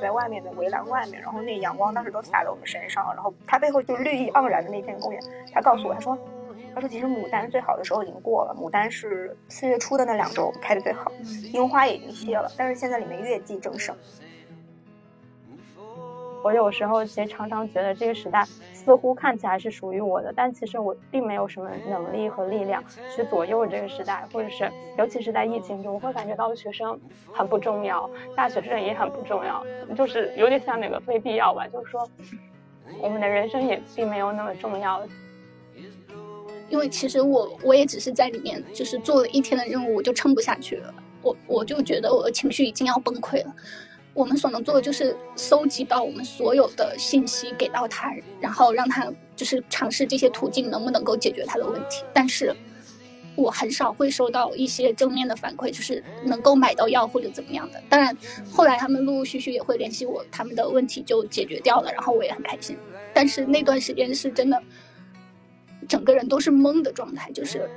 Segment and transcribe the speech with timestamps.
[0.00, 5.22] 在外面的围栏外面，然后那阳光当时都洒在我们身上，然后它背后就是绿意盎然的那片公园。
[5.52, 6.18] 他告诉我，他说，
[6.74, 11.12] 他说其实牡丹最好的时候已经过了，牡丹是四月初的那两周开的最好，
[11.52, 13.94] 樱花也已经谢了，但是现在里面月季正盛。
[16.42, 22.82] 我有时候其实常常觉得这个时代似乎看起来是属于我的，但其实我并没有什么能力和力量
[23.14, 26.98] 去左右这个时代，或者是尤其是在疫情中，我会感觉到学生
[27.32, 29.64] 很不重要，大学生也很不重要，
[29.94, 32.08] 就是有点像那个非必要吧，就是说
[33.02, 35.02] 我们的人生也并没有那么重要。
[36.70, 43.54] 因为其实我我也只是在里面就是做了一天的任务，我就撑不下去了，我我就觉得我的情绪已经要崩溃了。
[44.12, 52.02] 我们所能做的就是搜集到我们所有的信息给到他，然后让他就是尝试这些途径能不能够解决他的问题。
[52.12, 52.54] 但是，
[53.36, 57.80] 我很少会收到一些正面的反馈，就是能够买到药或者怎么样的。
[57.88, 58.14] 当然，
[58.50, 62.76] 后来他们陆陆续续也会联系我，他们的问题就解决掉了，然后我也很开心。
[63.14, 64.60] 但是那段时间是真的，
[65.88, 67.70] 整个人都是懵的状态，就是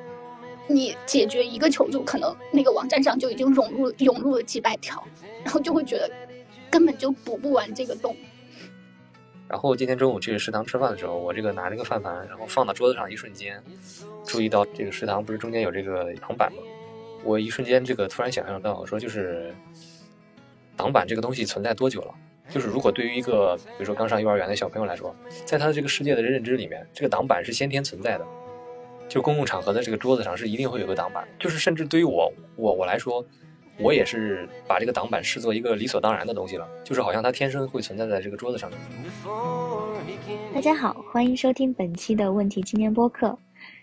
[0.67, 5.01] 你解决一个求助，可能那个网站上就已经涌入涌入了几百条。
[5.43, 6.09] 然后就会觉得
[6.73, 8.15] 根本就补不完这个洞。
[9.47, 13.61] 然后今天中午去食堂吃饭的时候，我这个拿这个饭盘，然后放到桌子上，一瞬间
[14.25, 16.57] 注意到这个食堂不是中间有这个挡板吗？
[17.23, 19.53] 我一瞬间这个突然想象到，我说就是
[20.75, 22.15] 挡板这个东西存在多久了？
[22.49, 28.25] 就是如果对于一个比如说刚上幼儿园的小朋友来说，在他的这个世界的认知里面，这个挡板是先天存在的，
[29.07, 33.23] 就公共场合的这个桌子上是一定会有个挡板，就是甚至对于我我我来说。
[33.79, 38.79] 我也是把这个挡板视作一个理所当然的东西了，就是好像它天生会存在在这个桌子上面。
[40.53, 43.37] 大家好，欢迎收听本期的问题青年播客。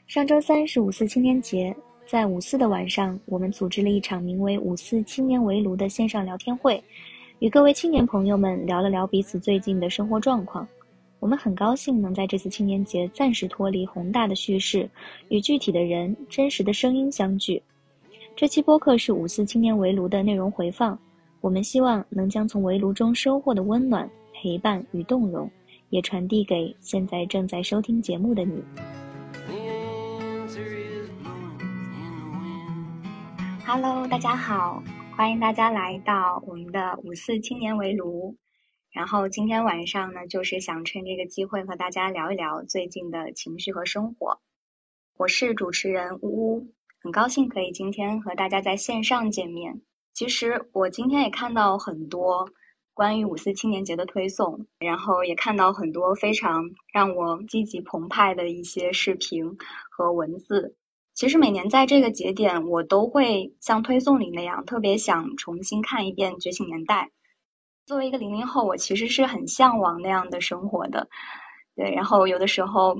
[0.07, 1.75] 上周三是五四青年节，
[2.07, 6.83] 在五四的晚上，我们组织了一场名为“五四青年围炉”的线上聊天会，
[7.41, 10.67] 与各位青年朋友们聊了聊彼此最近的生活状况。
[11.19, 14.89] 我们很高兴能在这次青年节暂时脱离宏大的叙事，
[15.29, 17.63] 与具体的人、真实的声音相聚。
[18.41, 20.99] 这期播客是五四青年围炉的内容回放，
[21.43, 25.51] 我们希望能将从围炉中收获的温暖、陪伴与动容，
[25.91, 28.65] 也传递给现在正在收听节目的你。
[33.67, 34.83] Hello，大家好，
[35.15, 38.39] 欢迎大家来到我们的五四青年围炉。
[38.91, 44.41] 然后今天晚上呢，就是想趁这个机会和大家聊一聊最近的情绪和生活。
[45.19, 46.69] 我是主持人呜呜。
[47.03, 49.81] 很高兴可以今天和大家在线上见面。
[50.13, 52.51] 其实我今天也看到很多
[52.93, 59.57] 关于五四青年节的推送，然后也看到很多非常让我积极澎湃的一些视频
[59.91, 60.77] 和文字。
[61.15, 67.05] 其实每年在这个节点，我都会像推送里那样，特别想重新看一遍《觉醒年代》。
[67.87, 71.09] 作为一个零零后，我其实是很向往那样的生活的。
[71.75, 72.99] 对，然后有的时候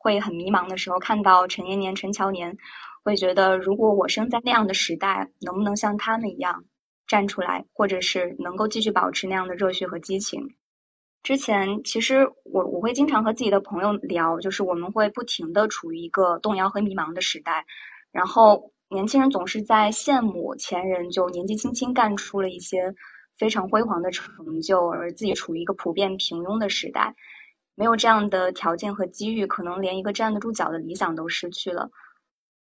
[0.00, 2.58] 会很迷茫的时候，看到陈年年、陈乔年。
[3.06, 6.64] 会觉得，如果我生在那样的时代，能不能像他们一样
[7.06, 10.56] 站出来，或者是能够继续保持那样的热血和激情？
[11.22, 17.64] 之前其实我我会经常和自己的朋友聊，就是我们会不停的处于一个动摇和迷茫的时代，
[18.10, 22.92] 然后年轻人总是在羡慕前人就年纪轻轻干出了一些
[23.38, 27.14] 非常辉煌的成就，而自己处于一个普遍平庸的时代，
[27.76, 31.88] 没有这样的条件和机遇，可能连一个站得住脚的理想都失去了。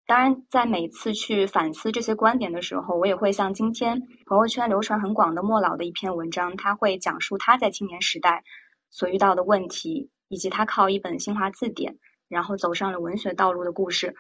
[0.04, 8.42] 当然，在每次去反思这些观点的时候，我也会像今天朋友圈流传很广的莫老的一篇文章，他会讲述他在青年时代
[8.90, 11.98] 所遇到的问题，以及他靠一本新华字典，
[12.28, 14.14] 然后走上了文学道路的故事。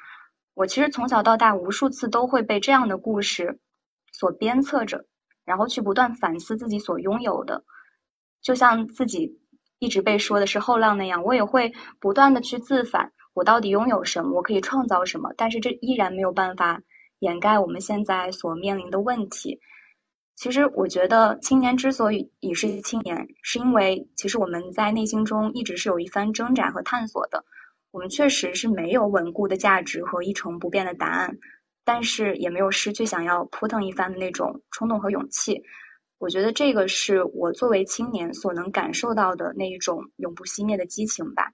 [0.54, 3.58] 我其实从小到大，无数次都会被这样的故事
[4.12, 5.04] 所鞭策着，
[5.44, 7.64] 然后去不断反思自己所拥有的，
[8.40, 9.40] 就像自己
[9.78, 13.12] 一直被说的是后浪那样，我也会不断的去自反。
[13.34, 14.32] 我到底拥有什么？
[14.32, 15.32] 我可以创造什么？
[15.36, 16.82] 但是这依然没有办法
[17.18, 19.60] 掩盖我们现在所面临的问题。
[20.34, 27.44] 其实，我觉得青年之所以已是青年，是因为其实我们在内心中一直是有一番挣扎和探索的。
[27.90, 31.38] 我们确实是没有稳固的价值和一成不变的答案，
[31.84, 35.62] 但是也没有失去想要扑腾一番的那种冲动和勇气。
[36.18, 41.52] 我觉得这个是我作为青年所能感受到的那一种永不熄灭的激情吧。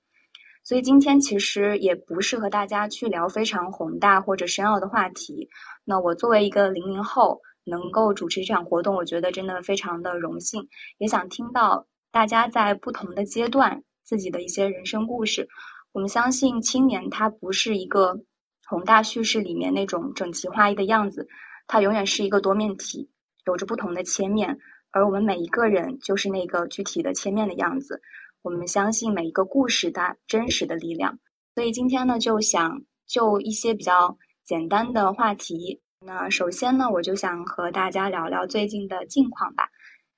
[0.68, 5.48] 所以今天其实也不是和大家去聊非常宏大或者深奥的话题。
[5.82, 10.68] 那我作为一个零零后，能够主持这场活动，我觉得真的非常的荣幸。
[10.98, 15.48] 也想听到大家在不同的阶段自己的一些人生故事。
[15.92, 18.20] 我们相信青年他不是一个
[18.66, 21.28] 宏大叙事里面那种整齐划一的样子，
[21.66, 23.08] 它永远是一个多面体，
[23.46, 24.58] 有着不同的切面。
[24.90, 28.02] 而我们每一个人就是那个具体的切面的样子。
[28.48, 31.18] 我们相信每一个故事它真实的力量。
[31.54, 35.82] 所以今天呢，就想就一些比较简单的话题。
[36.00, 39.68] 那首先呢，我就想和大家聊聊最近的近况吧，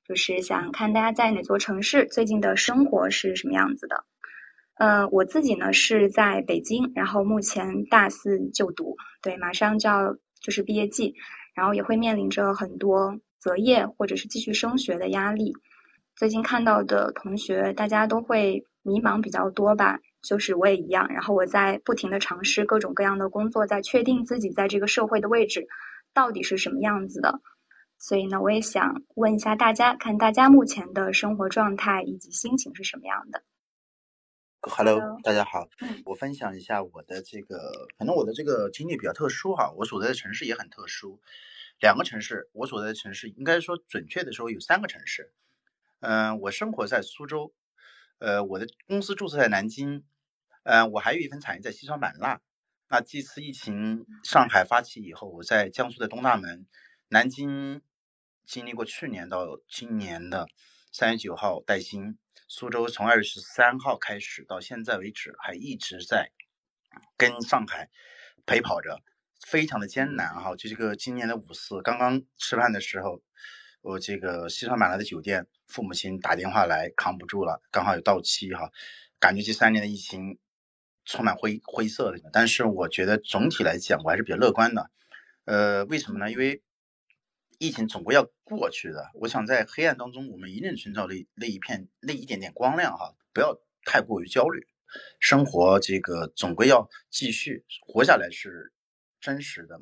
[0.06, 4.05] 就是想看大家在哪座城市最近的生活是什么样子的。
[4.77, 11.17] 呃，我自己呢是在北京，然后目前大四就读，对，马上就要就是毕业季，
[11.53, 15.53] 然后也会面临着很多择业或者是继续升学的压力。
[16.20, 20.00] 最近看到的同学，大家都会迷茫比较多吧。
[20.20, 25.67] 就是我也一样，然后我在不停的尝试各种各样的工作，在确定自己在这个社会的位置
[26.12, 27.40] 到底是什么样子的。
[27.96, 33.43] 所以呢，我也想问一下大家，看大家目前的生活状态以及心情是什么样的。
[34.61, 35.70] Hello，大家好，
[36.05, 41.19] 我分享一下我的这个，反正我的这个经历比较特殊哈，我所在的城市也很特殊，
[41.81, 45.32] 两个城市，我所在的城市应该说准确的说有三个城市。
[46.00, 47.55] 嗯，我生活在苏州。
[48.19, 50.05] 呃，我的公司注册在南京，
[50.64, 52.41] 嗯，我还有一份产业在西双版纳。
[52.88, 56.67] 那这次疫情上海发起以后，我在江苏的东大门，
[57.08, 57.82] 南京
[58.44, 60.49] 经历过去年到今年的
[60.91, 62.19] 三月九号带薪，
[62.49, 66.32] 苏州从二月十三号开始到现在为止，还一直在
[67.17, 67.91] 跟上海
[68.46, 69.03] 陪跑着，
[69.46, 70.56] 非常的艰难哈。
[70.56, 73.23] 就这个今年的五四刚刚吃饭的时候。
[73.82, 78.70] 我这个西双版纳的酒店，父母亲打电话来，扛不住了，刚好有到期哈，
[79.20, 80.38] 感觉这三年的疫情
[81.05, 84.90] 充满灰灰色的，但是我觉得总体来讲，我还是比较乐观的。
[85.44, 86.31] 呃，为什么呢？
[86.31, 86.62] 因为
[87.58, 94.67] 疫情总归要过去的，我想在黑暗当中，我们一定寻找那那一片那一点点光亮哈，不要太过于焦虑，
[95.20, 98.72] 生活这个总归要继续活下来是
[99.20, 99.81] 真实的。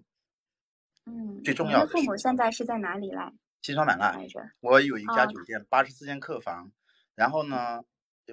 [1.06, 1.87] 嗯，最重要的。
[1.87, 3.32] 父母现在是在哪里来？
[3.60, 4.19] 西双版纳，
[4.60, 6.72] 我有一家酒店，八十四间客房。
[7.14, 7.82] 然后呢，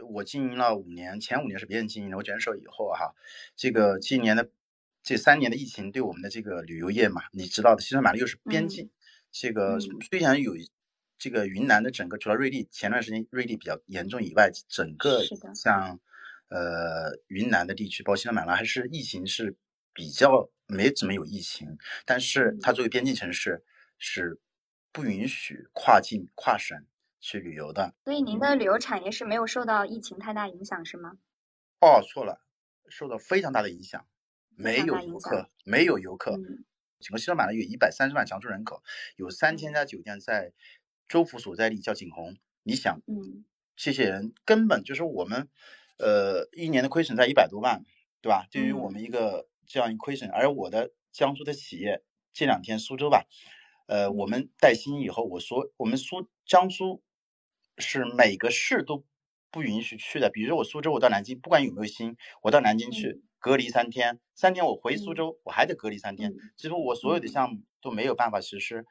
[0.09, 3.15] 我经营了五年，前五年是别人经营的，我转手以后哈，
[3.55, 4.49] 这个今年的
[5.01, 8.91] 这三年的疫情对我们的这个旅游业嘛，你知道的，西双版纳又是边境，
[9.31, 10.53] 这个虽然有
[11.17, 15.23] 这个云南的整个除了瑞丽前段时间瑞丽比较严重以外，整个
[15.55, 15.99] 像
[16.49, 19.55] 呃云南的地区，包括西双版纳还是疫情是
[19.93, 21.75] 比较没怎么有疫情，
[22.05, 23.63] 但是它作为边境城市
[23.97, 24.39] 是。
[24.95, 26.85] 不允许跨境跨省
[27.19, 31.17] 去旅游的，所以您的旅游产业是没有受到疫情太大影响，是吗？
[31.81, 32.39] 哦，错了，
[32.87, 34.07] 受到非常大的影响，
[34.55, 36.39] 没有游客，没有游客。
[37.01, 38.81] 整个西双版纳有一百三十万常住人口，
[39.17, 40.53] 有三千家酒店在
[41.09, 42.37] 州府所在地叫景洪。
[42.63, 43.43] 你想，嗯，
[43.75, 45.49] 这些人根本就是我们，
[45.97, 47.83] 呃，一年的亏损在一百多万，
[48.21, 48.47] 对吧？
[48.49, 52.01] 对于我们一个这样一亏损，而我的江苏的企业
[52.31, 53.25] 这两天苏州吧。
[53.87, 57.01] 呃，我们带薪以后，我说我们苏江苏
[57.77, 59.05] 是每个市都
[59.51, 60.29] 不允许去的。
[60.29, 66.15] 比如说我苏州，我到南京，不管有没有薪，我到南京去隔离三天，三天我回苏州，我还得隔离三。
[66.15, 66.33] 天。
[66.57, 66.95] 几乎我。
[66.95, 68.83] 所有的项目都没有办法实施，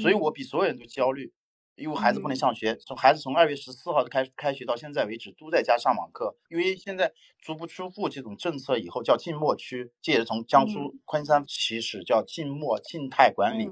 [0.00, 1.30] 所以我比所有人都焦虑，
[1.74, 13.68] 因为孩子不能上学，从孩子从二月十四号开开学到现在为止都在家上网课，因为现在足不出户这种政策以后叫静默区，这也是从江苏昆山起始叫静默静态管理。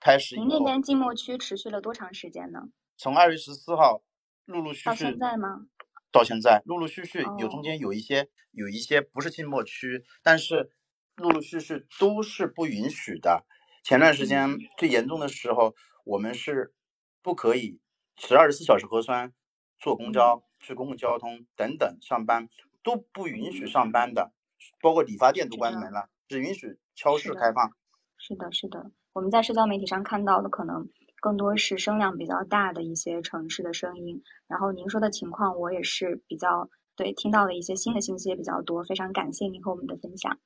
[0.00, 0.36] 开始。
[0.36, 2.68] 您那边静默区持续了多长时间呢？
[2.96, 4.02] 从二月十四号
[4.46, 5.66] 陆陆续续到现在吗？
[6.10, 10.70] 到现在陆陆续续有中间有一些有一些不是静默区，但是
[11.16, 13.44] 陆陆续续都是不允许的。
[13.84, 15.74] 前段时间最严重的时候，
[16.04, 16.74] 我们是
[17.22, 17.80] 不可以
[18.16, 19.32] 持二十四小时核酸、
[19.78, 22.48] 坐公交、去公共交通等等上班
[22.82, 24.32] 都不允许上班的，
[24.80, 27.72] 包括理发店都关门了，只允许超市开放。
[28.16, 28.90] 是的，是的。
[29.18, 30.88] 我们在社交媒体上看到的可能
[31.20, 40.38] 更多是声量比较大的一些城市的声音，然后您说的情况我也是比较对听到了一些新的信息也比较多，非常感谢您和我们的分享。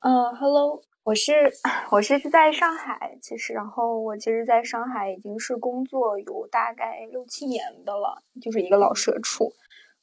[0.00, 1.52] 嗯，Hello，我是
[1.92, 9.52] 我是在上海，其实然后我其实在上海已经是工作有大概六七年的了，就是一个老社畜，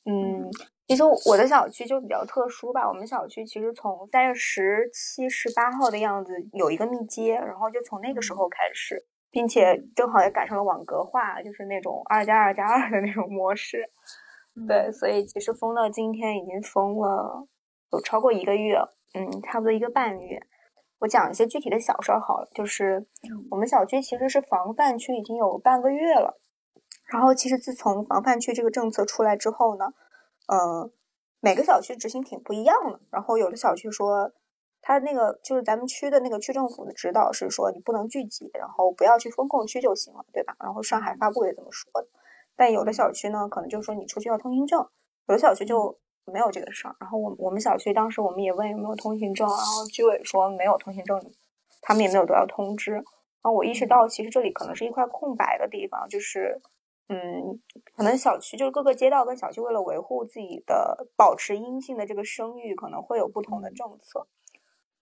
[0.06, 0.52] 嗯。
[0.90, 13.88] 其实我的小区就比较特殊吧，我们小区其实从三月十七、十八号的样子有一个密接，然后就从那个时候开始，并且正好也赶上了网格化，就是那种二加二加二的那种模式。
[14.68, 17.48] 对，所以其实封到今天已经封了
[17.92, 18.80] 有超过一个月，
[19.14, 20.42] 嗯，差不多一个半月。
[20.98, 23.06] 我讲一些具体的小事儿好了，就是
[23.52, 26.42] 我们小区其实是防范区已经有半个月了，
[27.14, 29.86] 然后其实自从防范区这个政策出来之后呢。
[30.52, 30.92] 嗯，
[31.42, 33.00] 每个小区执行挺不一样的。
[33.12, 34.32] 然后有的小区说，
[34.82, 40.56] 他那个就是咱们区的那个区政府的指导是说，你不能聚集，然后不要去封控区就行了，对吧？
[40.60, 42.08] 然后上海发布也这么说的。
[42.56, 44.80] 但有的小区呢，可能就是说你出去要通行证，
[45.28, 46.96] 有的小区就没有这个事儿。
[47.00, 51.22] 然后我我们小区当时我们也问有没有通行证，然后居委说没有通行证，
[51.82, 52.94] 他们也没有得到通知。
[52.94, 53.04] 然
[53.44, 56.60] 后我意识到，其实这里可能是一块空白的地方，就是。
[57.12, 57.60] 嗯，
[57.96, 64.28] 可能小区就是各个街道跟小区为了维护自己的保持阴性的这个声誉，可能会有不同的政策。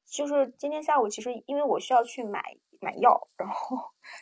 [0.05, 2.41] 就是今天下午，其实因为我需要去买
[2.79, 3.77] 买药，然后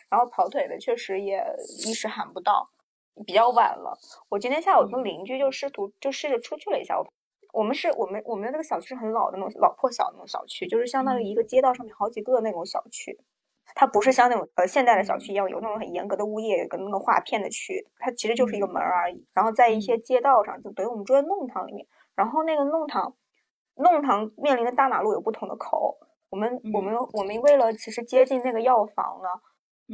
[0.08, 1.40] 然后跑腿的确实也
[1.86, 2.68] 一时喊不到，
[3.24, 3.96] 比较晚了。
[4.28, 6.98] 我今天下午跟邻居就试图就试着出去了一下。
[6.98, 7.06] 我
[7.52, 13.16] 我们是我们我们的那个小区是很老的那种老破小那种小区，就是相当于一个街道上面好几个那种小区。
[13.74, 19.26] 它不是像那种呃现代的小区一样有那种很严格的物业跟那个划片的区，它其实就是一个门而已。
[19.32, 21.86] 然后在一些街道上，就等于我们住在弄堂里面。
[22.14, 23.14] 然后那个弄堂，
[23.74, 25.98] 弄堂面临的大马路有不同的口。
[26.30, 29.28] 我们我们我们为了其实接近那个药房呢，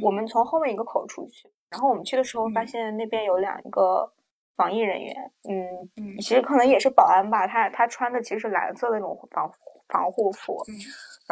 [0.01, 1.51] 我们从后面一个口出去。
[1.69, 4.11] 然后我们去的时候发现那边有两个
[4.55, 7.45] 防疫人员，嗯，其实可能也是保安吧。
[7.45, 9.51] 他他穿的其实是蓝色的那种防
[9.89, 10.63] 防护服。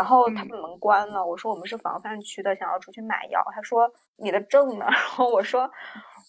[0.01, 3.39] 然后他们门关了，我说我们是防范区的，想要出去买药。
[3.53, 4.86] 他说你的证呢？
[4.89, 5.70] 然后我说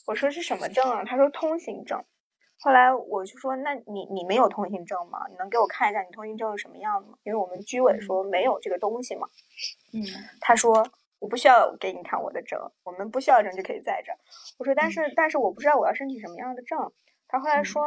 [0.06, 1.02] 我说是什么证啊？
[1.06, 1.98] 他说通行证。
[2.60, 5.20] 后来我就说那你你没有通行证吗？
[5.30, 7.16] 你能给我看一下你通行证是什么样的吗？
[7.22, 9.26] 因为我们居委说没有这个东西嘛。
[9.94, 10.04] 嗯。
[10.42, 10.86] 他说
[11.18, 14.12] 我不需要给你看我的证，我们不需要证就可以在这。
[14.58, 16.92] 我说但是但是我不知道我要申请什么样的证。
[17.26, 17.82] 他后来说。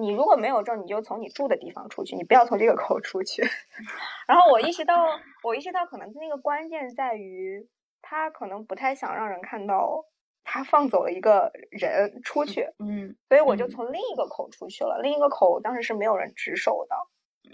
[0.00, 3.42] 你如果没有证，你就从你住的地方出去，你不要从这个口出去。
[4.26, 5.06] 然后我意识到，
[5.42, 7.68] 我意识到可能那个关键在于，
[8.00, 10.04] 他可能不太想让人看到
[10.44, 12.66] 他放走了一个人出去。
[12.78, 15.00] 嗯，所以我就从另一个口出去了。
[15.02, 16.96] 另一个口当时是没有人值守的。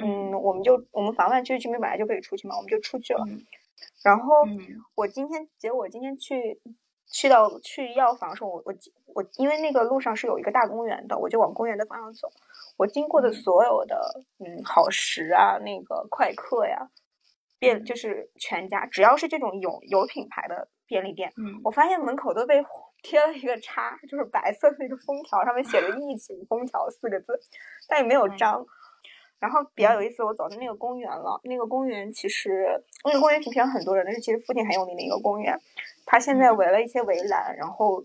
[0.04, 3.24] 嗯，我们就我们防范区居民本来就可以出去嘛，我们就出去了。
[4.04, 4.34] 然后
[4.94, 6.60] 我今天结果今天去。
[7.10, 8.74] 去到去药房的时候，我我
[9.14, 12.28] 我因为那个路上是有一个大公园的，我就往公园的方向走。
[12.76, 16.90] 我经过的所有的嗯好食啊，那个快客呀，
[17.58, 22.64] 便就是全家，只要是这种有有品牌的便利店，嗯，我发现门口都被
[23.02, 27.40] 贴了一个叉，就是白色的那个封条，上面写着“疫情封条”四个字，
[27.88, 28.64] 但也没有章。
[29.40, 31.40] 然后比较有意思，我走的那个公园了。
[31.44, 35.56] 那个公园其实那个公园平常很多人，但是其实附近很有名的一个公园。
[36.04, 38.04] 它现在围了一些围栏，然后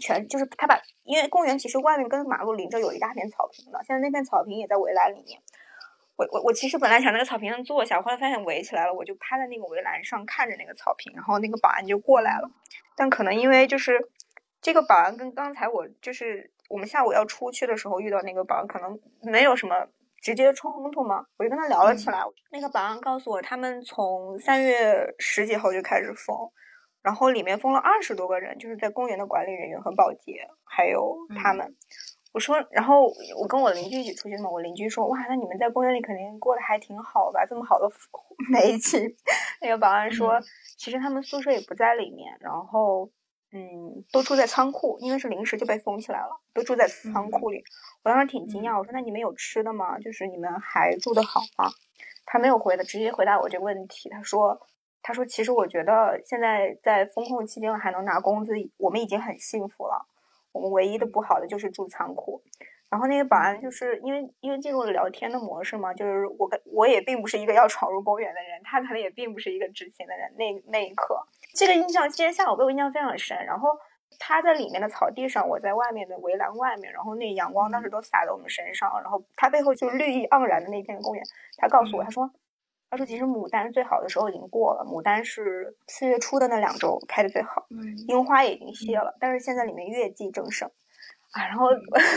[0.00, 5.40] 全就是他把，因为公园其实外面跟马路邻着有一大片草坪的，现在那片草坪也在围栏里面。
[6.16, 12.48] 我我我其实本来想那个草坪上坐下，后来发现围起来了，我就趴在那个围栏上看着那个草坪，然后那个保安就过来了。
[12.96, 14.08] 但可能因为就是
[14.60, 19.88] 这个保安跟刚才我就是我们下午要出去的时候遇到那个保安可能没有什么。
[20.24, 21.22] 直接冲突吗？
[21.36, 22.18] 我就跟他聊了起来。
[22.50, 26.34] 那个保安告诉我，他们从三月十几号就开始封，
[27.02, 31.76] 然后里面封了二十多个人，就是在公园的管理人员和保洁，还有他们。
[32.32, 33.02] 我说，然后
[33.38, 34.48] 我跟我邻居一起出去嘛。
[34.48, 37.44] 我邻居说，哇，那你们在公园里肯定过得还挺好吧？
[37.44, 37.86] 这么好的
[38.50, 39.14] 美景。
[39.60, 40.40] 那个保安说，
[40.78, 43.10] 其实他们宿舍也不在里面，然后。
[43.56, 47.62] 嗯，都住在仓库，因为是临时就被封起来了，都住在仓库里。
[48.02, 49.96] 我当时挺惊讶，我说：“那你们有吃的吗？
[49.96, 51.70] 就是你们还住得好吗？”
[52.26, 54.08] 他没有回的，直接回答我这个问题。
[54.08, 54.60] 他说
[55.02, 60.04] ：“他说其实我觉得现在在封控期间还能拿工资，我们已经很幸福了。
[60.50, 62.42] 我们唯一的不好的就是住仓库。”
[62.90, 70.34] 然后那个保安就是因为因为进入了聊天的模式嘛，就是我跟我也并不是一个要闯入公园的人，他可能也并不是一个执勤的人。
[70.36, 71.24] 那那一刻。
[71.54, 73.36] 这个印象今天下午被我印象非常深。
[73.46, 73.68] 然后
[74.18, 78.90] 他在里面的草地上，我在外面的围栏外面，然后那阳光当时都洒在我们身上。
[79.02, 81.24] 然后他背后就是绿意盎然的那片公园。
[81.56, 82.30] 他告诉我，他说，
[82.90, 87.66] 他说其实牡丹最好的时候已经过了，牡丹是四月初的那两周开的最好，
[88.08, 90.70] 樱花也已经谢了，但是现在里面月季正盛
[91.32, 91.46] 啊。
[91.46, 91.66] 然后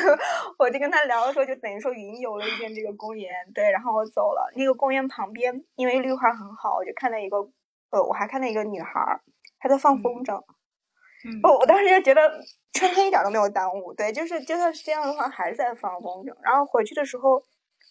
[0.59, 3.31] 我就跟他聊的时候，就等于说云游了一遍这个公园。
[3.55, 4.51] 对，然后我走了。
[4.55, 7.49] 那个公园旁边，因为绿化很好，我就看到一个。
[7.89, 9.21] 呃，我还看到一个女孩儿，
[9.59, 10.35] 她在放风筝。
[11.43, 12.21] 哦，我当时就觉得
[12.73, 13.93] 春天一点都没有耽误。
[13.93, 16.33] 对，就是就算是这样的话，还是在放风筝。
[16.43, 17.41] 然后回去的时候，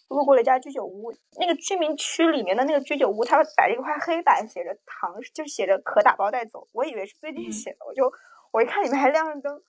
[0.07, 6.65] 路过了一家居酒屋，那个居民区里面的那个居酒屋，它摆了一块黑板，写着“糖”，就是写着“可打包带走”。
[6.73, 8.11] 我以为是最近写的，我就
[8.51, 9.61] 我一看里面还亮着灯，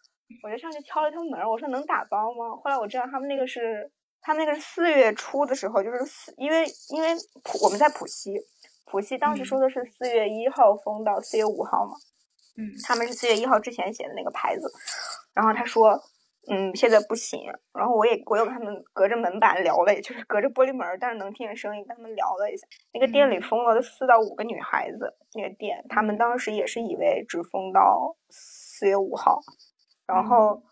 [0.44, 2.56] 我就上去敲了敲门，我说能打包吗？
[2.62, 3.90] 后来我知道他们那个是，
[4.22, 7.08] 他们那个是四月初的时候，就是四，因为因为
[7.42, 8.38] 浦我们在浦西。
[8.90, 11.92] 浦西当时说的是四月一号封到四月五号嘛，
[12.56, 14.70] 嗯，他们是四月一号之前写的那个牌子，
[15.34, 16.00] 然后他说，
[16.50, 17.40] 嗯，现在不行。
[17.72, 22.66] 然后我也我又跟他们隔着门板聊了，也就是隔着玻璃门，但是能听见声音，跟他们聊了一下。
[22.92, 29.38] 那个店里封了四到五个女孩子，那个店他们当时也是以为只封到四月五号，
[30.06, 30.62] 然后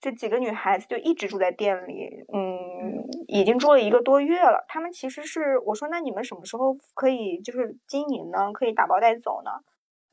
[0.00, 4.64] 这几个女孩子就一直住在店里，嗯，已经住了一个多月了。
[4.66, 8.52] 他们其实是我说，那你们什么时候可以就是经营呢？
[8.52, 9.50] 可以打包带走呢？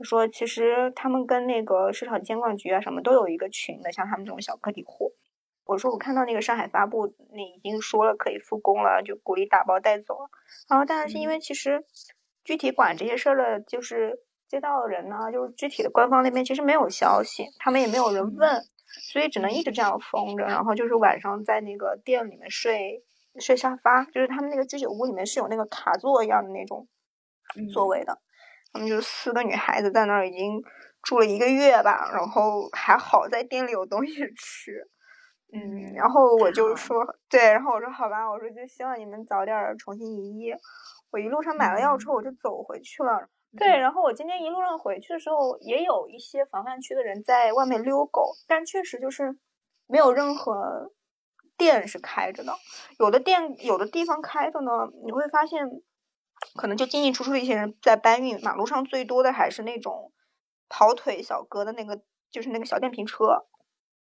[0.04, 5.14] 说其实他们跟那个市场监管局啊什么都有一个群的，像他们这种小个体户。
[5.66, 10.30] 我说我看到那个上海发布那已经说了可以复工了，就鼓励打包带走了。
[10.70, 11.84] 然后但是因为其实
[12.44, 18.62] 具体管这些事儿的，就是街道的人呢，就是具体的官方那边其实没有消息，他们也没有人问，
[19.12, 20.46] 所以只能一直这样封着。
[20.46, 23.04] 然后就是晚上在那个店里面睡
[23.40, 26.88] 睡沙发，就是他们那个居酒屋里面是有那个卡座一样的那种
[27.74, 28.20] 座位的。
[28.74, 30.62] 他们就四个女孩子在那儿已经
[31.02, 34.86] 住了一个月吧，然后还好在店里有东西吃，
[35.54, 40.58] 嗯，然后我就说对，然后我说好吧，我说就希望你们早点重新营业。
[41.10, 49.38] 我一路上买了药之后我就走回去了，对，然后我今天一路上回去的时候也有一些防范区的人在外面遛狗，但确实就是
[49.88, 50.92] 没有任何
[51.58, 52.54] 店是开着的，
[53.00, 54.72] 有的店有的地方开着呢，
[55.04, 55.82] 你会发现。
[56.56, 60.12] 可能就进进出出的一些人在搬运，马路上最多的还是那种
[60.70, 62.00] 跑腿小哥的那个，
[62.30, 63.48] 就是那个小电瓶车。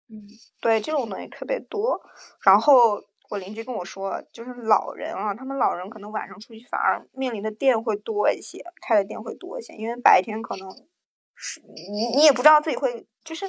[0.08, 0.22] 嗯，
[0.62, 2.00] 对，这种东西特别多。
[2.46, 10.70] 然后我邻居跟我说，就是老人啊，他们老人可能晚上出去反而面临的店会多一些，开的店会多一些，因为白天可能
[11.36, 13.46] 是你你也不知道自己会，就是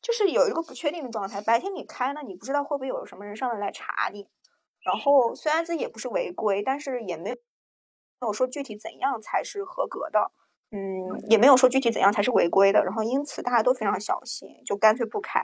[0.00, 1.40] 就是有一个不确定的状态。
[1.40, 4.28] 白天你开呢，你不知道会不会有什么人上来来查你。
[4.82, 7.36] 然后虽然自己也不是违规，但是也没有。
[8.18, 10.32] 没有说具体怎样才是合格的，
[10.70, 15.38] 嗯，也没有说具体怎样才是违规的，然后因此大家都非常小心，就干脆不开。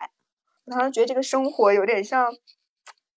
[0.64, 2.33] 我当时觉得这个生活有点像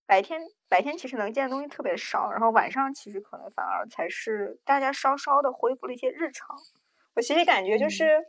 [0.05, 6.55] 白天，白天其实能见的东西特别少，然后晚上其实可能反而才是大家稍稍的恢复了一些日常。
[7.15, 8.25] 我其实感觉就是。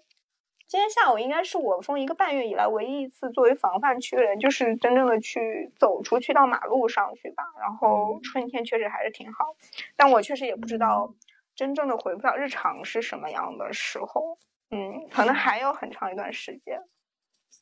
[0.68, 7.44] 今天下午应该是我从一个半月以来唯一一次作为防范区的人，就是真正的去走出去到马路上去吧。
[7.60, 9.54] 然后春天确实还是挺好，
[9.94, 11.14] 但我确实也不知道
[11.54, 14.36] 真正的回不到日常是什么样的时候。
[14.72, 16.82] 嗯，可能还有很长一段时间。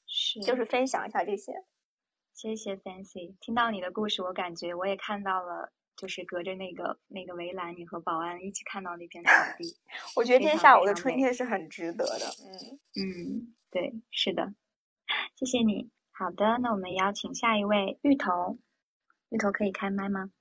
[0.06, 1.52] 是，就是分享一下这些。
[2.34, 5.72] 谢谢 Fancy，听到你的故事，我感觉我也看到了。
[5.96, 9.76] 就是隔着那个那个围栏，你和保安一起看到那片草地。
[10.16, 12.26] 我觉得今天下午的春天是很值得的。
[12.42, 14.52] 嗯嗯，对，是的，
[15.36, 15.88] 谢谢你。
[16.10, 18.58] 好的，那我们邀请下一位芋头。
[19.28, 20.32] 芋头可以开麦吗？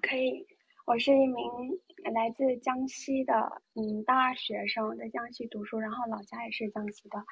[0.00, 0.46] 可以。
[0.86, 1.44] 我是一名
[2.14, 7.26] 来自江西的嗯大二学生，在江西读书，然后老家也是江西的。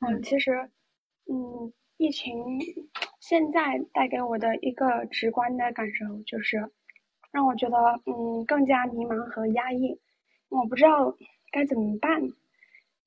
[0.00, 0.70] 嗯，其实
[1.26, 2.58] 嗯，疫情
[3.26, 6.70] 现在带给我的一个直观的感受就是。
[7.32, 9.98] 让我觉得嗯更加迷茫和压抑，
[10.50, 11.16] 我不知道
[11.50, 12.20] 该怎么办。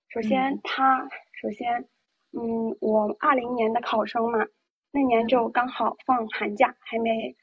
[0.09, 1.07] 首先，他
[1.39, 1.85] 首先
[2.33, 4.45] 嗯我二零年的考生嘛，
[4.91, 7.35] 那年就刚好放寒假，还没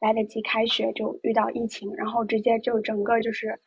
[0.00, 3.60] 来得及开学就遇到疫情，然后直接就整个就是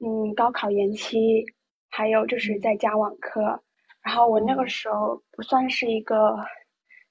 [0.00, 1.44] 嗯高考延期，
[1.90, 3.62] 还有就是在家网课。
[4.02, 6.38] 然后我那个时候不算是一个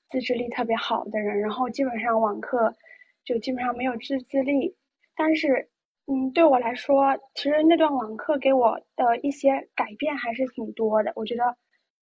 [0.10, 2.76] 自制力特别好的人，然后基本上网课
[3.24, 4.76] 就基本上没有自制力。
[5.16, 5.70] 但是，
[6.08, 11.12] 嗯，对我来说，其实那段网课给我的一些改变还是挺多的。
[11.16, 11.58] 我觉得，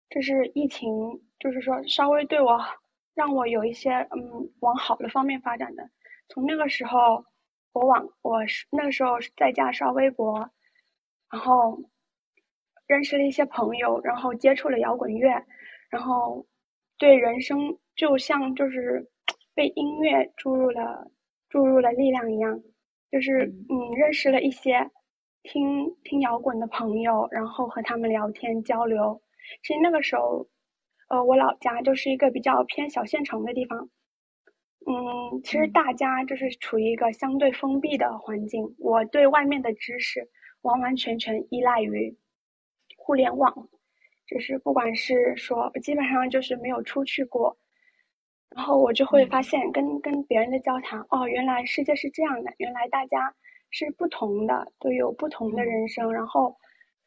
[0.08, 0.90] 这是疫情，
[1.38, 2.60] 就是说稍微对我，
[3.14, 5.88] 让我有一些嗯往好的方面发展的。
[6.28, 7.24] 从那个时候，
[7.72, 10.50] 我网我是那个时候在家刷微博，
[11.30, 11.82] 然后
[12.86, 15.44] 认识了一些朋友，然后接触了摇滚乐，
[15.88, 16.46] 然后
[16.98, 19.10] 对人生就像就是
[19.54, 21.10] 被音乐注入了
[21.50, 22.62] 注入了力量一样。
[23.10, 24.90] 就是嗯，认识了一些
[25.42, 29.20] 听听摇滚的朋友，然后和他们聊天交流。
[29.62, 30.48] 其实那个时候，
[31.10, 33.90] 呃，我老家就是一个比较偏小县城的地方。
[34.86, 38.74] 嗯，其实大家就是处于一个相对封闭的环境。
[38.78, 40.26] 我对外面的知识
[40.62, 42.16] 完完全全依赖于
[42.96, 43.68] 互联网，
[44.26, 47.58] 就是不管是说，基本上就是没有出去过。
[48.56, 53.32] 然后我就会发现，跟跟别人的交谈，哦，原来世界是这样的，原来大家
[53.70, 56.56] 是不同的，都有不同的人生，然后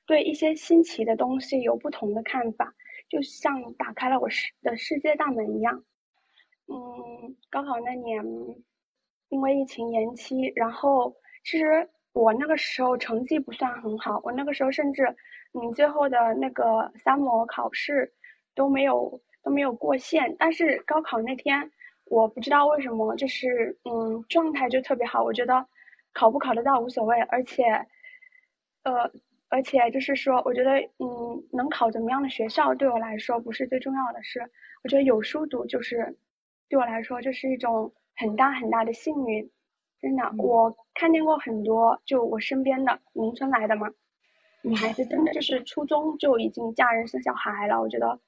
[0.05, 2.73] 对一些新奇的东西有不同的看法，
[3.09, 5.83] 就像打开了我世的世界大门一样。
[6.67, 8.23] 嗯，高考那年，
[9.27, 15.03] 因为疫情延期，然后其实我那个时候成绩不算很好，我那个时候甚至，
[15.51, 18.13] 嗯，最后的那个三模考试
[18.55, 19.21] 都没有。
[19.43, 20.35] 都没有过线。
[20.39, 21.71] 但是高考那天，
[22.05, 25.23] 我不知道为什么，就是嗯，状态就特别好。
[25.23, 25.67] 我觉得
[26.13, 27.63] 考不考得到无所谓，而且，
[28.83, 29.11] 呃，
[29.49, 34.49] 而且就是说，我觉得嗯，能考怎么样的学校对我来说不是最重要的，是
[34.83, 36.17] 我觉得有书读就是
[36.69, 39.51] 对我来说就是一种很大很大的幸运。
[40.01, 43.89] 真的，我看见过很多，就我身边的农村来的嘛。
[44.61, 48.19] 女孩子真的就是初中就已经嫁人生小孩了，我觉得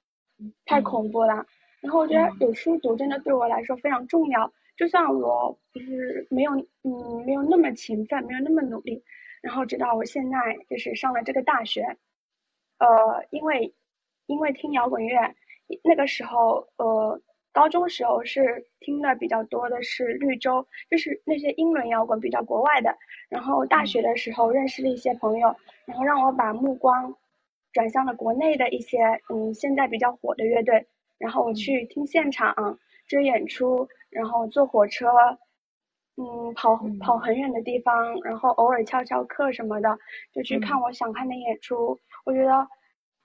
[0.65, 1.45] 太恐怖了。
[1.81, 6.51] 然后我觉得有书读真的对我来说非常重要，就算我不是没有
[6.83, 9.03] 嗯没有那么勤奋，没有那么努力，
[9.41, 11.97] 然后直到我现在就是上了这个大学，
[12.79, 13.73] 呃，因为
[14.25, 15.35] 因为听摇滚乐，
[15.83, 17.21] 那个时候呃
[17.53, 22.97] 高中时候是听的比较多的是绿洲，就是那些英伦摇滚比较国外的。
[23.29, 27.15] 然后大学的时候认识了一些朋友，然后让我把目光
[27.75, 35.07] 转向了国内的一些嗯现在比较火的乐队，然后我去听现场追演出，然后坐火车，
[36.15, 39.99] 嗯跑跑很远的地方，然后偶尔翘翘课什么的，
[40.31, 41.99] 就去看我想看的演出。
[42.23, 42.65] 我觉得，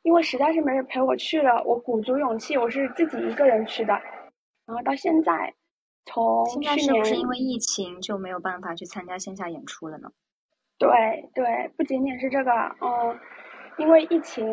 [0.02, 3.94] 因为实在是没人陪我去了，我鼓足勇气，我是自己一个人去的。
[4.66, 5.54] 然后到现在。
[6.06, 10.10] 从现在是不是因为疫情就没有办法去参加线下演出了呢？
[10.78, 13.16] 对对，不仅仅是这个，嗯，
[13.80, 14.46] 因为疫情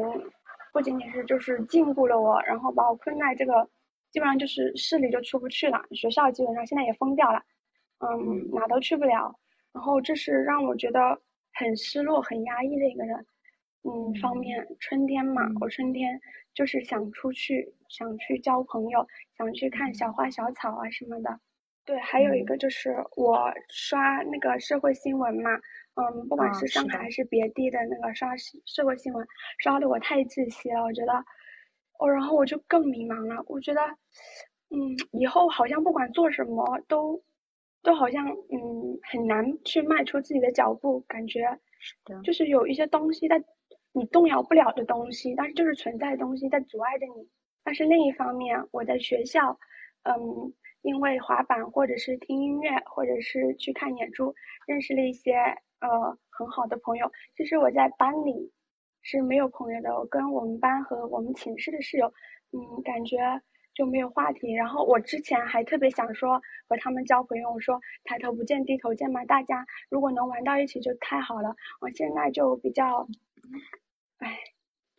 [0.72, 3.70] 不仅仅是就是禁锢了我，然后把我困在这个，
[4.10, 7.44] 基本上就是市里就出不去了，学校基本上现在也封掉了，
[8.00, 9.38] 嗯，哪都去不了，
[9.74, 11.20] 然后这是让我觉得
[11.52, 13.26] 很失落、很压抑的一个人，
[13.84, 14.66] 嗯，方面。
[14.80, 16.22] 春天嘛，我春天
[16.54, 19.06] 就是想出去，想去交朋友，
[19.38, 21.38] 想去看小花小草啊什么的。
[21.84, 25.52] 对，还有一个就是我刷那个社会新闻嘛，
[26.00, 27.10] 嗯，不管是上海还。
[27.10, 29.26] 是别地的那个刷社会新闻，
[29.58, 31.14] 刷的我太窒息了，我觉得，
[32.00, 33.82] 哦，然后我就更迷茫了，我觉得，
[34.70, 34.78] 嗯，
[35.12, 37.24] 以后好像不管做什么都，
[37.82, 41.60] 都好像嗯很难去迈出自己的脚步，感觉，
[42.24, 42.32] 就。
[42.34, 43.44] 是有一些东西在
[43.92, 47.28] 你动摇不了的东西，但是就是存在的东西在阻碍着你，
[47.64, 49.58] 但是另一方面我在学校，
[50.04, 50.54] 嗯。
[50.84, 54.36] 因为滑板，或者是听音乐，或者是去看演出，
[54.68, 55.34] 认识了一些
[55.80, 57.12] 呃很好的朋友。
[57.36, 58.52] 其实我在班里
[59.02, 62.14] 是没有朋友的，我跟我们班和我们寝室的室友，
[62.52, 63.18] 嗯，感觉
[63.74, 64.54] 就没有话题。
[64.54, 71.56] 然后我之前还特别想说和他们交朋友，我说抬头不见低头见嘛，大家如果能玩到一起就太好了。
[71.80, 73.08] 我现在就比较，
[74.20, 74.38] 唉，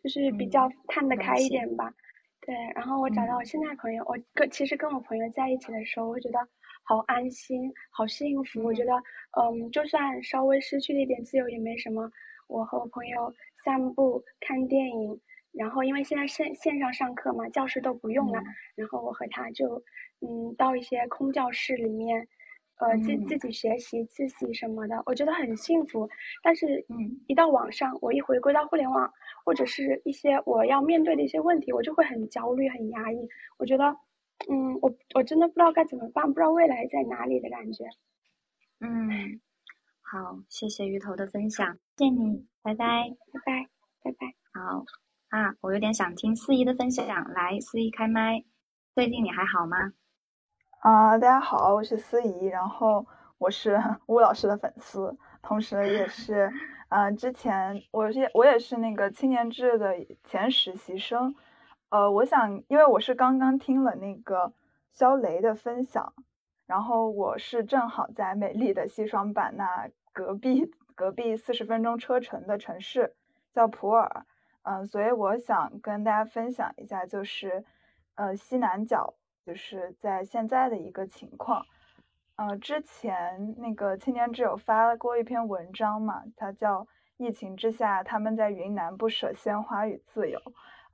[0.01, 1.93] 就是比较看得开一点吧。
[2.41, 6.39] 对，然后我找到我现在朋友，我跟其实跟我朋友在一起的时候，我觉得
[6.89, 8.63] 好安心，好幸福。
[8.63, 8.91] 我觉得，
[9.39, 12.09] 嗯，就算稍微失去了一点自由也没什么。
[12.47, 13.31] 我和我朋友
[13.63, 15.21] 散步、看电影，
[15.51, 18.41] 然后因为现在线线上上课嘛，教室都不用了，
[18.73, 19.83] 然后我和他就，
[20.21, 22.27] 嗯，到一些空教室里面。
[22.81, 26.07] 呃，自自己学习自习什么的，我觉得很幸福。
[26.41, 29.11] 但是，嗯，一到网上，我一回归到互联网，
[29.43, 33.27] 或者是一些我要面对的一些问题，我就会很焦虑、很压抑。
[33.57, 33.93] 我觉得，
[34.47, 37.85] 嗯，我我真的不知道该怎么办，不知道未来在哪里的感觉。
[38.79, 39.41] 嗯，
[40.01, 43.69] 好，谢谢鱼头的分享，谢谢你，拜拜，拜拜，
[44.03, 44.35] 拜拜。
[44.53, 44.85] 好
[45.29, 48.43] 啊，我有点想听司仪的分享，来，司仪开麦。
[48.95, 49.93] 最近你还好吗？
[50.79, 53.05] 啊，大家好，我是司仪，然后
[53.37, 56.51] 我是 吴老师的粉丝，同时也是，
[56.89, 61.35] 嗯，之前我是我也是那个青年志的前实习生，
[61.89, 64.53] 呃，我想，因为我是刚刚听了那个
[64.91, 66.13] 肖雷的分享，
[66.65, 73.15] 然后我是正好在美丽的西双版纳隔壁隔壁四十分钟车程的城市
[73.53, 74.23] 叫普洱，
[74.63, 77.65] 嗯，所以我想跟大家分享一下，就是
[78.15, 79.15] 呃西南角。
[79.45, 81.65] 就是在现在的一个情况，
[82.35, 86.81] 呃，之前那个青年志有发过一篇文章嘛，它叫
[87.17, 90.37] 《疫情之下他们在云南不舍鲜花与自由》。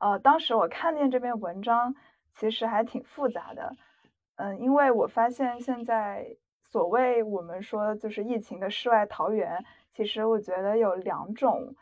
[0.05, 1.95] 呃，当时我看见这篇文章，
[2.35, 3.75] 其实还挺复杂的，
[4.35, 9.65] 嗯，因为我发现现在所谓我们说就是疫情的世外桃源，
[9.95, 11.73] 其实我觉得有两种，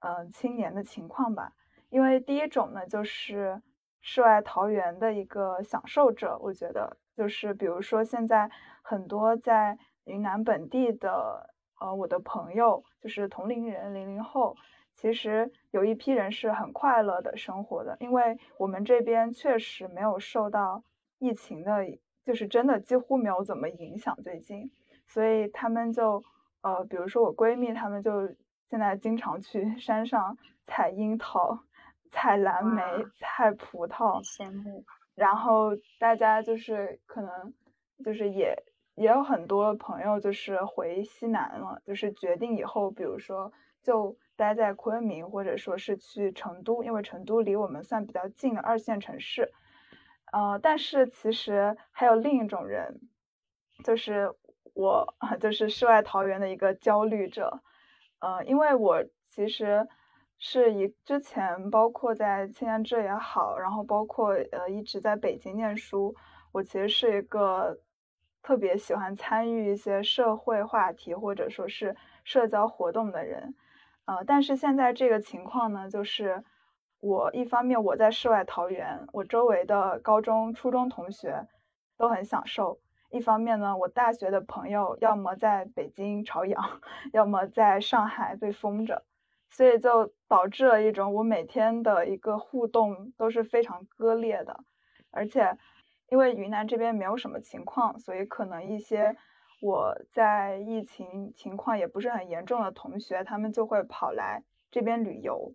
[0.00, 1.54] 嗯，青年的情况吧，
[1.88, 3.62] 因为第一种呢就是。
[4.04, 8.50] 世外桃源的一个享受者，我觉得就是比如说现在
[8.82, 14.56] 很多在云南本地的呃我的朋友，就是同龄人零零后，
[15.02, 20.82] 其实有一批人是很快乐的生活的，因为我们这边确实没有受到
[21.18, 21.84] 疫情的，
[22.24, 24.70] 就是真的几乎没有怎么影响最近，
[25.06, 26.22] 所以他们就
[26.62, 28.28] 呃比如说我闺蜜，他们就
[28.70, 31.58] 现在经常去 山上采樱桃。
[32.14, 32.82] 采蓝莓，
[33.16, 34.84] 采葡萄，羡慕。
[35.14, 37.54] 然后大家就是可能
[38.04, 38.54] 就是也
[38.96, 43.50] 也有很多朋友就是回西南了，就是决定以后，比如说
[43.82, 49.52] 就待在昆明，或者说是去成都，因为成都离我们算比较近的二线城市。
[50.32, 53.00] 呃，但是其实还有另一种人，
[53.84, 54.34] 就是
[54.74, 57.62] 我， 就是世外桃源的一个焦虑者。
[58.18, 59.86] 呃，因为我其实
[60.38, 66.16] 是以之前包括在青年志也好，然后包括呃一直在北京念书，
[66.50, 67.78] 我其实是一个
[68.42, 73.54] 特别喜欢参与一些社会话题或者说是社交活动的人。
[74.06, 76.44] 呃，但是现在这个情况呢，就是。
[77.04, 81.48] 我一方面我在世外桃源，我周围的高中、初中同学
[81.96, 82.78] 都很享受；
[83.10, 86.80] 一方面呢，我大学的朋友要么在北京朝阳，
[87.12, 89.02] 要么在上海被封着，
[89.50, 94.60] 所以就导致了一种我每天的一个互动都是非常割裂的。
[95.10, 95.58] 而且，
[96.08, 99.16] 因为云南这边没有什么情况，所以可能一些
[99.62, 105.54] 我在疫情情况也不是很严重的同学，他们就会跑来这边旅游。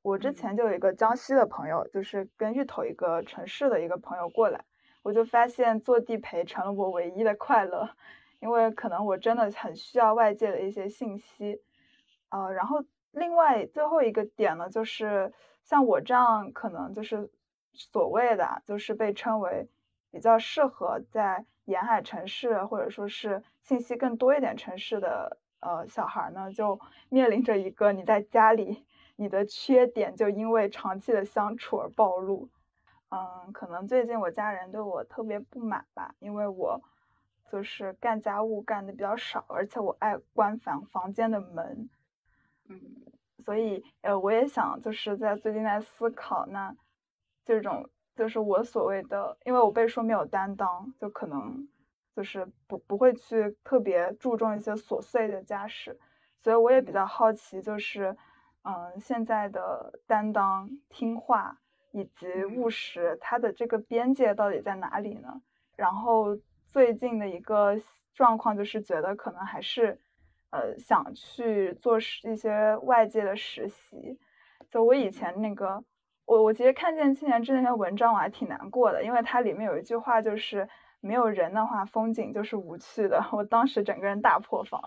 [0.00, 4.64] 我之前就有一个江西的朋友，就是跟芋头一个城市的一个朋友过来，
[5.02, 7.90] 我就发现做地陪成了我唯一的快乐，
[8.38, 11.60] 因为可能我真的很需要外界的一些信息，
[12.28, 15.32] 呃，然后另外最后一个点呢，就是
[15.64, 17.28] 像我这样可能就是
[17.72, 19.68] 所谓的就是被称为
[20.12, 26.78] 比较适合在沿海城市或者说是信息更多一点城市的呃小孩呢，就
[27.08, 28.84] 面临着一个你在家里。
[29.16, 32.48] 你的缺点就因为长期的相处而暴露，
[33.10, 36.80] 嗯，可能最近我家人对我特别不满吧，因为我
[37.52, 41.90] 就是干家务干的比较少，而且我爱关房房间的门，
[42.68, 42.80] 嗯，
[43.44, 46.74] 所以呃，我也想就是在最近在思考，那
[47.44, 51.66] 这种就是我所谓的，因为我被说没有担当，就可能
[52.14, 55.98] 就是不不会去特别注重一些琐碎的家事，
[56.42, 58.14] 所以我也比较好奇，就是。
[58.62, 61.58] 嗯，现在的担当、听话
[61.92, 65.40] 以及务实，它的这个边界到底在哪里呢？
[65.76, 66.36] 然后
[66.68, 67.80] 最近的一个
[68.12, 69.98] 状况就是觉得可能还是，
[70.50, 74.18] 呃，想去做一些外界的实习。
[74.70, 75.82] 就我以前那个，
[76.30, 80.68] 我我其实看见青年志那篇文章，我还挺难过的，因为它里面有一句话就是
[81.00, 83.20] 没有人的话，风景就是无趣的。
[83.32, 84.80] 我当时整个人大破防，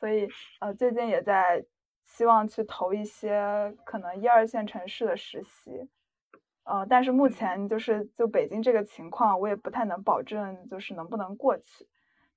[0.00, 0.28] 所以
[0.60, 1.64] 呃，最近也在。
[2.06, 5.88] 希望去投一些可能一二线城市的实习，
[6.64, 11.88] 呃，但是目前就是就北京这个情况，我也不太能保证就是能不能过去。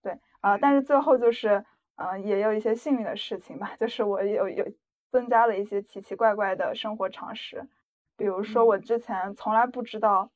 [0.01, 1.63] 对，啊，但是最后就是，
[1.97, 4.65] 嗯，也有一些幸运的事情吧，就是我有有
[5.11, 7.67] 增加了一些奇奇怪怪的生活常识，
[8.17, 10.31] 比如说我之前从来不知道，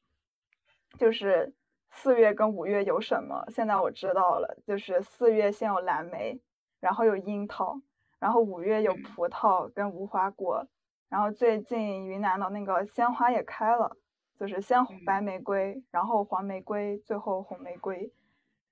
[0.97, 1.53] 就是
[1.89, 6.39] 四月跟五月有什么，现在我知道了，就是四月先有蓝莓，
[6.79, 7.81] 然后有樱桃。
[8.19, 10.67] 然后五月有葡萄跟无花果，
[11.09, 13.97] 然后最近云南的那个鲜花也开了，
[14.39, 18.13] 就是先白玫瑰，然后黄玫瑰，最后红玫瑰。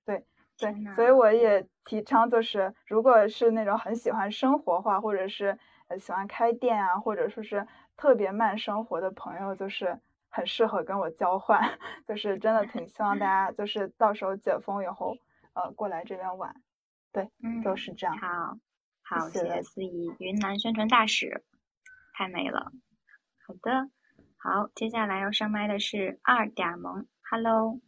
[0.04, 0.24] 对
[0.56, 5.58] 对，所以我也提倡，就是如果是那种很喜欢生活化，或者是
[5.98, 7.66] 喜欢开店啊，或者说是
[8.00, 15.18] 特别慢生活的朋友，就是很适合跟我交换， 就是真的挺希望大家就是到时候解封以后，
[15.52, 16.54] 呃，过来这边玩。
[17.12, 18.16] 对，嗯就是这样。
[18.16, 18.56] 好。
[19.02, 21.42] 好，谢谢司仪，云南宣传大使，
[22.14, 22.72] 太美了。
[23.46, 23.90] 好的，
[24.38, 27.80] 好，接下来要上麦的是二点萌，Hello，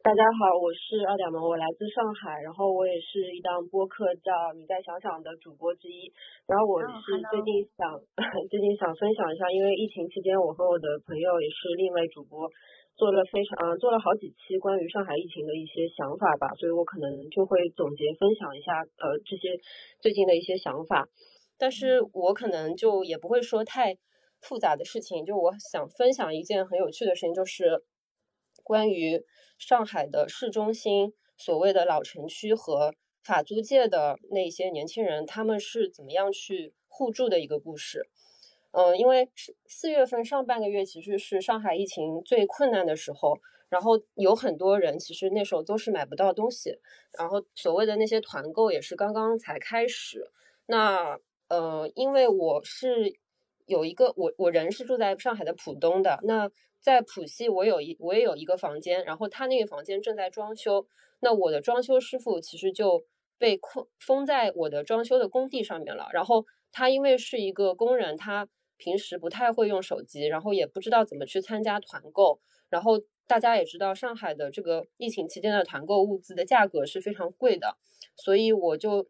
[0.00, 6.08] 大家好，我是二点萌，我来自上海，然后我也是一档播客叫《你在想想》的主播之一，
[6.48, 7.84] 然后我是最近想
[8.48, 12.48] 最近想分享一下，因为疫情期间，我和我的朋友也是另一位主播。
[12.96, 19.52] 做了非常嗯，做了好几期关于上海疫情的一些想法吧，所以我可能就会总结分享一下呃这些
[20.00, 21.04] 最近的一些想法，
[21.60, 23.92] 但是我可能就也不会说太
[24.40, 27.84] 复杂的事情，就我想分享一件很有趣的事情，就是
[28.70, 29.24] 关于
[29.58, 38.08] 上海的市中心所谓的老城区和法租界的那些年轻人他们是怎么样去互助的一个故事。
[38.70, 39.28] 嗯，因为
[39.66, 43.36] 四月份上半个月其实是上海疫情最困难的时候，
[43.68, 46.78] 然后有很多人其实那时候都是买不到东西，
[47.18, 50.30] 然后所谓的那些团购也是刚刚才开始。
[50.66, 53.12] 那呃，因为我是
[53.66, 56.48] 有一个我我人是住在上海的浦东的，那
[56.80, 60.86] 在浦西我有一我也有一个房间，然后他那个房间正在装修，
[61.20, 63.04] 那我的装修师傅其实就
[63.38, 68.48] 被困封在我的装修的工地上面了，然后他因为是一个工人，他。
[68.82, 72.40] 平时不太会用手机，然后也不知道怎么去参加团购，
[72.70, 77.76] 然后大家也知道上海的这个疫情期间的团购物资的价格是非常贵的，
[78.16, 79.06] 所以我就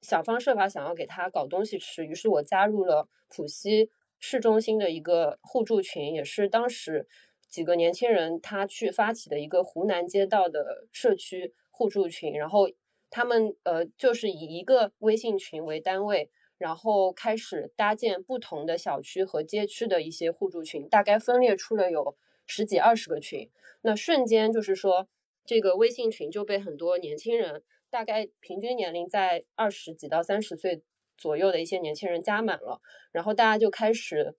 [0.00, 3.90] 想方设法想要给他搞东西吃，于是我加入了浦西
[4.22, 7.06] 市中心的一个互助群，也是当时
[7.50, 12.70] 几个年轻人他去发起的一个湖南街道的社区互助群，然后
[13.10, 16.30] 他们呃就是以一个微信群为单位。
[16.58, 23.50] 然后开始搭建不同的小区和街区的一些互助群，大概分裂出了有十几二十个群。
[23.80, 25.08] 那瞬间就是说，
[25.44, 30.84] 这个微信群就被很多年轻人，大概平均年龄在二十几到三十岁
[31.16, 32.80] 左右的一些年轻人加满了。
[33.12, 34.36] 然后大家就开始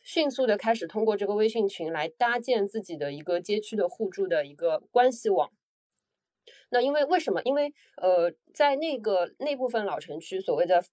[0.00, 5.50] 迅速的开始通过这个微信群来搭建自己的一个街区的互助的一个关系网。
[6.70, 7.40] 那因为为什么？
[7.42, 10.84] 因为呃，在那个那部分老城区，所谓的。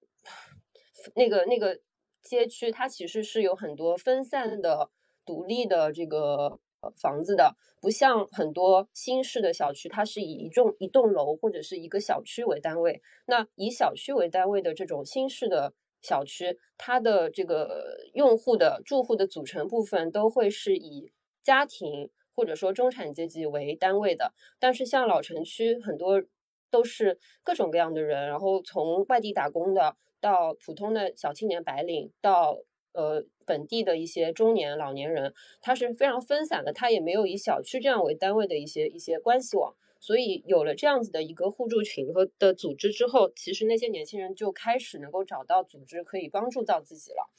[1.15, 1.80] 那个那个
[2.22, 4.91] 街区，它其实是有很多分散的、
[5.26, 6.60] 独立的这个
[6.96, 13.02] 房子的，不像很多新式的小区，它是以一栋一栋楼或者是一个小区为单位。
[13.28, 21.12] 那以小区为单位的这种新式的小区，它的这个用户的住户的组成部分都会是以
[21.44, 24.34] 家庭或者说中产阶级为单位的。
[24.60, 26.24] 但是像老城区，很多
[26.70, 29.96] 都是各种各样的人，然后从外地打工的。
[30.22, 32.60] 到普通的小青年白领，到
[32.93, 47.30] 呃本地的一些中年老年人，他是非常分散的，他也没有以小区这样为单位的一些一些关系网，所以有了这样子的一个互助群和的组织之后，其实那些年轻人就开始能够找到组织可以帮助到自己了。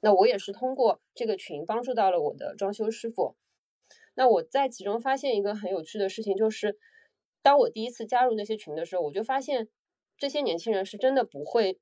[0.00, 3.34] 那我也是通过这个群帮助到了我的装修师傅。
[4.14, 6.78] 那我在其中发现一个很有趣的事情，就是
[7.42, 9.68] 当我第一次加入那些群的时候，我就发现
[10.18, 11.78] 这些年轻人是真的不会。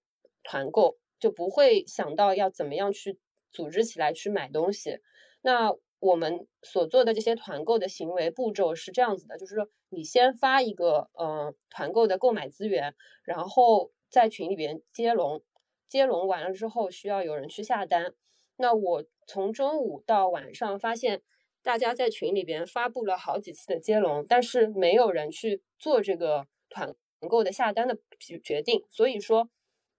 [0.47, 3.19] 团购就不会想到要怎么样去
[3.51, 4.99] 组织起来去买东西。
[5.41, 15.43] 那我们所做的这些团购的行为步骤是这样子的，就是说你先发一个嗯团购的购买资源，然后在群里边接龙，
[15.89, 18.13] 接龙完了之后需要有人去下单。
[18.59, 21.23] 那我从中午到晚上发现
[21.63, 26.95] 大家在群里边发布了好几次的接龙，但是没有人去做这个团
[27.31, 27.97] 购的下单的
[28.43, 29.49] 决定，所以说。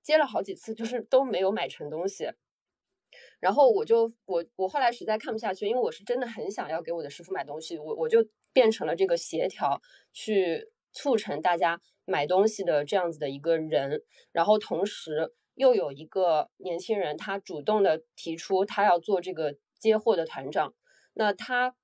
[0.05, 2.29] 接了好几次，就是都没有买成东西，
[3.39, 9.81] 然后我就我我后来实在看不下去，因为我是真的很想要给我的师傅买东西，我我就变成了这个协调
[10.13, 20.75] 去促成大家买东西的这样子的一个人，然后同时又有一个年轻人，他主动的提出他要做这个接货的团长，
[21.15, 21.75] 那他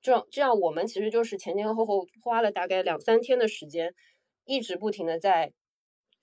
[0.00, 3.96] 这样这样我们其实就是前前后后花了大概两三天的时间，
[4.44, 5.52] 一直不停的在。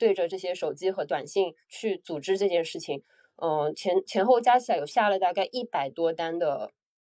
[0.01, 3.03] 对着这些手机和短信去组织这件事情，
[3.35, 6.71] 嗯，前前后加起来有下了大概一百多单的，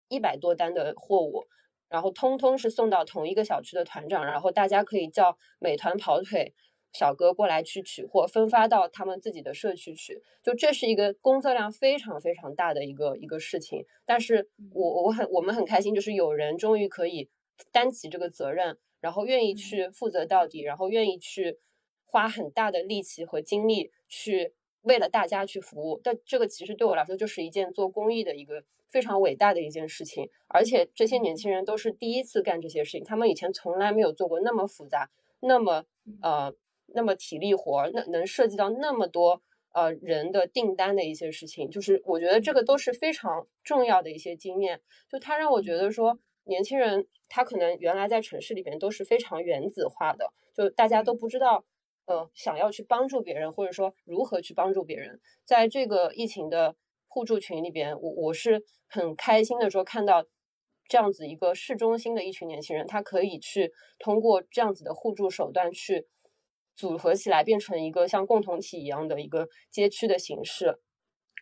[0.09, 1.45] 一百多单的货物，
[1.91, 6.55] 然后通通是送到同一个小区的团长，然后大家可以叫美团跑腿
[6.95, 10.23] 小哥过来去取货，分发到他们自己的社区去。
[10.43, 17.29] 就这是一个工作量非常非常大的一个一个事情，但是我我很我们很开心，就是有人终于可以
[17.71, 21.59] 担起这个责任，然后愿意去负责到底，然后愿意去。
[22.11, 30.31] 花很大的力气和精力去为了大家去服务，但这个其实对我来说就是一件做公益的一个非常伟大的一件事情。
[30.47, 35.85] 而且这些年轻人都是第一次干这些事情，他们以前从来没有做过那么复杂、那么
[36.23, 36.55] 呃、
[36.87, 39.43] 那么体力活，那能涉及到那么多
[39.75, 41.69] 呃人的订单的一些事情。
[41.71, 44.81] 就是我觉得这个都是非常重要的一些经验。
[45.11, 51.67] 就他让我觉得说，年轻人他可能原来在城市里边都是非常原子化的，就大家都不知道。
[52.09, 56.75] 呃，想要去帮助别人，或者说如何去帮助别人，在这个疫情的
[57.07, 60.25] 互助群里边，我我是很开心的说，看到
[60.89, 66.07] 这样子一个市中心的一群年轻人，他可以去通过这样子的互助手段去
[66.75, 70.79] 组合起来，变成一个像共同体一样的一个街区的形式，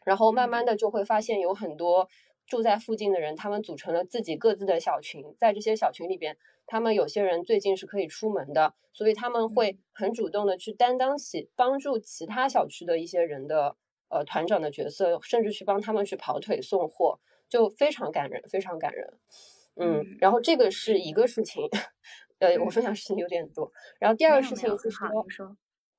[0.05, 2.09] 然后慢慢的就会发现有很多
[2.44, 6.37] 住在附近的人，他们组成了自己各自的小群，在这些小群里边。
[6.66, 13.76] 他们有些人最近是可以出门的，所以他们会很主动的去担当起帮助其他小区的一些人的
[14.09, 19.14] 呃团长的角色，甚至去帮他们去跑腿送货，就非常感人，非常感人。
[19.76, 21.68] 嗯，然后这个是一个事情，
[22.41, 23.70] 呃，我分享事情有点多。
[24.01, 25.09] 然后第二个事情是说，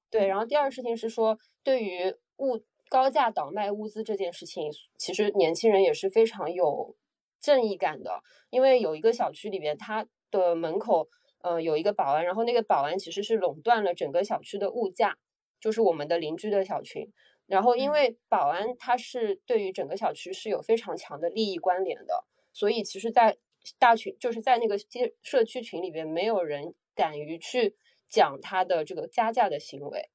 [0.09, 6.95] 对，然后第二个事情是说，对于物高价倒卖物资这件事情，其实年轻人也是非常有
[7.39, 10.05] 正义感的，因为有一个小区里边，他。
[10.31, 11.09] 的门口，
[11.41, 15.17] 呃，有一个保安，然后那个保安其实是垄断了整个小区的物价，
[15.59, 17.11] 就是我们的邻居的小群。
[17.45, 23.37] 然后因为保安他是对于整个小区是有非常强的利益关联的，所以其实，在
[23.79, 27.77] 大群就是在那个街社区群里边，没有人敢于去
[28.09, 30.09] 讲他的这个加价的行为。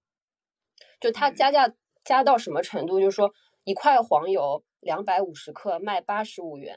[1.01, 3.01] 就他加价加到什么程度？
[3.01, 3.33] 就是说
[3.65, 6.77] 一块黄油两百五十克卖八十五元，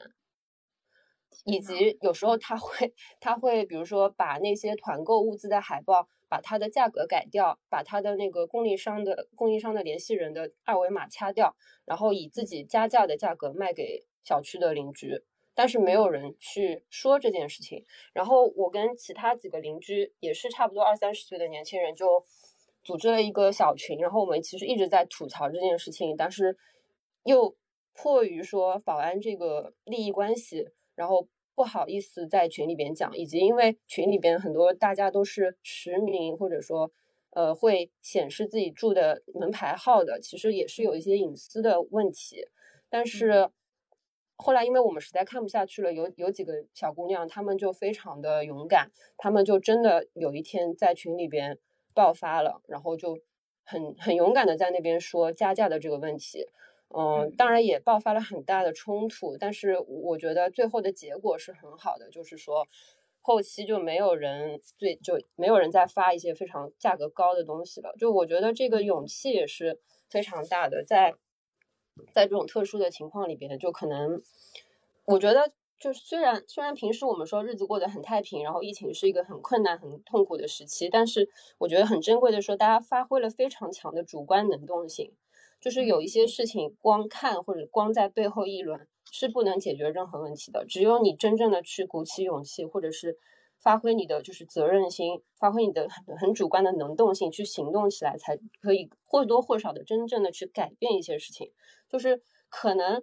[1.44, 15.22] 以及有时候他会他会比如说把那些团购物资的海报，把它的价格改掉，把他的那个供应商的供应商的联系人的二维码掐掉，然后以自己加价的价格卖给小区的邻居。
[15.54, 17.84] 但是没有人去说这件事情。
[18.12, 22.24] 然后我跟其他几个邻居也是差不多二三十岁的年轻人就。
[22.84, 26.56] 组织了一个小群，然后我们其实一直在吐槽这件事情，但是
[27.24, 27.56] 又
[27.94, 36.90] 迫于说保安这个利益关系，然后不好意思在群里边讲，以及因为群里边很多大家都是实名或者说
[37.30, 42.48] 呃会显示自己住的门牌号的，其实也是有一些隐私的问题。
[42.88, 43.48] 但是
[44.34, 51.58] 后来因为我们实在看不下去了，有有几个小姑娘，她们就非常的勇敢，她们就真的有一天在群里边。
[51.96, 53.18] 爆发了，然后就
[53.64, 56.46] 很很勇敢的在那边说加价的这个问题，
[56.88, 62.66] 嗯，当然也爆发了很大的冲突，但是我觉得最后的结果是很好的，就是说
[63.20, 71.14] 后期就没有人最就没有人再发一些非常价格高的东西了，就我觉得这个勇气也是非常大的，在
[72.12, 74.20] 在这种特殊的情况里边，就可能
[75.06, 75.52] 我觉得。
[75.78, 81.28] 就是虽然虽然平时我们说日子过得很太平，然后疫情是一个很困难、很痛苦的时期，但是
[81.58, 85.12] 我觉得很珍贵的说，大家发挥了非常强的主观能动性。
[85.66, 93.18] 就是有一些事情光看或者光在背后议论是不能解决任何问题的，只有你真正的去鼓起勇气，或者是
[93.58, 101.50] 发挥你的就是责任心，发挥你的很很主观的能动性去行动起来，才可以或多或少的真正的去改变一些事情。
[101.88, 103.02] 就是可能。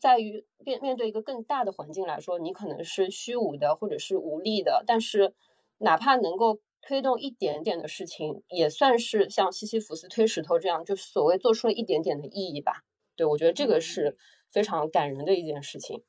[0.00, 5.34] 在于面面对一个更大的环境来说，你可能是虚无的或者是无力的，但是
[5.76, 12.84] 哪怕能够推动一点点的事情，也算是像西西弗斯推石头这样，就所谓做出了一点点的意义吧。
[13.16, 14.16] 对我觉得这个是
[14.50, 16.02] 非常感人的一件事情。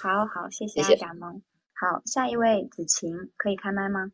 [0.00, 1.42] 好好，谢谢阿达蒙。
[1.72, 4.12] 好，下一位子晴可以开麦吗？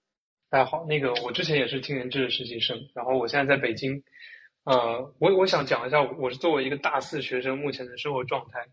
[0.48, 4.02] 大家好，那个我之前也是青年志的实习生，然后我现在在北京。
[4.64, 8.68] 呃，我我想讲一下，我是作为一个大四学生目前的生活状态，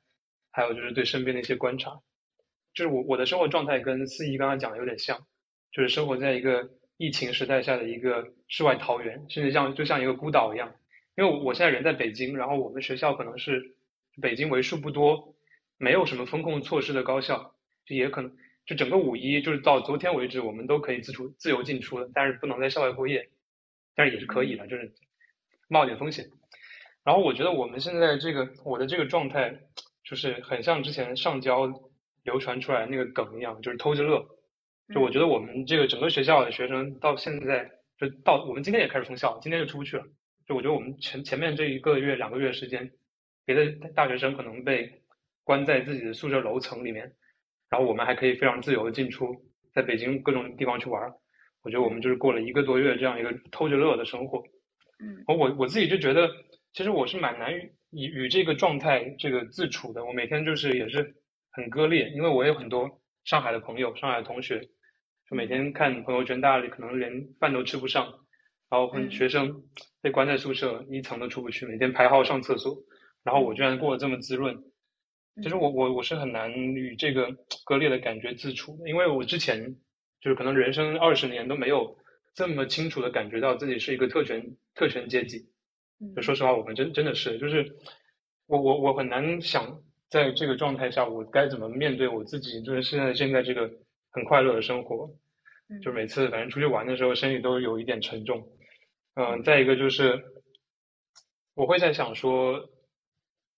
[0.51, 1.99] 还有就是对身边的一些观察。
[2.75, 5.25] 就是我我的生活状态跟思怡刚刚讲的有点像，
[5.71, 10.75] 就是生活在一个疫情时代下的一个世外桃源，甚至像就像一个孤岛一样。
[11.15, 13.75] 因为我现在人在北京，然后我们学校可能是
[14.21, 15.35] 北京为数不多
[15.77, 17.55] 没有什么风控措施的高校，
[17.85, 23.29] 就也可能就整个五一就是到昨天为止，我们都可以自出自由进出的，但是不能在校外过夜，
[23.95, 24.93] 但是也是可以的，就是。
[25.71, 26.25] 冒点风险，
[27.03, 29.59] 然后我觉得我们现在这个我的这个状态，
[30.03, 31.71] 就是很像之前上交
[32.23, 34.25] 流传出来那个梗一样，就是偷着乐。
[34.93, 40.03] 就我觉得我们这个整个学校的学生到现在，就到我们今天也开始封校，今天就出不去了。
[40.47, 42.91] 就我觉得我们前前面这一个月两个月时间，
[43.45, 45.03] 别的大学生可能被
[45.43, 47.13] 关在自己的宿舍楼层里面，
[47.69, 49.35] 然后我们还可以非常自由的进出，
[49.73, 51.11] 在北京各种地方去玩。
[51.61, 54.41] 我觉得我们就是过了一个多月这样一个偷着乐的生活。
[54.99, 56.29] 嗯，我我自己就觉得，
[56.73, 57.53] 其实我是蛮难
[57.91, 60.03] 与与这个状态这个自处的。
[60.03, 61.15] 我每天就是也是
[61.51, 64.69] 很割裂，因为我有很多上海的朋友、上海的同学，
[65.29, 68.05] 就每天看朋友圈，大家可能连饭都吃不上，
[68.69, 69.63] 然后学生
[70.01, 72.77] 被关在宿舍，一层都出不去，每天排号上厕所，
[73.23, 74.63] 然后我居然过得这么滋润。
[75.41, 79.75] 其实我我我是很难与这个割裂的感觉自处的，因为我之前
[80.19, 81.97] 就是可能人生二十年都没有。
[82.35, 85.49] 这么清楚的感觉到自己是一个特权特权阶级，
[86.15, 87.75] 就说实话，我们真真的是，就是
[88.45, 93.69] 我我我很难想在这个状态下，我该怎么面对我自己，就是现在现在这个
[94.11, 95.09] 很快乐的生活，
[95.81, 98.47] 就每次反正出去玩的时候，身体都有一点沉重。
[99.15, 100.23] 嗯，再一个就是
[101.55, 102.69] 我会在想说，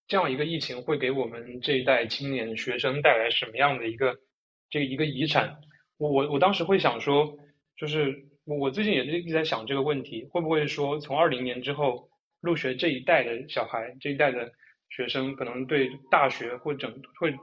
[0.08, 4.18] 这样一个疫情会给我们这一代青年学生带来什么样的一个
[4.70, 5.60] 这个一个遗产？
[5.97, 7.38] 我我我当时会想说，
[7.78, 8.28] 就是。
[8.43, 12.10] 我最近也是一直在想这个问题，会不会说从二零年之后
[12.41, 14.52] 入学这一代的小孩，这一代的
[14.89, 17.34] 学生，可能对大学或整会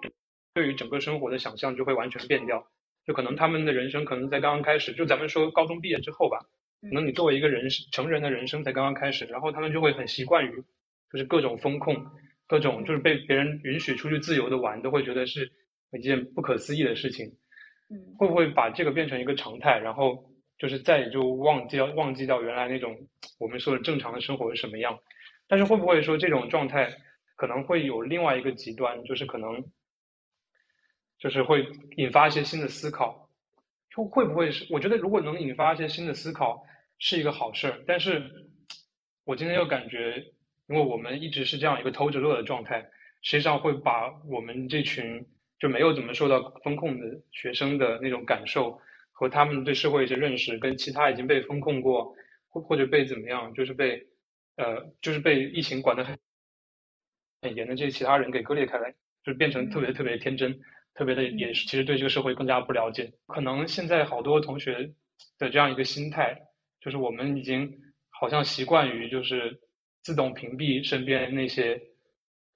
[0.52, 2.68] 对于整个生活的想象就会完全变掉，
[3.08, 6.38] 就可能他们的人生可能在刚刚开始，就咱们说高中毕业之后吧，
[6.82, 10.52] 可能你作为一个人成人的人生才刚刚开始，然后他们就会很习惯于
[11.10, 12.06] 就是各种风控，
[12.46, 15.50] 各种就是被别人允许出去自由的玩，都会觉得是
[15.92, 17.26] 一件不可思议的事情，
[17.90, 20.28] 嗯，会不会把这个变成一个常态，然后？
[20.60, 23.06] 就是再也就忘记忘记掉原来那种
[23.38, 24.98] 我们说的正常的生活是什么样，
[25.46, 26.96] 但是会不会说这种状态
[27.36, 29.62] 可能会有另外一个极端，就是可能
[31.18, 33.28] 就是会引发一些新的思考，
[33.90, 34.66] 就会不会是？
[34.70, 36.64] 我觉得如果能引发一些新的思考
[36.98, 38.46] 是一个好事儿，但是
[39.24, 40.32] 我今天又感觉，
[40.68, 42.88] 因为我们一直是这样一个偷着乐的状态，
[43.22, 45.26] 实际上会把我们这群
[45.58, 48.80] 就没有怎么受到风控的学生的那种感受
[49.12, 52.14] 和他们对社会一些认识，跟其他已经被风控过
[52.48, 54.06] 或或者被怎么样，就是被。
[54.60, 56.18] 呃，就是被疫情管得很
[57.42, 58.92] 很严的这些其他人给割裂开来，
[59.22, 60.60] 就变成特别特别天真，
[60.98, 63.12] 特别的也是其实对这个社会更加不了解。
[63.28, 64.90] 可能现在好多同学
[65.38, 66.40] 的这样一个心态，
[66.80, 67.78] 就是我们已经
[68.10, 69.60] 好像习惯于就是
[70.02, 71.80] 自动屏蔽身边那些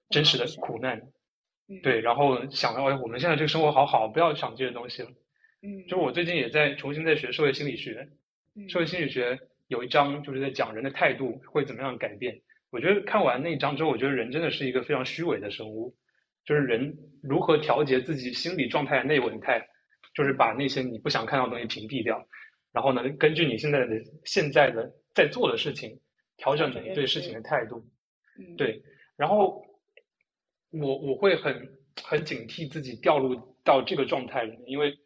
[0.09, 1.03] 真实的苦难，
[1.81, 5.09] 对，然后想到哎，我们现在这个生活好好，不要想这些东西了。
[5.61, 8.09] 嗯，就我最近也在重新在学社会心理学，
[8.67, 9.39] 社会心理学。
[9.69, 12.41] 有一章就是在讲人的态度会怎么样改变。
[12.69, 15.95] 我觉得看完那一章之后，我觉得人真的是一个非常虚伪的生物。
[16.45, 19.67] 就是人如何调节自己心理状态的内稳态，
[20.13, 22.27] 就是把那些你不想看到的东西屏蔽掉，
[22.71, 25.99] 然后呢，根据你现在的现在的在做的事情，
[26.37, 27.85] 调整你对事情的态度。
[28.57, 28.83] 对，
[29.15, 29.65] 然后
[30.71, 34.97] 我我会很很警惕自己掉入到这个状态里面，因为，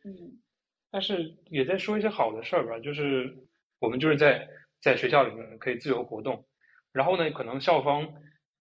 [0.91, 3.37] 但是也在说一些好的事儿吧，就是。
[3.79, 4.49] 我们就是在
[4.81, 6.47] 在学校里面可以自由活动，
[6.91, 8.11] 然后呢，可能校方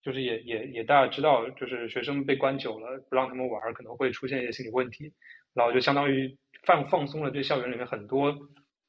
[0.07, 5.13] 就是也也也大家知道，就是学生被关久了，不让他们玩，可能会出现一些心理问题，
[5.53, 8.39] 然后就相当于放放松了对校园里面很多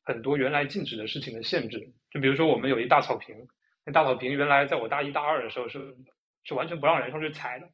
[0.03, 1.91] 很多原来禁止的事情的限制。
[2.11, 3.35] 就比如说我们有一大草坪，
[3.83, 5.95] 那大草坪原来在我大一大二的时候是
[6.43, 7.65] 是完全不让人上去踩的，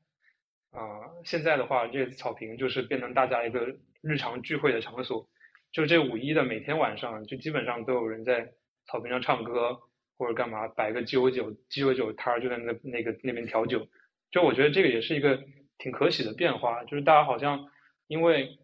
[0.72, 5.28] 啊，现在的话，这草坪就是变成大家一个日常聚会的场所。
[5.74, 8.54] 就这五一的每天晚上，就基本上都有人在
[8.86, 9.82] 草坪上唱歌
[10.18, 13.88] 或者干嘛，摆个鸡尾酒鸡尾酒摊儿，就在那那个那边调酒。
[14.32, 15.43] 就我觉得这个也是一个
[15.78, 17.70] 挺可喜的变化，就是大家好像
[18.07, 18.59] 因为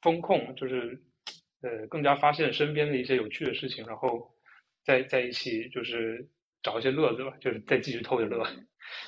[0.00, 1.02] 风控，就是
[1.62, 4.34] 呃更加发现身边的一些有趣的事情，然后
[4.84, 6.28] 在在一起就是
[6.62, 8.46] 找一些乐子吧，就是再继续偷着乐。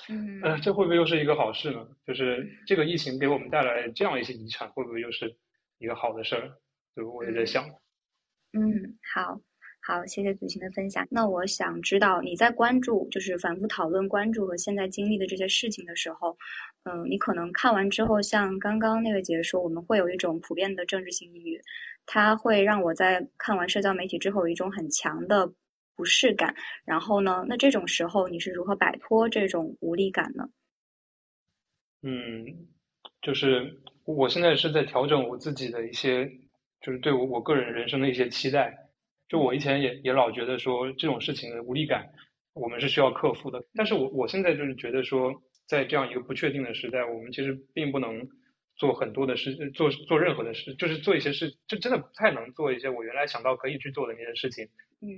[0.09, 1.87] 嗯，呃，这会不会又是一个好事呢？
[2.07, 5.37] 就是这个疫情给我们带来这样一些遗产，会不会又是
[5.79, 6.53] 一个好的事儿？
[6.97, 7.69] 就我也在想，
[8.53, 9.39] 嗯，好，
[9.87, 11.07] 好，谢谢祖晴的分享。
[11.13, 16.37] 那我想知道你在关注，就是反复讨论关注和现在经历的这些事情的时候，
[16.83, 21.61] 嗯，你可能看完之后，像刚刚那位姐姐说，我们会有一种普遍的政治性抑郁，
[22.05, 25.53] 它会让我在看完社交媒体之后有一种很强的
[25.95, 26.57] 不适感。
[26.85, 30.49] 然后呢，那这种时候你是如何摆脱这种无力感呢？
[32.03, 32.67] 嗯，
[33.23, 36.29] 就是我现在是在调整我自己的一些。
[36.83, 38.86] 就是对我我个人人生的一些期待，
[39.29, 42.07] 就我以前也也老觉得说这种事情的无力感，
[42.55, 43.63] 我们是需要克服的。
[43.75, 45.33] 但是我我现在就是觉得说，
[45.67, 48.29] 在这样一个不确定的时代，我们其实并不能
[48.77, 54.69] 做很多的事，做做任何的事，就是做一些事，就真的不太能做一些我原来想到可以去做的那些事情，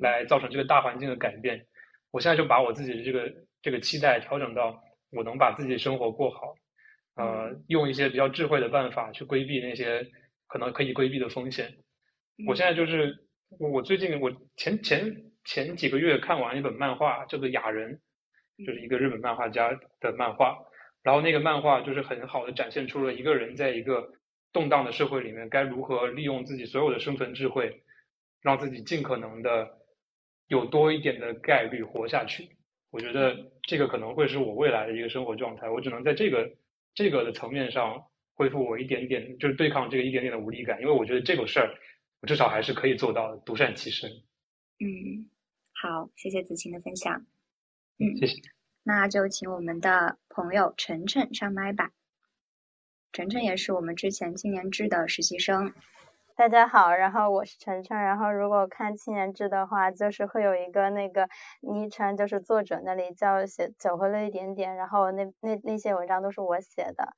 [0.00, 1.66] 来造成这个大环境的改变。
[2.10, 3.32] 我现在就把我自己的这个
[3.62, 6.54] 这个期待调整到，我能把自己的生活过好，
[7.16, 10.06] 呃，用一些比较智慧的办法去规避那些。
[10.50, 11.76] 可能可以规避的风险。
[12.46, 18.00] 我现在就是，我最近我前前前几个月看完一本漫画，叫做《雅人》，
[18.66, 19.70] 就是一个日本漫画家
[20.00, 20.58] 的漫画。
[21.02, 24.12] 然后那个漫画就是很好的展现出了一个人在一个
[24.52, 27.82] 动荡的社会里面，该如何利用自己所有的生存智慧，
[28.42, 29.78] 让自己尽可能的
[30.46, 32.50] 有多一点的概率活下去。
[32.90, 35.70] 我觉得这个可能会是我未来的一个生活状态。
[35.70, 36.50] 我只能在这个
[36.94, 38.04] 这个的层面上。
[38.34, 41.74] 恢复我一点点，就是对抗这个一点点的无力感，因为我觉得这个事儿，
[42.20, 44.10] 我至少还是可以做到，独善其身。
[44.80, 45.30] 嗯，
[45.72, 47.26] 好，谢谢子晴的分享。
[47.98, 48.40] 嗯，谢谢。
[48.82, 51.90] 那就请我们的朋友晨晨上麦吧。
[53.12, 55.72] 晨晨也是我们之前青年志的实习生。
[56.36, 61.28] 大家好，然后我是晨晨，然后如果看青年志的话，就是会有一个那个
[61.60, 67.16] 昵称，就是作者那里叫写走回了一点点，然后那那那些文章都是我写的。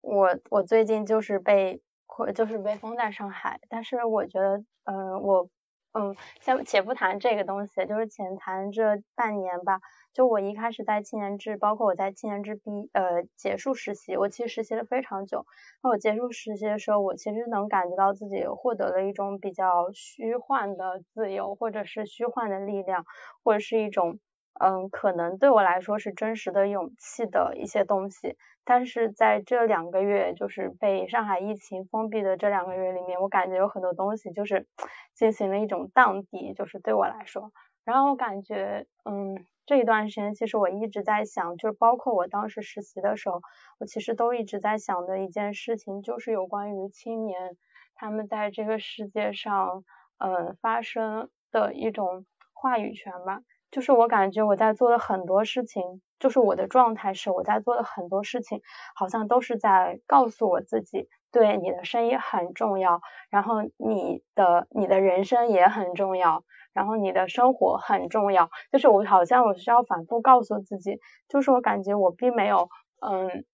[0.00, 5.48] 我我最近就是被，或就是被封在上海，但是我觉得，嗯，我，
[5.92, 9.80] 嗯，先且不谈这个东西，就是浅谈这半年吧。
[10.12, 15.46] 就我一开始在青年志，包括我在青年志毕，呃，结束实习，我其实实习了非常久。
[15.82, 23.04] 那我结束实习的时候，我其实能感觉到自己获得了一种比较虚幻的自由，或者是虚幻的力量，
[23.44, 24.18] 或者是一种。
[24.58, 34.66] 嗯，可能对我来说是真实的勇气的一些东西，但是在这两个月，就是被上海疫情封闭的这两个月里面，我感觉有很多东西就是
[35.14, 37.52] 进行了一种荡涤，就是对我来说，
[37.84, 43.40] 然后我感觉，嗯，这一段时间，其实我一直在想，就是包括我当时实习的时候，
[43.78, 47.56] 我其实都一直在想的一件事情，就是有关于青年
[47.94, 49.84] 他们在这个世界上，
[50.18, 53.40] 呃，发生的一种话语权吧。
[53.70, 58.60] 就是我感觉我在做的很多事情，就是我的状态是我在做的很多事情，
[58.94, 63.00] 好像都是在告诉我自己，对你的声音很重要，
[63.30, 68.50] 然后你的你的人生也很重要，然后你的生活很重要。
[68.72, 70.98] 就是我好像我需要反复告诉自己，
[71.28, 72.68] 就是我感觉我并没有，
[73.00, 73.44] 嗯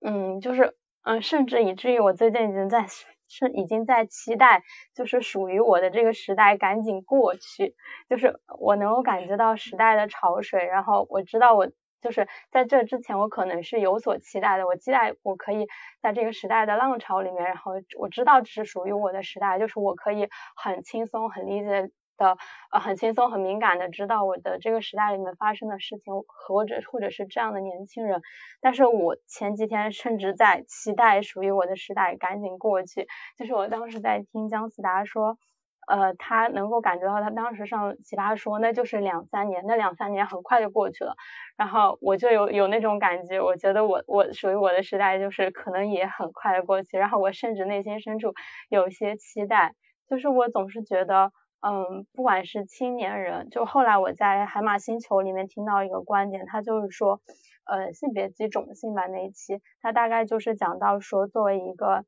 [0.00, 2.86] 嗯，就是嗯，甚至以至于我最近已经在。
[3.32, 4.62] 是已经在期待，
[4.94, 7.74] 就是属于我的这个时代赶紧过去，
[8.08, 11.66] 就是我能够感觉到时代的潮水，然后我知道我
[12.02, 15.66] 就是在这之前我可能是有所期待的，我期待我可以
[16.02, 21.90] 在这个时代的浪潮里面，然后我知道这是属于我的时代，就是我可以很轻松很理解。
[22.16, 22.36] 的
[22.70, 28.20] 呃很轻松很敏感的知道我的这个时代里面发生的事情，或者或者是这样的年轻人，
[28.60, 33.06] 但是我前几天甚至在期待属于我的时代赶紧过去，
[33.36, 35.36] 就是我当时在听姜思达说，
[35.88, 41.16] 呃他能够感觉到他当时上奇葩说那就是两三年，那两三年很快就过去了，
[41.56, 48.32] 然后我就有有那种感觉，我觉得我我属于我的时代就是可能也很快的过去，然后我甚至内心深处
[48.68, 49.74] 有些期待，
[50.08, 51.32] 就是我总是觉得。
[51.62, 57.20] 嗯，不管是青年人，就后来我在海马星球里面听到一个观点，他就是说，
[57.64, 62.04] 呃，性别及种姓吧那一期，他大概就是讲到说，作为一个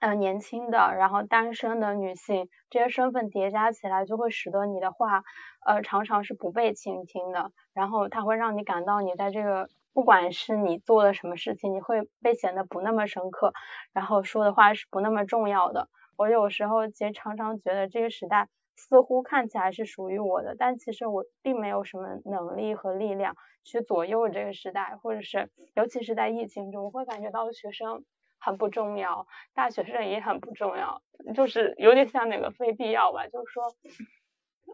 [0.00, 5.22] 呃年轻的，然后单身的女性，这些身份叠加起来，就会使得你的话，
[5.64, 13.52] 呃，常常是不被倾听的，然后它会让你感到你在这个，不管是你做了什么事情，你会被显得不那么深刻，
[13.94, 15.88] 然后说的话是不那么重要的。
[16.16, 28.04] 我有时候其实常常觉得这个时代似乎看起来是属于我的，但其实我并没有什么能力和力量去左右这个时代，或者是尤其是在疫情中，我会感觉到学生
[28.38, 31.02] 很不重要，大学生也很不重要，
[31.34, 33.64] 就是有点像那个非必要吧，就是说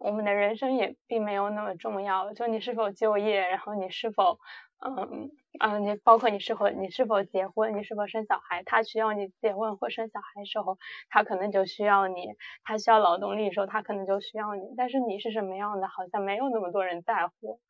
[0.01, 4.39] 我们的人生也并没有那么重要，就你是否就业，然后你是否。
[4.81, 10.79] 嗯嗯，你包括你是否你是否结婚，你是否生小孩，他需要你结婚或生小孩时候，
[11.11, 12.35] 他可能就需要你；
[12.65, 14.63] 他需要劳动力的时候，他可能就需要你。
[14.77, 17.61] 但是你是什么样的，好像没有那么多人在乎。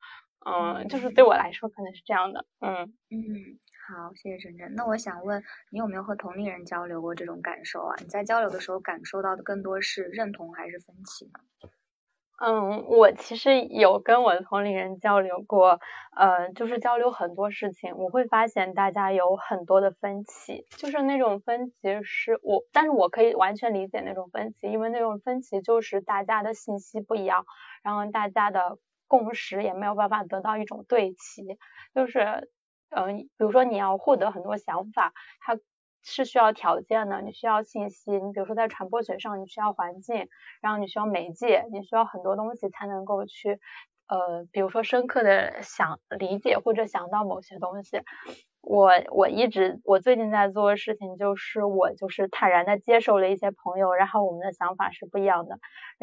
[0.47, 2.47] 嗯，就是对我来说可能是这样的。
[2.61, 3.59] 嗯嗯，
[3.89, 4.73] 好，谢谢晨晨。
[4.75, 7.97] 那我想问你有没有和同龄人交流过这种感受啊？
[7.99, 11.41] 你在交流的时候感受到的更多是认同还是分歧呢？
[12.41, 15.81] 嗯，我其实有跟我的同龄人交流过，
[16.17, 21.75] 呃，就是交流很多事情，我会发现大家有很多的分歧，就是那种分歧
[22.05, 27.45] 是我，但是我可以完全理解那种分歧，因为那种分歧就是大家的信息不一样，
[27.83, 28.79] 然后大家的
[29.09, 31.43] 共识也没有办法得到一种对齐，
[31.93, 32.49] 就是，
[32.91, 35.59] 嗯，比如说你要获得很多想法，它。
[36.11, 40.29] 是需要条件的，你需要信息，你比如说在传播学上，你需要环境，
[40.63, 43.59] 然后你需要媒介，你需要很多东西才能够去，
[44.09, 48.01] 呃，比如说深刻的想理解或者想到某些东西。
[48.61, 55.59] 我我一直我最近在做的事情就是，我就是坦然的接受了一些朋友，然后我们的想法是不一样的，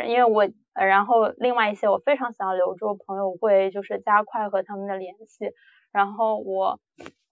[0.08, 5.52] 因为我然后另外一些我非常想要留住朋友，会就是加快和他们的联系，
[5.92, 6.80] 然后我。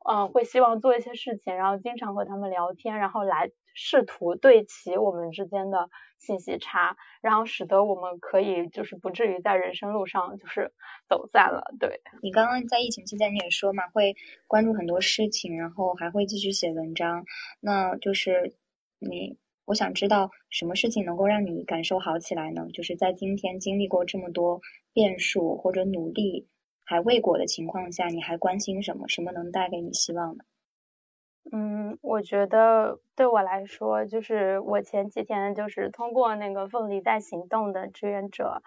[0.10, 5.90] 嗯，会希望做一些事情，然后经常和他们聊天，然后来试图对齐我们之间的
[6.20, 10.74] 信息差，然后使得我们可以就是不至于在人生路上就是
[11.08, 11.74] 走散了。
[11.80, 14.16] 对你刚刚在疫情期间你也说嘛，会
[14.48, 17.26] 关注很多事情，然后还会继续写文章，
[17.62, 18.56] 那就是
[19.00, 22.68] 你，我想知道什么事情能够让你感受好起来呢？
[22.74, 24.60] 就是在今天经历过这么多
[24.92, 26.50] 变数或者努力。
[26.86, 29.08] 还未果的情况下，你还关心什么？
[29.08, 30.44] 什么能带给你希望呢？
[31.52, 38.62] 嗯，我觉得对我来说，就是我前几天就是通过那个凤梨在行动的志愿者，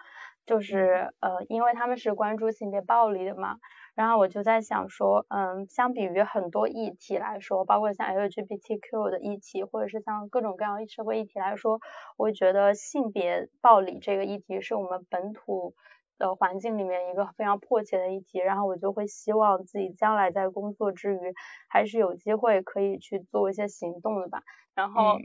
[0.45, 3.57] 就是呃，因为他们是关注性别暴力的嘛，
[3.95, 11.79] 然后我就在想说，嗯，相比于很多议题来说，包括像 LGBTQ 的议题，或者是像各种各样社会议题来说，
[12.15, 15.73] 我觉得性别暴力这个议题是我们本土。
[16.17, 21.33] 的环境里面一个非常迫切的议题，然后我就会希望自己将来在工作之余，
[21.69, 24.41] 还是有机会可以去做一些行动的吧。
[24.75, 25.17] 然后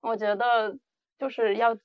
[0.00, 0.78] 我觉得
[1.18, 1.76] 就是要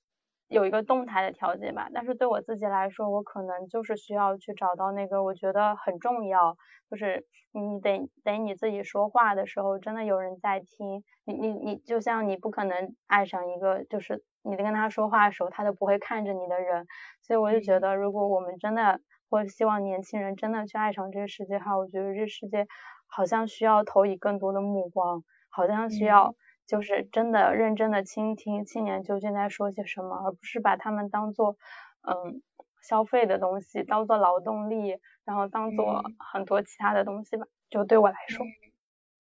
[0.48, 1.89] 有一个动态的调节吧。
[1.93, 6.56] 但是对我自己来说，我可能就是需要去找到那个我觉得很重要，
[6.89, 11.04] 就是你得得你自己说话的时候，真的有人在听。
[11.26, 16.86] 你你你就像你不可能爱上一个就是你在跟他说话的时候他都不会看着你的人，
[17.22, 22.68] 所以我就觉得如果我们真的或者希望年轻人真的去爱上这个世界的话，我觉得这世界
[23.08, 26.36] 好像需要投以更多的目光，好像需要
[26.68, 31.57] 就是真的认真的倾听青年究竟在说些什么，而不是把他们当做
[32.01, 32.41] 嗯
[32.82, 37.45] 消费的东西，当做劳动力，然后当做很多其他的东西吧。
[37.70, 38.45] 就对我来说，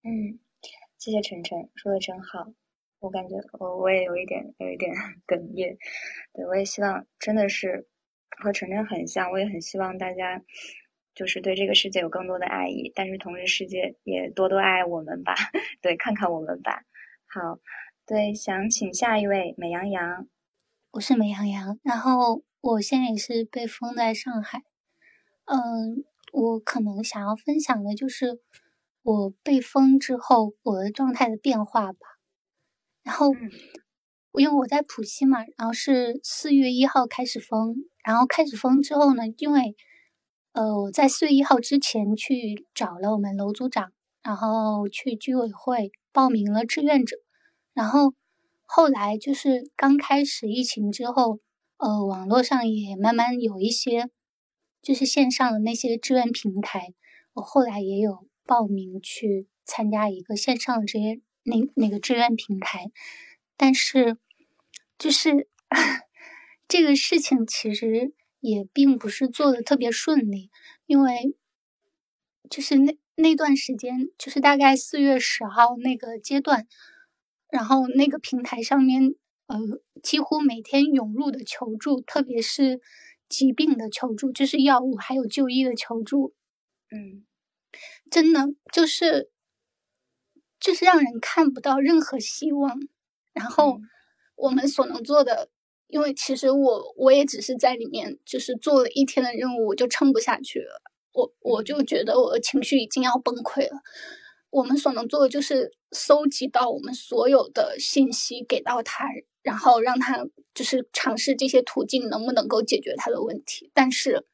[0.03, 0.39] 嗯，
[0.97, 2.47] 谢谢晨晨说的真好，
[2.99, 4.93] 我感觉我我也有一点有一点
[5.27, 5.77] 哽咽，
[6.33, 7.87] 对我也希望真的是。
[8.37, 10.41] 和晨晨很像，我也很希望大家
[11.13, 15.33] 就是对这个世界有更多的爱意，但是同时世界也多多爱我们吧，
[15.81, 16.83] 对，看看我们吧。
[17.35, 17.59] 好，
[18.05, 20.25] 对，想请下一位美羊羊，
[20.91, 24.63] 我是美羊羊，然后我现在也是被封在上海。
[25.43, 28.39] 嗯，我可能想要分享的就是
[29.03, 31.99] 我被封之后我的状态的变化吧。
[33.03, 33.33] 然后，
[34.39, 37.75] 因为我在浦西嘛，然后是四月一号开始封。
[38.05, 39.75] 然后开始封之后呢，因为，
[40.53, 43.91] 呃，我在四月一号之前去找了我们楼组长，
[44.23, 47.17] 然后去居委会报名了志愿者，
[47.75, 48.15] 然后
[48.63, 51.39] 后来就是刚开始疫情之后，
[51.77, 54.09] 呃，网络上也慢慢有一些，
[54.81, 56.95] 就是线上的那些志愿平台，
[57.33, 62.89] 我后来也有报名去参加一个线上的这些那那个志愿平台，
[63.55, 64.17] 但是
[64.97, 65.47] 就是。
[66.67, 70.49] 这个事情其实也并不是做的特别顺利，
[70.87, 71.35] 因为
[72.49, 76.67] 就是那那段时间，就是大概四月十号那个阶段，
[77.55, 79.15] 然后那个平台上面，
[79.47, 79.57] 呃，
[80.03, 82.81] 几乎每天涌入的求助，特别是
[83.29, 86.33] 疾病的求助，就是药物还有就医的求助，
[86.91, 87.25] 嗯，
[88.11, 89.31] 真的就是
[90.59, 92.77] 就是让人看不到任何希望，
[93.31, 93.79] 然后
[94.35, 95.49] 我们所能做的。
[95.87, 100.81] 因为其实我我也只是在里面，就是做了一天的任务，我就撑不下去了。
[101.13, 103.81] 我我就觉得我的情绪已经要崩溃了。
[104.55, 109.05] 我们所能做的就是搜集到我们所有的信息给到他，
[109.41, 113.69] 然后让他就是尝试这些途径能不能够解决他的问题。
[113.73, 114.25] 但是。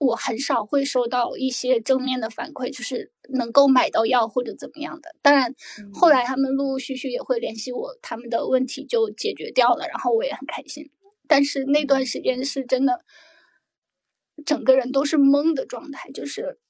[0.00, 5.16] 我很少会收到一些正面的反馈，就是能够买到药或者怎么样的。
[5.22, 5.52] 当然，
[5.92, 10.88] 后来他们陆陆续续也会联系我，他们的问题就解决掉了，然后我也很开心。
[11.26, 13.04] 但是那段时间是真的，
[14.46, 16.60] 整个人都是懵的状态，就是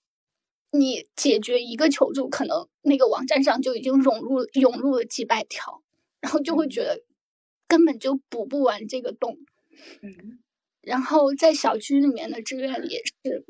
[0.70, 5.82] 你解决一个求助，可能那个网站上就已经涌入涌入了几百条，
[6.20, 7.02] 然后就会觉得
[7.66, 9.38] 根本就补不完这个洞。
[10.02, 10.38] 嗯。
[10.80, 13.44] 然后在小区里面的志愿也是，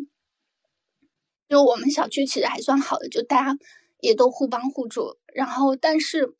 [1.48, 3.58] 就我们小区其实还算好的，就大家
[4.00, 5.16] 也都互帮互助。
[5.32, 6.34] 然后，但是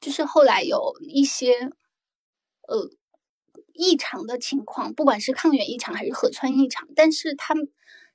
[0.00, 1.70] 就是后来有一些
[2.68, 2.90] 呃
[3.72, 7.68] 异常的情况，不管是抗原异常还是核酸异常，但是他们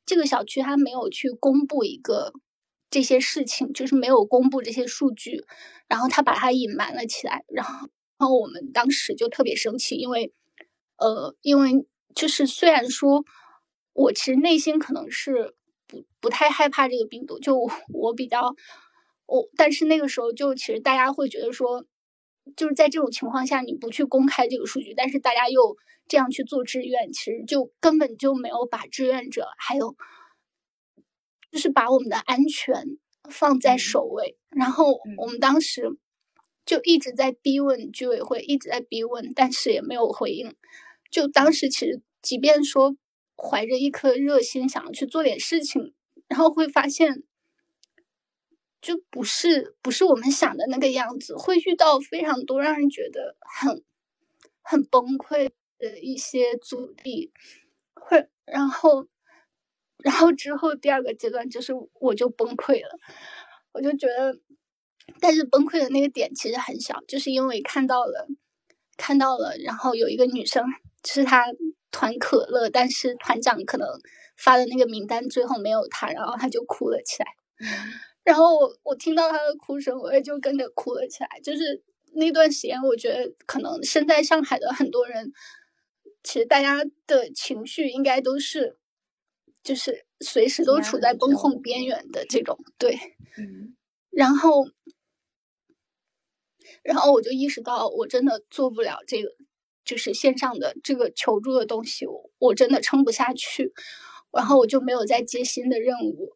[0.06, 2.34] 这个小区他没有去公布一个
[2.90, 5.44] 这些事情，就是没有公布这些数据，
[5.88, 7.44] 然后他把它隐瞒了起来。
[7.48, 10.34] 然后，然后我们当时就特别生气，因为
[10.98, 11.88] 呃，因为。
[12.16, 13.26] 就是虽然说，
[13.92, 15.54] 我其实内心可能是
[15.86, 18.56] 不不太害怕这个病毒，就我比较
[19.26, 21.84] 我，但是那个时候就其实大家会觉得说，
[22.56, 25.78] 就是在这种情况下你不去公开这个数据，但是大家又
[26.08, 29.96] 这样去做志愿，其实就根本就没有把志愿者还有
[31.52, 32.98] 就是把我们的安全
[33.30, 34.38] 放在首位。
[34.50, 35.98] 然后我们当时
[36.66, 40.56] 就一直在逼问居委会，一直在逼问，但是也没有回应。
[41.12, 42.96] 就当时其实，即便说
[43.36, 45.94] 怀着一颗热心想要去做点事情，
[46.28, 47.24] 然后会发现，
[48.86, 53.84] 就不是不是我们想的那个样子，会遇到非常多让人觉得很
[54.62, 57.32] 很崩溃的一些阻力，
[57.96, 59.08] 会然后
[59.98, 63.00] 然后之后第二个阶段就是我就崩溃了，
[63.72, 64.38] 我就觉得，
[65.20, 68.28] 但是崩溃的那个点其实很小，就是因为看到了
[68.98, 70.64] 看到了，然后有一个女生
[71.02, 71.12] 就。
[71.16, 71.46] 是她
[71.92, 73.88] 团可乐，但是团长可能
[74.36, 77.28] 发的那个名单最后没有她，然后她就哭了起来。
[78.26, 81.40] 然后我我听到他的哭声，我也就跟着哭了起来。
[81.42, 85.32] 就是那段时间，我觉得可能身在上海的很多人，
[86.24, 88.78] 其实大家的情绪应该都是，
[89.64, 92.60] 就是随时都处在崩溃边缘的这种。
[92.78, 93.00] 对，
[93.38, 93.78] 嗯。
[94.10, 94.66] 然后，
[96.84, 99.30] 然后我就意识到，我真的做不了这个。
[99.86, 103.72] 就是线上的这个求助的东西，我我真的撑不下去，
[104.32, 106.34] 然后我就没有再接新的任务，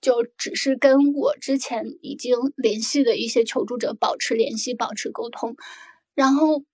[0.00, 5.56] 就只是跟我之前已经联系的一些求助者保持联系，保持沟通。
[6.14, 6.64] 然后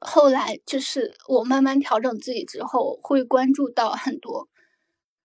[0.00, 4.48] 后来就是我慢慢调整自己之后，会关注到很多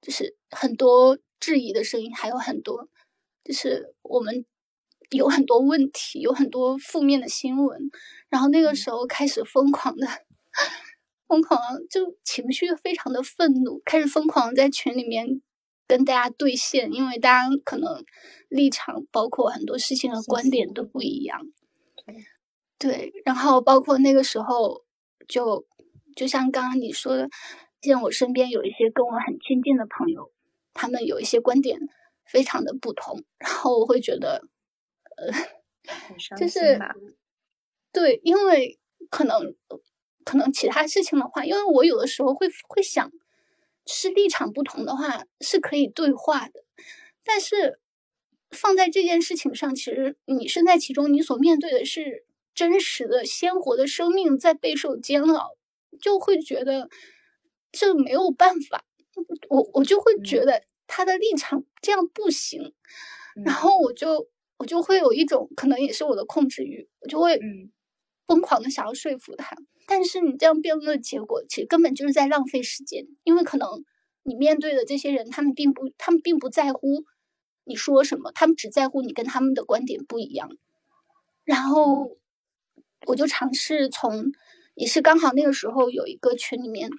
[0.01, 2.88] 就是很多质疑的声音，还有很多，
[3.43, 4.45] 就是我们
[5.09, 7.89] 有很多问题，有很多负面的新闻，
[8.29, 10.07] 然后那个时候开始疯狂的，
[11.27, 11.59] 疯狂
[11.89, 15.41] 就情绪非常的愤怒，开始疯狂在群里面
[15.88, 18.03] 跟大家对线，因为大家可能
[18.49, 21.41] 立场包括很多事情的观点都不一样，
[22.77, 24.83] 对，然后包括那个时候
[25.27, 25.65] 就
[26.15, 27.29] 就像刚刚你说的。
[27.79, 30.31] 像我身边有一些跟我很亲近的朋友，
[30.73, 31.79] 他们有一些观点
[32.25, 34.41] 非常的不同，然后我会觉得，
[35.15, 35.31] 呃，
[36.35, 36.77] 就是
[37.93, 38.77] 对，因为
[39.09, 39.55] 可能
[40.25, 43.09] 可能其他事情的话，因为我有的时候会会想，
[43.88, 46.63] 是立场不同的话是可以对话的，
[47.23, 47.79] 但是
[48.51, 55.57] 放在这件事情上，其实你身在其中，你所面对的是真实的鲜活的生命在备受煎熬，
[55.99, 56.89] 就会觉得。
[57.69, 58.85] 这没有办法，
[59.49, 62.73] 我我就会觉得他的立场这样不行，
[63.45, 67.38] 然后我就我就会有一种可能也是我的控制欲，我就会
[68.25, 69.55] 疯狂的想要说服他。
[69.88, 73.83] 但是你这样辩论的结果，其实根本就是在浪费时间，因为可能
[74.21, 77.05] 你面对的这些人，他们并不他们并不在乎
[77.63, 80.51] 你说什么，他们只在乎你跟他们的观点不一样。
[81.43, 82.17] 然后
[83.07, 84.31] 我就尝试从，
[84.75, 86.91] 也是刚好那个时候有一个群里面。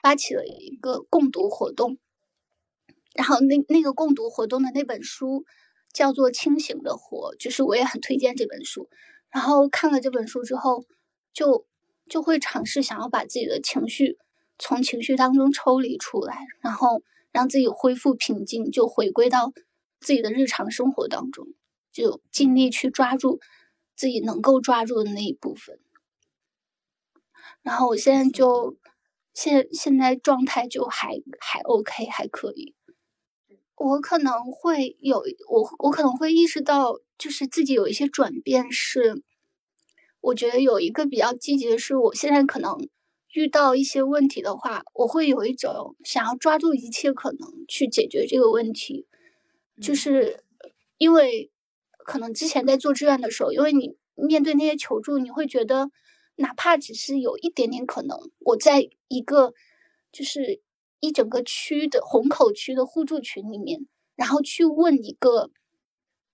[0.00, 1.98] 发起了一个共读活动，
[3.14, 5.44] 然后那那个共读活动的那本书
[5.92, 8.88] 叫做《清醒的活》，就是我也很推荐这本书。
[9.30, 10.84] 然后看了这本书之后，
[11.32, 11.66] 就
[12.08, 14.18] 就会尝试想要把自己的情绪
[14.58, 19.52] 从情绪当中抽离出来，然后让自己恢复平静，就回归到
[20.00, 21.46] 自己的日常生活当中，
[21.92, 23.40] 就尽力去抓住
[23.94, 25.78] 自己能够抓住的那一部分。
[27.62, 28.76] 然后我现在就。
[29.34, 32.74] 现现在状态就还还 OK，还可以。
[33.76, 38.72] 我可能会有我我可能会意识到，就是自己有一些转变。
[38.72, 39.22] 是
[40.28, 42.76] 我觉得有一个比较积极的是，我现在可能
[43.34, 49.06] 遇到一些问题的话，我会有一种想要抓住一切可能去解决这个问题。
[49.80, 50.44] 就是
[50.96, 51.50] 因为
[52.04, 55.90] 可能之前在做志愿的时候，因为你面对那些求助，你会觉得。
[56.40, 59.54] 哪怕只是有一点点可能，我在一个
[60.12, 60.62] 就是
[61.00, 65.50] 一整个区的虹口区的互助群里面，然后去问一个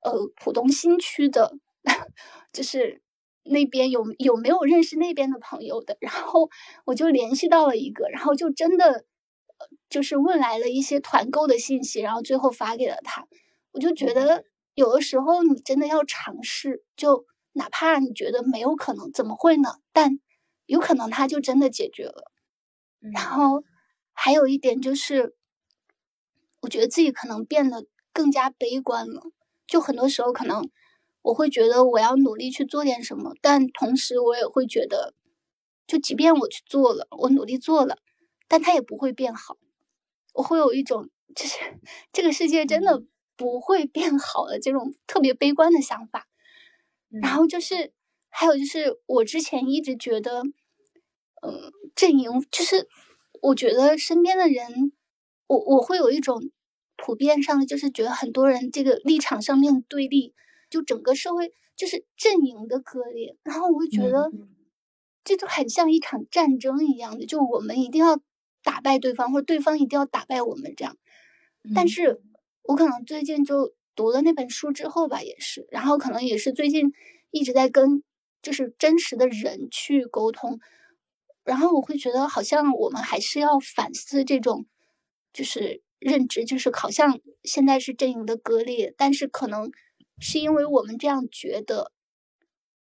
[0.02, 1.56] 呃浦东新区的，
[2.52, 3.00] 就是
[3.44, 6.50] 那边有有没有认识那边的朋友的，然后
[6.84, 9.04] 我就联系到了一个，然后就真的
[9.88, 13.26] 就是问来了一些团购的信息，然后最后发给了他。
[13.72, 17.26] 我就觉得有的时候你真的要尝试就。
[17.56, 19.76] 哪怕你觉得没有可能，怎么会呢？
[19.92, 20.18] 但
[20.66, 22.32] 有可能他就真的解决了。
[22.98, 23.62] 然后
[24.12, 25.36] 还有一点就是，
[26.62, 29.22] 我觉得自己可能变得更加悲观了。
[29.68, 30.68] 就很多时候，可能
[31.24, 35.14] 我会觉得我要努力去做点什么，但同时我也会觉得，
[35.86, 37.98] 就即便我去做了，我努力做了，
[38.46, 39.56] 但它也不会变好。
[40.34, 41.58] 我会有一种就是
[42.12, 43.02] 这个世界真的
[43.36, 46.28] 不会变好的这种特别悲观的想法。
[47.08, 47.92] 然后就是，
[48.28, 50.42] 还有就是，我之前一直觉得，
[51.42, 52.88] 嗯，阵营就是，
[53.40, 54.92] 我觉得身边的人，
[55.46, 56.50] 我我会有一种
[56.96, 60.34] 普遍上的，就是觉得很多人这个立场上面的对立，
[60.74, 63.36] 就整个社会就是阵营的割裂。
[63.42, 64.30] 然后我会觉得，
[65.24, 68.18] 这就很像一场战争一样的，就我们一定要
[68.62, 70.96] 打败对方，或者对方一定要打败我们这样。
[71.74, 72.20] 但是
[72.62, 73.74] 我可能最近就。
[73.96, 76.92] 读了那本书之后吧，也是，然后可能也是最近
[77.30, 78.02] 一直在跟
[78.42, 80.58] 就是真实的人去沟通，
[81.44, 84.66] 然后我会觉得好像我们还是要反思这种
[85.32, 89.70] 就是认知，就是好像现在是阵营的割裂，但是可能
[90.18, 91.92] 是因为我们这样觉得，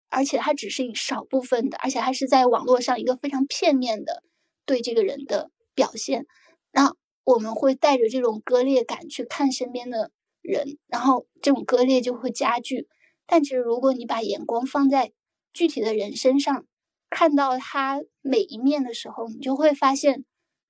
[0.09, 4.23] 而且它只是少部分的，而且还是在网络上一个非常片面的
[4.65, 6.25] 对这个人的表现，
[6.71, 10.11] 那我们会带着这种割裂感去看身边的。
[10.41, 12.88] 人，然后这种割裂就会加剧。
[13.27, 15.11] 但其实，如果你把眼光放在
[15.51, 16.65] 具体的人身上，
[17.09, 20.23] 看到他每一面的时候，你就会发现，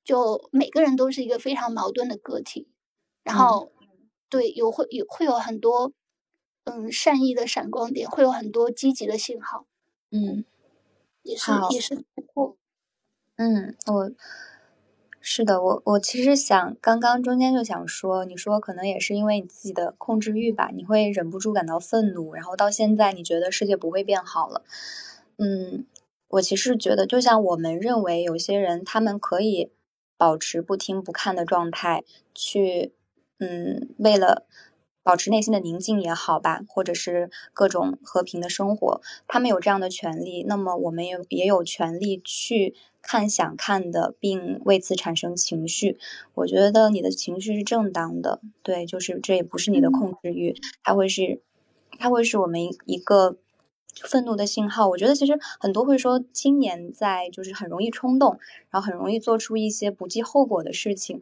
[0.03, 2.67] 就每个人都是一个非常矛盾的个体。
[3.23, 3.71] 然后，
[4.27, 5.93] 对，有会有会有很多，
[6.69, 9.65] 嗯，善意的闪光点，会有很多积极的信号。
[10.11, 10.45] 嗯，
[11.23, 12.57] 也是也是突破。
[13.37, 14.11] 嗯，我。
[15.21, 24.63] 是的，我我其实想刚刚中间就想说，你说可能也是因为你自己的控制欲吧，你会忍不住感到愤怒，然后到现在你觉得世界不会变好了。
[25.37, 25.85] 嗯，
[26.29, 29.71] 我其实觉得，就像我们认为有些人他们可以
[30.17, 32.93] 保持不听不看的状态，去
[33.39, 34.47] 嗯，为了。
[35.03, 45.97] 保持内心的宁静也好吧，或者是各种和平的生活，他们有这样的权利，那么我们也也有权利去看想看的，并为此产生情绪。
[46.35, 51.41] 我觉得你的情绪是正当的，对，就是这也不是你的控制欲，它会是，
[51.97, 53.37] 它会是我们一个
[54.03, 54.87] 愤怒的信号。
[54.89, 58.37] 我觉得其实很多会说青年在就是很容易冲动，
[58.69, 61.21] 然后很容易做出一些不计后果的事情。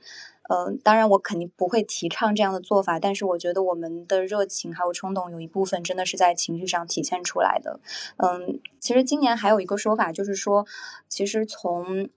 [0.49, 7.79] 嗯，当然我肯定不会提倡这样的做法，但是我觉得我们的热情还有冲动有一部分真的是在情绪上体现出来的。
[8.17, 10.65] 嗯，其实今年还有一个说法，就是说，
[11.09, 12.09] 其实从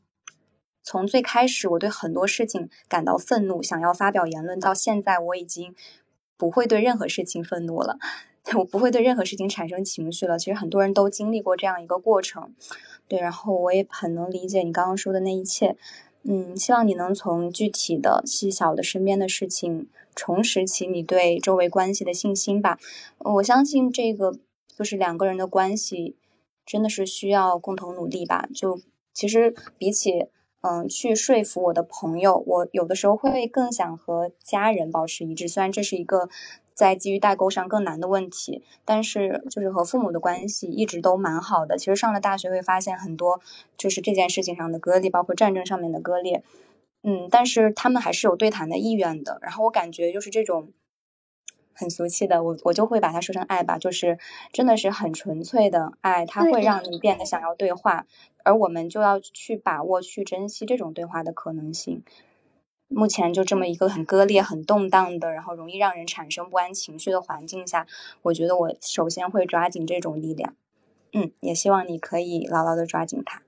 [0.83, 5.75] 从最开始我对很多事情感到愤怒，想要发表言论，到现在我已经
[6.37, 7.99] 不会对任何事情愤怒了，
[8.57, 10.39] 我不会对任何事情产生情绪了。
[10.39, 12.55] 其实很多人都经历过这样一个过程，
[13.09, 15.77] 对，然后我也很能理解你刚刚说的那一切。
[16.23, 22.79] 嗯，希望你能从具体的细小的身边的事情重拾起你对周围关系的信心吧。
[23.19, 24.37] 我相信这个
[24.77, 26.17] 就是两个人的关系，
[26.67, 28.49] 真的是需要共同努力吧。
[28.55, 28.81] 就
[29.15, 30.27] 其实比起
[30.61, 35.49] 嗯去说服我的朋友，我有的时候会更想和家人保持一致。
[35.49, 36.29] 虽然这是一个。
[36.75, 41.77] 在基于代沟上更难的问题，但是就是和父母的关系一直都蛮好的。
[41.77, 43.41] 其实上了大学会发现很多，
[43.77, 46.43] 就是这件事情上的割裂，包括战争上面的割裂。
[47.03, 49.39] 嗯，但是他们还是有对谈的意愿的。
[49.43, 50.73] 然后我感觉就是这种
[51.73, 54.19] 很俗气的，我我就会把它说成爱吧，就是
[54.53, 58.07] 真的是很纯粹的爱，它会让你变得想要对话，
[58.45, 62.03] 而我们就要去把握、去珍惜这种对话的可能性。
[62.93, 67.87] 目前就这么一个很割裂、很动荡的，然后容易让人产生不安情绪的环境下，
[68.23, 70.57] 我觉得我首先会抓紧这种力量。
[71.13, 73.43] 嗯，也希望你可以牢牢的抓紧它。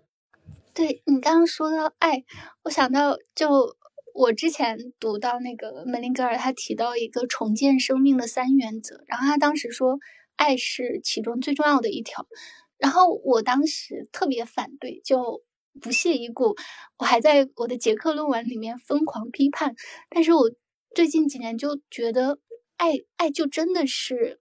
[0.72, 2.24] 对你刚刚说到爱，
[2.62, 3.76] 我想到就
[4.14, 9.99] 我之前读到那个门林格尔，他提到一个重建生命的三原则，然后他当时说
[10.36, 12.26] 爱是其中最重要的一条，
[12.78, 15.43] 然后我当时特别反对，就。
[15.80, 16.54] 不屑一顾，
[16.98, 19.74] 我还在我的结课论文里面疯狂批判。
[20.10, 20.50] 但是我
[20.94, 22.38] 最近几年就觉得，
[22.76, 24.40] 爱爱就真的是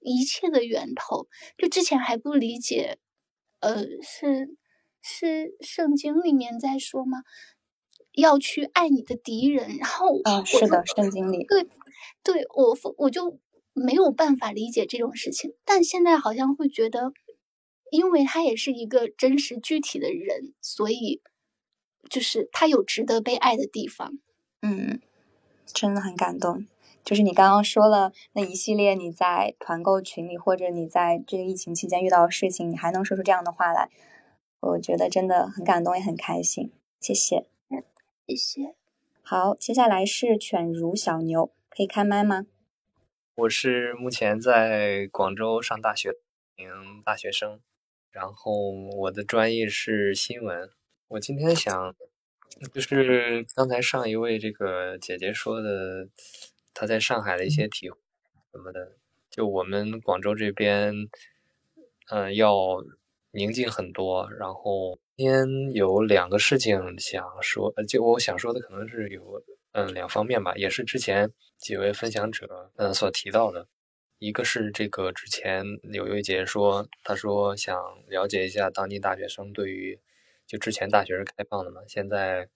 [0.00, 1.26] 一切的源头。
[1.56, 2.98] 就之前还不理解，
[3.60, 4.56] 呃，是
[5.02, 7.18] 是圣经里面在说吗？
[8.12, 9.76] 要去爱你的敌人。
[9.78, 11.44] 然后啊，是的，圣经里。
[11.48, 11.66] 对，
[12.22, 13.38] 对我我就
[13.72, 15.54] 没有办法理解这种事情。
[15.64, 17.12] 但现在好像会觉得。
[17.90, 21.22] 因为他也是一个真实具体的人，所以
[22.08, 24.18] 就是他有值得被爱的地方。
[24.62, 25.00] 嗯，
[25.66, 26.66] 真的很感动。
[27.04, 33.88] 就是你刚刚说了那一系列你在团购群里或者你在这个疫情期间遇到的事情，你还能说出这样的话来，
[34.60, 36.70] 我觉得真的很感动，也很开心。
[37.00, 37.46] 谢谢，
[38.26, 38.74] 谢谢。
[39.22, 42.44] 好，接下来是犬如小牛，可以开麦吗？
[43.36, 46.16] 我是目前在广州上大学
[46.56, 46.68] 名
[47.04, 47.60] 大学生。
[48.10, 50.70] 然后我的专业是新闻。
[51.08, 51.94] 我今天想，
[52.72, 56.08] 就是刚才上一位这个姐姐说的，
[56.74, 57.96] 她在上海的一些体会
[58.52, 58.96] 什么的。
[59.30, 60.92] 就我们广州这边，
[62.10, 62.52] 嗯，要
[63.30, 64.28] 宁静很多。
[64.38, 69.42] 然后今天有两个事情想说，就我想说的可能是有
[69.72, 73.66] 嗯两方面吧，也是之前几位分享者嗯所提到的。
[74.18, 77.76] 一个是这个之前有一位姐姐说，她说想
[78.08, 79.98] 了解一下当今大学生对于
[80.46, 82.48] 就之前大学是开放的嘛，现在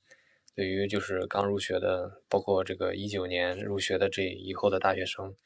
[0.56, 5.36] 对于就是刚入学的，包括这个一九年入学的这以后的大学生，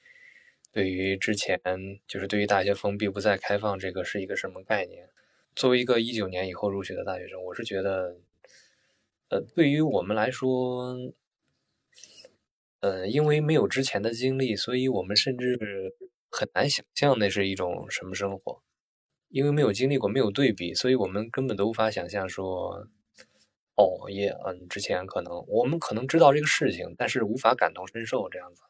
[0.72, 1.60] 对于之前
[2.06, 5.10] 就是对于大学封闭不再开放这个是一个什么概念？
[5.54, 8.16] 作为一个一九年以后入学的大学生，我是觉得，
[9.28, 10.96] 呃，对于我们来说。
[12.80, 15.58] 嗯，因为没有之前的经历，所以我们甚至
[16.38, 18.62] 很难想象那是一种什么生活。
[19.28, 22.86] 因为没有经历过，没有对比，所以我们根本都无法想象说，
[23.74, 28.62] 哦，也嗯，之前可能我们可能知道这个事情，但是无法感同身受这样子。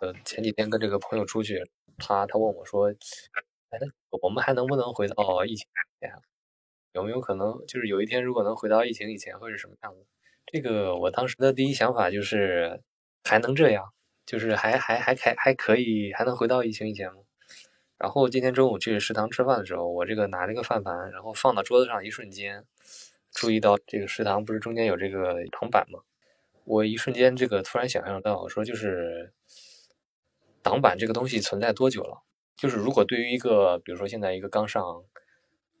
[0.00, 2.90] 呃，前几天跟这个朋友出去，他他问我说，
[3.70, 3.78] 哎，
[4.22, 5.66] 我们还能不能回到疫情
[6.00, 6.12] 前？
[6.92, 10.06] 有没有可能就是有一天如果能回到疫情以前会是什么样子？
[10.46, 12.80] 这个我当时的第一想法就是
[13.24, 13.92] 还能这样，
[14.24, 17.20] 就是还还还还还可以，还能回到疫情以前吗？
[17.98, 22.64] 然后今天中午去食堂吃饭的时候，我这个拿这个饭盘，然后放到桌子上一瞬间，
[23.32, 26.00] 注意到这个食堂不是中间有这个铜板吗？
[26.64, 29.32] 我一瞬间这个突然想象到，我说就是
[30.62, 32.22] 挡板这个东西存在多久了？
[32.56, 35.02] 就是如果对于一个比如说现在一个刚上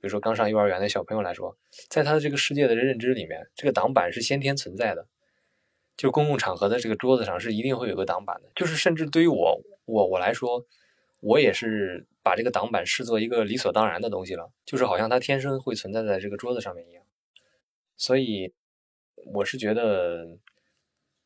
[0.02, 1.56] 如说刚上幼儿园的小朋友来说，
[1.88, 5.06] 在他的这个世界的认知里面，这个挡板是先天存在的，
[6.02, 8.50] 就公共场合的这个桌子上是一定会有个挡板的。
[8.56, 10.66] 就是甚至对于我我我来说，
[11.20, 17.04] 我也是把这个挡板视作一个理所当然的东西了，就是好像它天生会存在在这个桌子上面一样。
[17.96, 18.52] 所以
[19.32, 20.38] 我是觉得，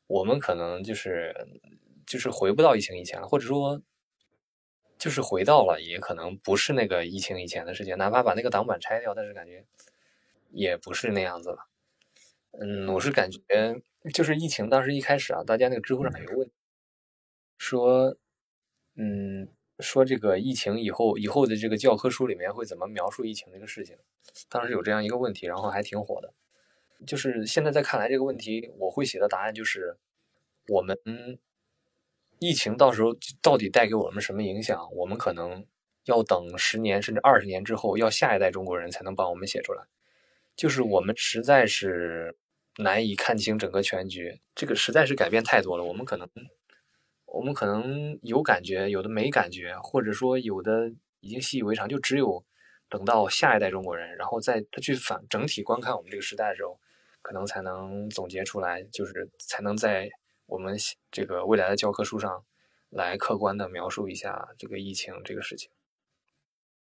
[0.09, 1.35] 我们可能就是
[2.07, 3.81] 就是回不到疫情以前了，或者说。
[4.99, 7.95] 就是回到了，也可能不是那个疫情以前的世界。
[7.97, 9.62] 哪怕把那个挡板拆掉，但是感觉
[10.51, 11.59] 也不是那样子了。
[12.53, 13.39] 嗯，我是感觉，
[14.13, 16.51] 就是疫情当时一开始啊，大家那个知乎上有个问，
[17.59, 18.17] 说，
[18.97, 19.49] 嗯，
[19.81, 23.97] 说这个疫情以后以后的这个教科书里面会怎么描述疫情这个事情？
[24.49, 26.33] 当时有这样一个问题，然后还挺火的。
[27.07, 29.97] 就是现在在看来这个问题，我会写的答案就是，
[30.69, 30.99] 我们。
[32.39, 34.87] 疫情到时候到底带给我们什么影响？
[34.93, 35.65] 我们可能
[36.05, 39.83] 要等十年甚至二十年之后，要下一代中国人才能帮我们写出来。
[40.55, 42.37] 就是我们实在是
[42.79, 45.85] 难以看清整个全局，这个实在是改变太多了。
[45.85, 46.29] 我们可能，
[47.27, 51.89] 我们可能有感觉，有的没感觉，或者说有的已经习以为常。
[51.89, 52.45] 就只有
[52.89, 56.79] 等到下一代中国人，然后再他去反整体观看我们这个时代的时候，
[57.22, 60.11] 可能才能总结出来，就是才能在。
[60.49, 60.77] 我们
[61.11, 62.45] 这个未来的教科书上，
[62.89, 65.68] 来客观的描述一下这个疫情这个事情。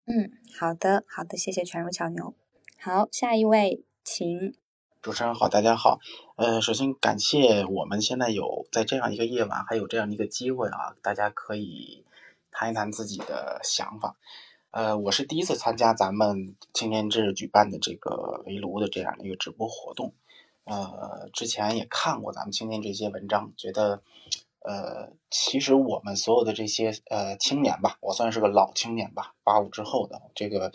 [0.07, 2.35] 嗯，好的，好的，谢谢全如巧牛。
[2.79, 4.55] 好，下一位，请。
[5.03, 5.99] 主持人好，大家好。
[6.37, 12.05] 呃，首先感谢我们现在有在这样一个夜晚，还有这样一个机会啊，大家可以
[12.51, 14.17] 谈一谈自己的想法。
[14.73, 20.13] 呃，我是第一次参加咱们青年志举办的这个围炉的这样的一个直播活动。
[20.65, 24.03] 呃，之前也看过咱们青年这些文章，觉得，
[24.59, 30.71] 呃，其实我们所有的这些呃青年吧，我算是个老青年吧，八五之后的这个，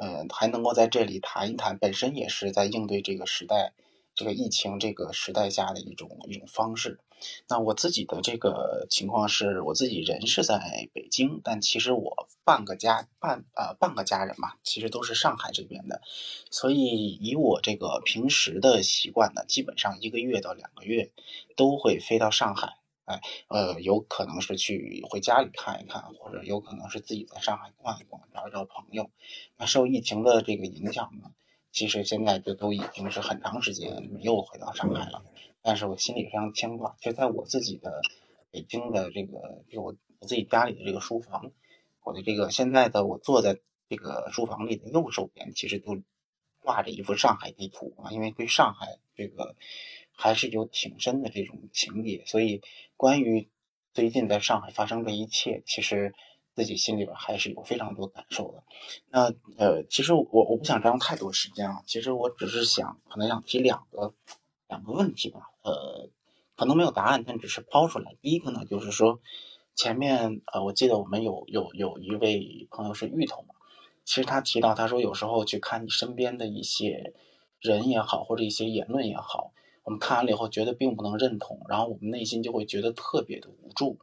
[0.00, 3.74] 呃，还能够在这里谈一谈，本身也是在应对这个时代。
[4.12, 6.98] 这个疫情这个时代下的一种一种方式，
[7.48, 16.02] 那我自己的这个情况是我自己人是在北京，但其实我半个家半呃半个家人嘛，其实都是上海这边的，
[16.50, 21.12] 所以以我这个平时的习惯呢，基本上一个月到两个月
[21.56, 22.74] 都会飞到上海，
[23.10, 29.10] 哎呃有可能是去回家里看一看，或者有可能是自己在上海逛一逛，找一找朋友。
[29.56, 31.32] 那受疫情的这个影响呢？
[31.72, 35.24] 其实现在这都已经是很长时间没有回到上海了，
[35.62, 36.96] 但是我心里非常牵挂。
[37.00, 38.00] 就在我自己的
[38.50, 41.52] 北京的这个，就我我自己家里的这个书房，
[42.02, 45.96] 我的这个现在的我坐在这个书房里的右手边，其实都
[46.58, 49.54] 挂着一幅上海地图啊，因为对上海这个
[50.10, 52.60] 还是有挺深的这种情节，所以
[53.00, 53.48] 关于
[53.94, 56.14] 最近在上海发生的一切，其实。
[56.52, 58.64] 自己心里边还是有非常多感受的。
[59.08, 61.82] 那呃，其实我我不想占用太多时间啊。
[61.86, 64.12] 其实我只是想，可能想提两个
[64.68, 65.40] 两个问题吧。
[65.62, 66.10] 呃，
[66.56, 68.16] 可能没有答案，但只是抛出来。
[68.20, 69.20] 第一个呢，就是说
[69.74, 73.54] 前面呃，我记得我们有有有一位朋友是芋头嘛。
[74.04, 77.14] 其实他提到，他说有时候去看你身边的一些
[77.60, 83.98] 人也好，或者一些言论也好，我们看完了以后觉得并不能认同，然后我们内心就会觉得特别的无助。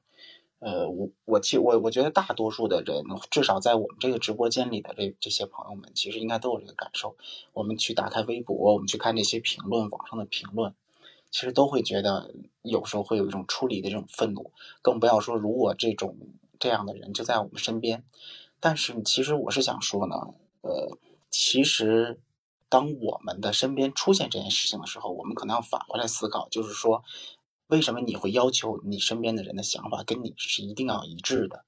[0.60, 7.16] 呃，我我其我我觉得大多数的人，至少在我们这个直播间里的这这些朋友们，其实应该都有这个感受。
[7.54, 10.74] 我们去打开微博，我们去看这些评论，网上的评论，
[11.30, 14.52] 其实都会觉得有时候会有一种出离的这种愤怒。
[14.82, 16.18] 更不要说如果这种
[16.60, 18.04] 这样的人就在我们身边。
[18.60, 20.16] 但是其实我是想说呢，
[20.62, 20.98] 呃，
[21.30, 22.20] 其实
[22.70, 27.04] 当我们的身边出现这件事情的时候，我们可能要反过来思考，就是说。
[27.70, 31.66] 为什么你会要求你身边的人的想法跟你是一定要一致的？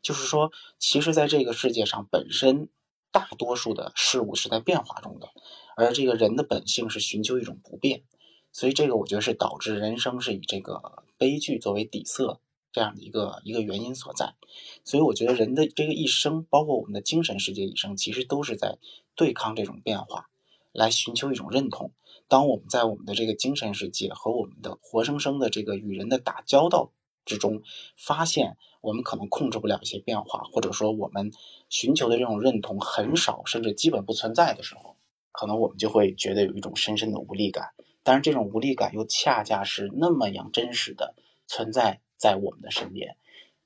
[0.00, 2.68] 就是说，其实，在这个世界上，本身
[3.10, 5.30] 大多数的事物是在变化中的，
[5.76, 8.04] 而这个人的本性是寻求一种不变，
[8.52, 12.40] 所以这个我觉得是导致人生是以这个悲剧作为底色
[12.70, 14.36] 这样的一个一个原因所在。
[14.84, 18.78] 所以，我觉得人的这个一生，包括我们的精神世界一生，其实都是在
[19.16, 20.29] 对抗这种变化，
[20.72, 21.92] 来寻求一种认同。
[22.28, 26.92] 当我们在我们的这个精神世界和我们的活生生的这个与人的打交道
[27.24, 27.62] 之中，
[27.96, 31.32] 发现我们可能控制不了一些变化，或者说我们
[31.68, 34.96] 寻求的这种认同很少，甚至基本不存在的时候，
[35.32, 37.70] 可能我们就会觉得有一种深深的无力感。
[38.02, 41.14] 但是这种无力感又恰恰是那么样真实的
[41.46, 43.16] 存在在我们的身边。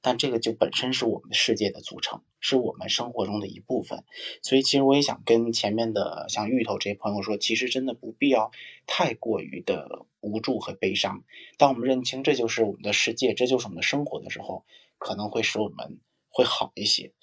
[0.04, 4.04] 但这个就本身是我们的世界的组成，是我们生活中的一部分，
[4.42, 8.50] 所以其实我也想跟前面的像芋头这些朋友说，其实真的不必要
[8.86, 11.24] 太过于的无助和悲伤。
[11.56, 14.66] 当我们认清这就是我们的世界，这就是我们的生活的时候，
[14.98, 15.98] 可能会使我们
[16.28, 17.14] 会好一些。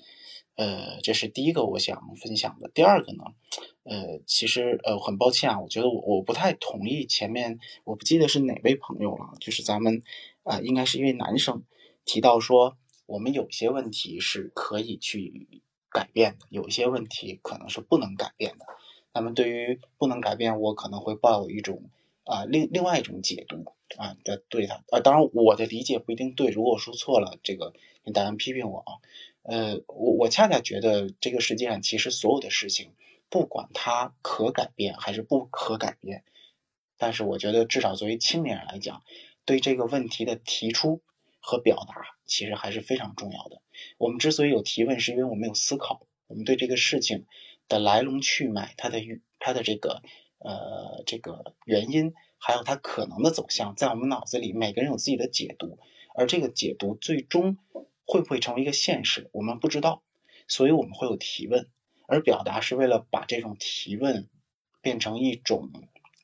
[0.55, 2.69] 呃，这是第一个我想分享的。
[2.73, 3.23] 第二个呢，
[3.83, 10.01] 呃，其实呃很抱歉啊，我觉得我我不太同意前面我不记得是哪位朋友了，就是咱们
[10.43, 11.63] 啊，应该是一位男生
[12.11, 18.65] 提到说，我们有些问题是可以去改变的，有些问题可能是不能改变的。
[19.13, 21.89] 那么对于不能改变，我可能会抱有一种
[22.25, 23.63] 啊另另外一种解读
[23.95, 27.73] 啊的对他啊，当然我的理解不一定对，如果说错了，这个
[28.13, 28.91] 大家批评我啊。
[29.43, 32.91] 呃，我我恰恰觉得这个世界上其实所有的事情，
[33.29, 36.25] 不管它可改变还是不可改变，
[36.97, 39.01] 但是我觉得至少作为青年人来讲，
[39.45, 41.01] 对这个问题的提出
[41.41, 41.95] 和表达
[42.25, 43.61] 其实还是非常重要的。
[43.97, 47.25] 我们之所以有提问，是因为我们有思考，我们对这个事情
[47.67, 50.01] 的来龙去脉、它的与它的这个
[50.39, 55.77] 呃这个原因，还有它可能的走向，在我们脑子里每个人有自己的解读，
[56.15, 57.57] 而这个解读最终。
[58.03, 59.29] 会不会成为一个现实？
[59.31, 60.03] 我们不知道，
[60.45, 61.69] 所以我们会有提问，
[62.09, 64.27] 而表达是为了把这种提问
[64.81, 65.71] 变成一种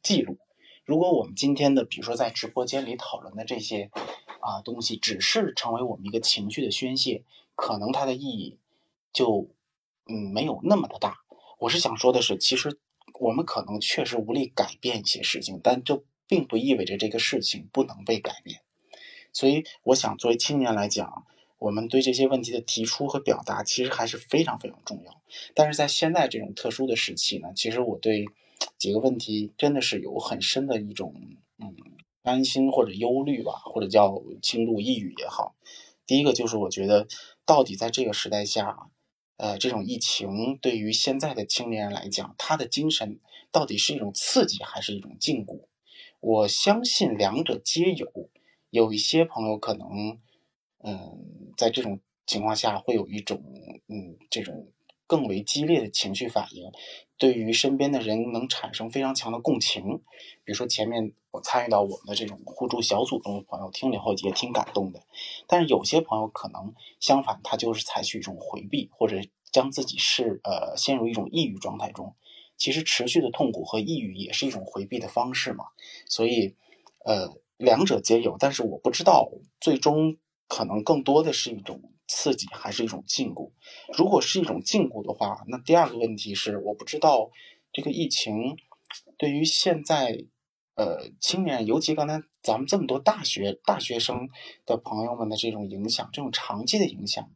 [0.04, 0.38] 记录。
[0.84, 3.90] 如果我们今天的，比如说在直播间里讨论的这些
[4.48, 7.24] 啊东西，只是成为我们一个情绪的宣泄，
[7.56, 8.58] 可能它的意义
[9.12, 9.50] 就
[10.06, 11.20] 嗯没有那么的大。
[11.60, 12.80] 我是想说的是，其实
[13.20, 18.62] 我们可能确实无力改变一些事情，但这并不意味着这个事情不能被改变。
[19.34, 21.26] 所以，我想作为青年来讲。
[21.60, 25.20] 我们对这些问题的提出和表达，其实还是非常非常重要。
[25.56, 28.28] 但是在现在这种特殊的时期呢，其实我对
[28.78, 31.16] 几个问题真的是有很深的一种
[31.58, 31.76] 嗯
[32.28, 35.56] 担心或者忧虑吧，或者叫轻度抑郁也好。
[36.06, 37.08] 第一个就是我觉得，
[37.46, 38.90] 到底在这个时代下，
[39.38, 45.62] 呃，这种疫情对于现在的青年人来讲，他的精神到底是一种刺激还是一种禁锢？
[46.20, 48.30] 我相信两者皆有。
[48.70, 50.20] 有一些朋友可能。
[50.84, 53.42] 嗯，在这种情况下，会有一种
[53.88, 54.72] 嗯，这种
[55.08, 56.72] 更为激烈的情绪反应，
[57.18, 60.02] 对于身边的人能产生非常强的共情。
[60.44, 65.02] 比如说前面我参与到我们的这种互助小组中的朋友，听了以后也挺感动的。
[65.48, 69.22] 但是有些朋友可能相反，他就是采取一种回避，或者
[69.52, 72.14] 将自己是呃陷入一种抑郁状态中。
[72.58, 75.66] 其实持续的痛苦和抑郁也是一种回避的方式嘛。
[76.08, 76.56] 所以
[77.06, 80.18] 呃，两者皆有，但是我不知道最终。
[80.50, 83.52] 可能更多的是一种刺激，还是一种禁锢？
[83.98, 87.32] 如果是一种禁锢的话，那第二个问题是，我不知道
[87.74, 88.58] 这个疫情
[89.18, 90.26] 对于现在
[90.76, 94.30] 呃青年，尤其刚才咱们这么多大学大学生
[94.66, 97.30] 的朋友们的这种影响，这种长期的影响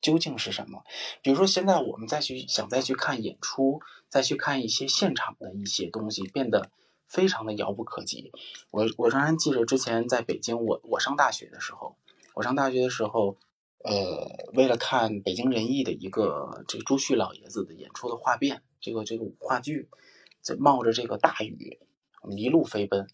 [0.00, 0.82] 究竟是什么？
[1.22, 6.70] 比如说，现在我们再去想再去看演出，再去看一些现场的一些东西，变得
[7.06, 8.32] 非常的遥不可及。
[8.70, 11.96] 我我仍然记得之前在北京，我我上大学的时候。
[12.34, 13.38] 我上大学的时候，
[13.84, 19.88] 呃，为了看北京人艺的一个这朱旭老爷子的演出的画变，这个这个话剧，
[20.40, 21.78] 在冒着这个大雨，
[22.36, 23.06] 一路飞奔，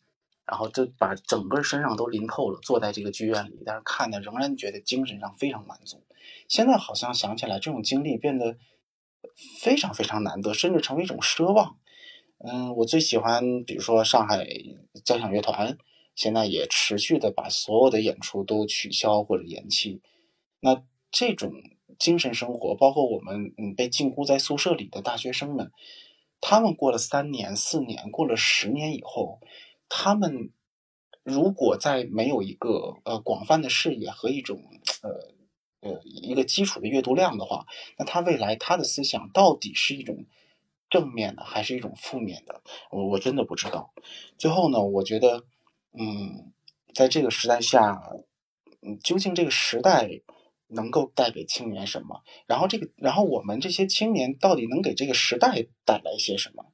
[0.46, 6.04] 然后就把整个身上都淋透了，坐在这个剧院里，但是看的仍然觉得精神上非常满足。
[6.48, 8.56] 现在好像想起来，这种经历变得
[9.60, 11.76] 非常非常难得，甚至成为一种奢望。
[12.38, 14.46] 嗯，我最喜欢，比如说上海
[15.04, 15.76] 交响乐团。
[16.14, 20.02] 现在也持续的把所有的演出都取消或者延期，
[20.62, 21.52] 那这种
[21.98, 25.72] 精神生活，包括我们嗯被禁锢在宿舍里的大学生们，
[26.40, 29.40] 他们过了三年、四年，过了十年以后，
[29.88, 30.52] 他们
[31.24, 34.62] 如果在没有一个呃广泛的视野和一种
[35.02, 37.66] 呃呃一个基础的阅读量的话，
[37.98, 40.24] 那他未来他的思想到底是一种
[40.88, 42.62] 正面的还是一种负面的？
[42.90, 43.92] 我我真的不知道。
[44.38, 45.44] 最后呢，我觉得。
[45.94, 46.54] 嗯，
[46.94, 48.00] 在这个时代下，
[48.80, 50.22] 嗯，究竟这个时代
[50.72, 52.22] 能够带给青年什么？
[52.46, 56.66] 然后这个，然后我们这些青年到底能给这个时代带来些什么？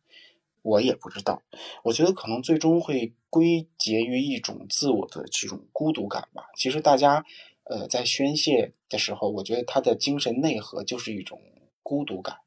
[0.62, 1.42] 我也不知道。
[1.84, 6.44] 我觉得可能最终会归结于一种自我的这种孤独感吧。
[6.56, 7.24] 其实大家，
[7.64, 11.40] 呃，在宣泄的时候，我觉得他的精神内核就是一种
[11.82, 12.38] 孤独感。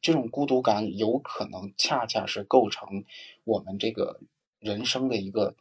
[0.00, 3.04] 这种孤独感有可能恰恰是构成
[3.44, 4.20] 我们这个
[4.58, 5.56] 人生的一个。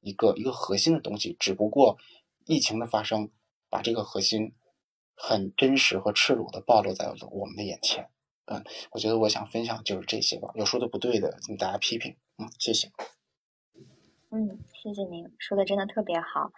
[0.00, 1.98] 一个一个核心的东西，只不过
[2.46, 3.30] 疫情的发生，
[3.68, 4.52] 把这个核心
[5.18, 8.08] 很真实和赤裸的暴露在我们的眼前。
[8.46, 8.62] 嗯，
[8.92, 10.48] 我觉得我想分享就是这些吧。
[10.54, 12.16] 有说的不对的，请大家批评。
[12.38, 12.88] 嗯，谢谢。
[14.30, 16.50] 嗯，谢谢您说的真的特别好。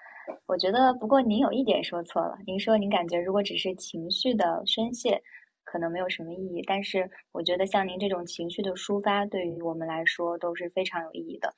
[0.46, 2.36] 我觉得，不过您有一点说错了。
[2.46, 5.22] 您说您感觉如果只是情绪的宣泄，
[5.64, 6.62] 可能没有什么意义。
[6.66, 11.54] 但是我觉得像您这种情绪的抒发，对于我们来说都是非常有意义的，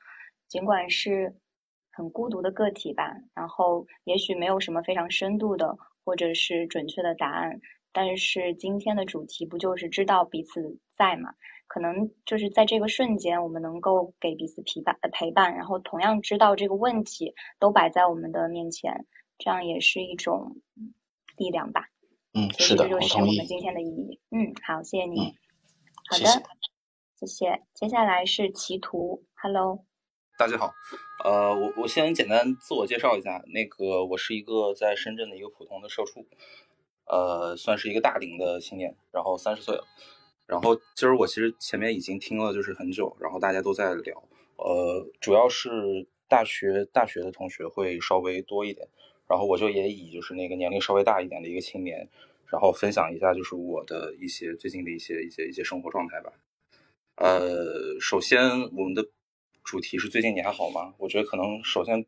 [0.49, 1.35] 尽管是。
[1.95, 7.61] 很孤独的个体吧，然后也许没有什么非常深度的或者是准确的答案，
[7.93, 11.35] 但是今天的主题不就是知道彼此在嘛？
[11.67, 19.07] 可能就是在这个瞬间，我们能够给彼此陪伴陪伴，然后同样知道这个问题都摆在我们的面前，
[19.39, 20.57] 这样也是一种
[21.39, 21.89] 力量吧。
[22.35, 24.21] 嗯，是的，这就是我们今天的意义。
[24.31, 25.21] 嗯，好，谢谢你。
[26.11, 26.43] 好的，
[27.19, 27.63] 谢谢。
[27.73, 29.85] 接下来是歧途，Hello。
[30.43, 30.75] 大家好，
[31.23, 36.27] 呃，我我先简单自我介绍一下，那个我是一个在深圳的一个普通的社畜，
[37.07, 39.85] 呃，算是一个大龄的青年，然后三十岁了，
[40.49, 44.21] 然后今儿我其实前面已经听了就是很久，然后大家都在聊，
[44.57, 48.89] 呃，主要是大学大学的同学会稍微多一点，
[49.29, 52.09] 然后我就也以就是那个年龄稍微大一点的一个青年，
[52.47, 56.33] 然后分享一下就是我的一些最近的一些一些一些生活状态吧，
[57.15, 58.43] 呃，首先
[58.77, 59.07] 我们的。
[59.65, 60.95] 主题是最近你还好吗？
[60.99, 62.05] 我觉得可能首先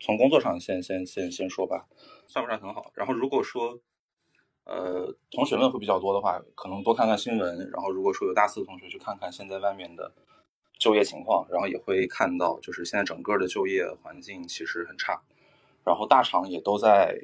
[0.00, 1.86] 从工作上先先先先说吧，
[2.26, 2.90] 算不上很好。
[2.94, 3.78] 然后如果说
[4.64, 7.70] 呃同学们会比较多的话，可能多看看新闻。
[7.70, 10.12] 然后如果说有大四的同学去看看现在外面的
[10.78, 15.20] 就业情况，然后也会看到就是现在整个的就业环境其实很差。
[15.84, 17.18] 然后大厂也都在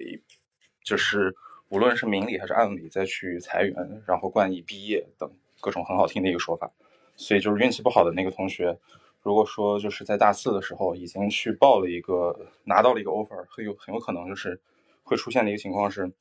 [0.83, 1.35] 就是
[1.69, 5.31] 无论是明里还是暗里再去裁员，然后冠以毕业等
[5.61, 6.71] 各种很好听的一个说法。
[7.17, 8.79] 所以就是运气不好的那个同学。
[9.25, 14.61] 如果说就是在大四的时候已经去报了一个拿到了一个 offer，很有很有可能就是
[15.03, 16.13] 会出现的一个情况是，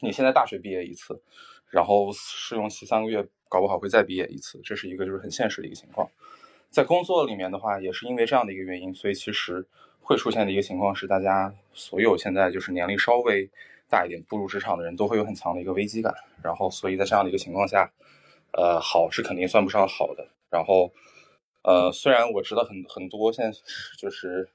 [0.00, 1.20] 你现在大学毕业一次，
[1.68, 6.08] 然后试用期三个月，搞不好会再毕业一次，这是一个就是很现实的一个情况。
[6.70, 9.66] 在工作里面的话，也是因为这样的一个原因，所以其实
[10.00, 13.50] 会出现的一个情况是，大家所有现在就是年龄稍微
[13.90, 17.92] 大一点步入职场的人都会有很强的一个危机感，然后所以在这样的一个情况下，
[18.52, 20.90] 呃，好是肯定算不上好的，然后。
[21.62, 23.58] 呃，虽然我知道很很多现在
[23.98, 24.48] 就是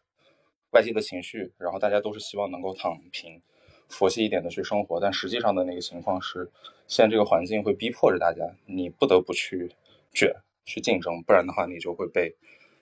[0.72, 3.42] 外界的情绪，然后大家都是希望能够躺平、
[3.88, 6.50] 佛系一点的去生活，但实际上的那个情况是，
[6.88, 9.72] 现在这个环境会逼迫着大家，你不得不去
[10.14, 10.34] 卷、
[10.66, 12.36] 去竞争，不然的话你就会被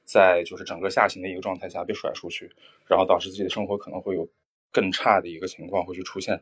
[0.03, 2.49] 在就是整个下行的一个状态下被甩出去，
[2.87, 4.27] 然后导致自己的生活可能会有
[4.71, 6.41] 更差的一个情况会去出现。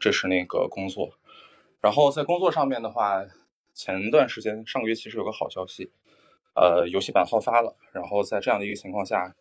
[0.00, 1.14] 这是那个工作，
[1.80, 3.24] 然后在工作上面的话，
[3.72, 5.92] 前段时间上个月其实有个好消息。
[6.54, 9.34] 呃，游戏版号发了，然后在这样的一个情况下，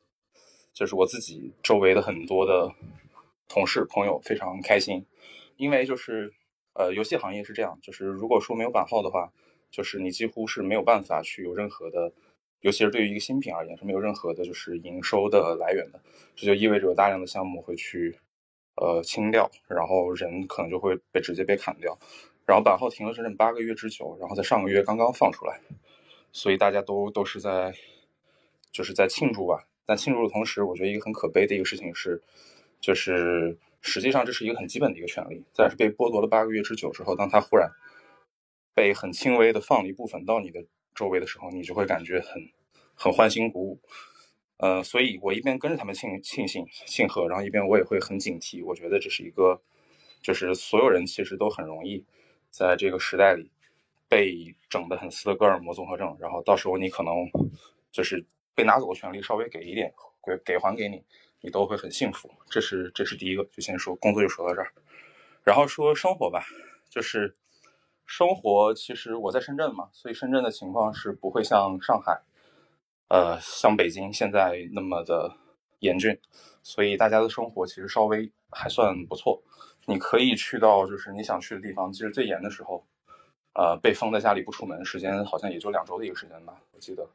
[0.74, 2.72] 就是我自己周围的很多的
[3.48, 5.06] 同事朋友非常开心，
[5.58, 6.32] 因为就是
[6.74, 9.34] 呃，游戏行业是这样，就是如果说没有版号的话，
[9.72, 12.14] 就是你几乎是没有办法去有任何的，
[12.62, 16.00] 尤其是对于一个新品而言是没有任何的就是营收的来源的，
[16.36, 18.18] 这就意味着有大量的项目会去
[18.76, 21.98] 呃清掉，然后人可能就会被直接被砍掉，
[22.46, 25.60] 然后版号停了整整八个月之久，然后在上个月刚刚放出来。
[26.32, 27.74] 所以大家都都是在，
[28.72, 29.68] 就是在庆祝吧。
[29.86, 32.22] 但庆祝的同时，我觉得一个很可悲的一个事情是，
[32.80, 37.70] 就是实际上这是一个很基本的一个权利，在是被剥夺了八个月之久之后，当他忽然
[38.76, 42.50] 被很轻微的放了一部分到你的周围的时候，你就会感觉很
[42.94, 43.82] 很欢欣鼓舞。
[44.58, 48.64] 呃，所以我一边跟着他们庆庆幸庆贺，然后一边我也会很警惕。
[48.64, 49.62] 我觉得这是一个，
[50.22, 52.06] 就是所有人其实都很容易
[52.52, 53.50] 在这个时代里。
[54.10, 57.14] 被整的很斯德哥尔摩综合症，然后到时候你可能
[57.92, 58.26] 就是
[58.56, 59.94] 被拿走的权利稍微给一点，
[60.26, 61.04] 给给还给你，
[61.42, 62.28] 你都会很幸福。
[62.50, 64.74] 这是这是第一个，就先说工作就说到这儿，
[65.44, 66.44] 然后说生活吧，
[66.90, 67.38] 就是
[68.08, 72.20] 生活其实我在深圳嘛，所以深圳的情况是不会像上海，
[73.10, 75.38] 呃，像北京现在那么的
[75.80, 76.20] 严峻，
[76.64, 79.44] 所以大家的生活其实稍微还算不错。
[79.86, 82.84] 你可以去到就是你想去的地方，其实最严的时候。
[83.54, 87.08] 呃，被封在家里不出门，时间好像也就两周的一个时间吧，我记得。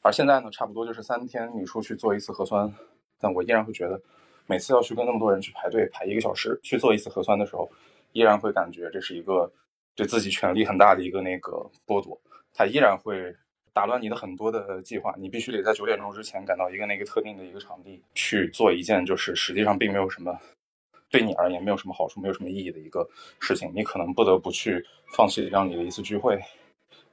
[0.00, 2.72] 而现在呢，差不多就是三天，你出去做一次核酸。
[3.20, 4.00] 但我依然会觉得，
[4.46, 7.70] 每次要去跟那么多人去排队排一个小时去做一次核酸的时候，
[8.12, 9.48] 依然会感觉这是一个
[9.94, 11.52] 对自己权利很大的一个那个
[11.86, 12.20] 剥夺。
[12.52, 13.32] 它依然会
[13.72, 20.36] 打乱你的很多的计划，你必须得在九点钟之前赶到一个那个特定的一个场地去做一件，就是实际上并没有什么。
[21.12, 23.06] 对你而言没有什么好处，没有什么意义的一个
[23.38, 24.84] 事情，你可能不得不去
[25.14, 26.40] 放弃让你的一次聚会。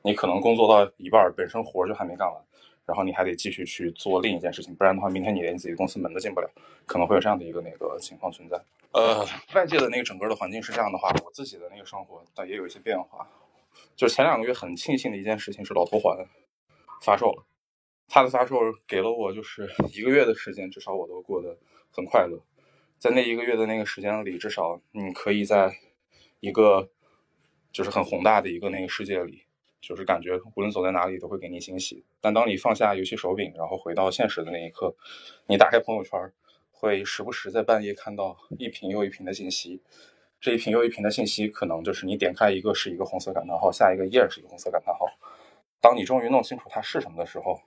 [0.01, 2.41] 你可能工作到一半，本身活就还没干完，
[2.85, 6.49] 然后你还得继续去做另一件事情，不然的话，明天你连自己公司门都进不了，
[6.85, 8.57] 可能会有这样的一个那个情况存在。
[8.93, 13.27] 呃，外界的那个整个的环境是这样的话，我自己的那个生活但也有一些变化。
[13.97, 16.17] 就前两个月很庆幸的一件事情是老头环
[17.01, 17.43] 发售了，
[18.07, 18.55] 它的发售
[18.87, 21.57] 给了我就是一个月的时间，至少我都过得
[21.91, 22.39] 很快乐。
[22.99, 25.71] 在那一个月的那个时间里，至少你可以在
[26.41, 26.89] 一个
[27.71, 29.43] 就是很宏大的一个那个世界里，
[29.79, 32.03] 就是感觉无论走在哪里都会给你惊喜。
[32.19, 34.93] 但当你放下游戏手柄，然后回到现实的那一刻，
[35.47, 36.19] 你打开朋友圈，
[36.71, 39.81] 会时不时在半夜看到一瓶又一瓶的信息，
[40.41, 45.05] 这一屏又一屏的信息，可能就是你点开一个是一个红色感叹号，下一个页是一个红色感叹号。
[45.79, 47.61] 当你终于弄清楚它是什么的时候，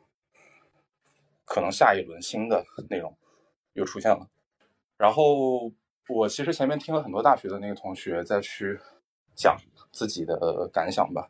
[1.46, 3.16] 可能下一轮新的内容
[3.72, 4.28] 又出现了。
[5.03, 5.69] 然后
[6.09, 8.79] 我其实前面听了很多大学的那个同学在去
[9.35, 9.57] 讲
[9.91, 11.29] 自己的感想吧，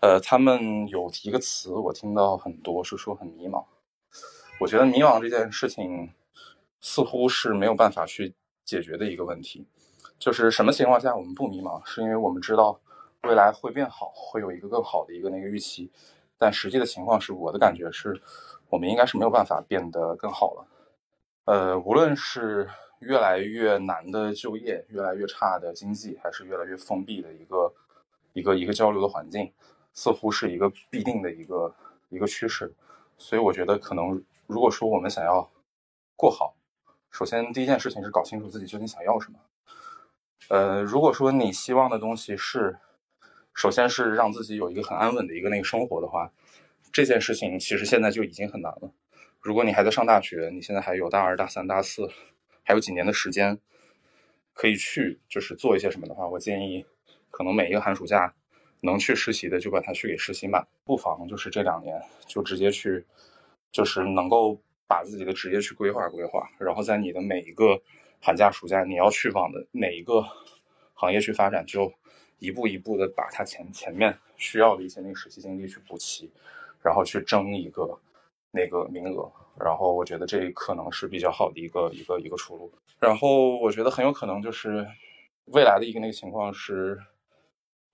[0.00, 3.62] 呃，他们有一个词我听到很多是说很迷茫。
[4.58, 6.10] 我觉得迷茫这件事情
[6.80, 9.66] 似乎是没有办法去解决的一个问题。
[10.18, 12.80] 就是什么情况下我们不迷茫，是因为我们知道
[13.24, 15.92] 未来会变好，会有一个更好的一个那个预期。
[16.38, 18.18] 但实际的情况是，我的感觉是，
[18.70, 20.66] 我们应该是没有办法变得更好了。
[21.44, 22.68] 呃，无论是
[23.06, 27.72] 越来越难的就业，越来越差的经济，还是越来越封闭的一个
[28.32, 29.52] 一个一个交流的环境，
[29.94, 31.74] 似乎是一个必定的一个
[32.08, 32.74] 一个趋势。
[33.16, 35.48] 所以我觉得，可能如果说我们想要
[36.16, 36.54] 过好，
[37.10, 39.38] 首先第一件事情是搞清楚自己究竟想要什么。
[40.48, 42.76] 呃，如果说你希望的东西是，
[43.54, 46.30] 首先是让自己有一个很安稳的一个那个生活的话，
[46.92, 48.90] 这件事情其实现在就已经很难了。
[49.40, 52.10] 如果你还在上大学，你现在还有大二、大三、大四，
[52.66, 53.58] 还有几年的时间
[54.52, 56.84] 可以去就是做一些什么的话，我建议
[57.30, 58.34] 可能每一个寒暑假
[58.80, 63.02] 能去实习的就把它去给实习满，不妨就是这两年就直接去，
[63.72, 67.80] 就是能够把自己的职业去规划规划，然后在你的每一个。
[68.18, 70.24] 寒假、暑假你要去往的哪一个
[70.94, 71.92] 行业去发展，就
[72.38, 76.32] 一步一步的把它前前面需要的一些那个实习经历去补齐，
[76.82, 78.00] 然后去争一个
[78.50, 79.30] 那个名额。
[79.58, 82.72] 然后我觉得这可能是比较好的一个一个一个出路。
[82.98, 84.86] 然后我觉得很有可能就是
[85.46, 86.98] 未来的一个那个情况是，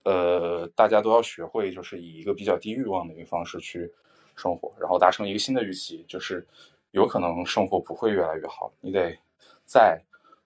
[0.03, 3.91] 呃，大家都要学会就是以一个比较低欲望的一个方式去
[4.35, 6.45] 生活，然后达成一个新的预期，就是
[6.91, 9.17] 有可能生活不会越来越好，你得
[9.65, 10.01] 在。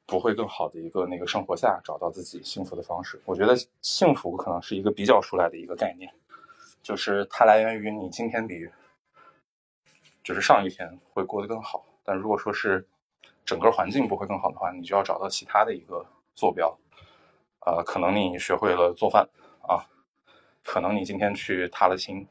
[0.10, 3.22] 不会更好的一个那个生活下找到自己幸福的方式。
[3.26, 6.10] 我觉得幸福可能是一个比较出来的一个概念，
[6.82, 8.66] 就是它来源于你今天比
[10.28, 11.86] 就是上一天会过得更好。
[12.04, 12.86] 但如果说是
[13.46, 16.06] 整个环境不会更好的话，你就要找到其他的一个
[16.36, 16.78] 坐标。
[17.66, 19.26] 呃，可能你学会了做饭
[19.62, 19.88] 啊，
[20.66, 22.28] 可能你今天去踏了青，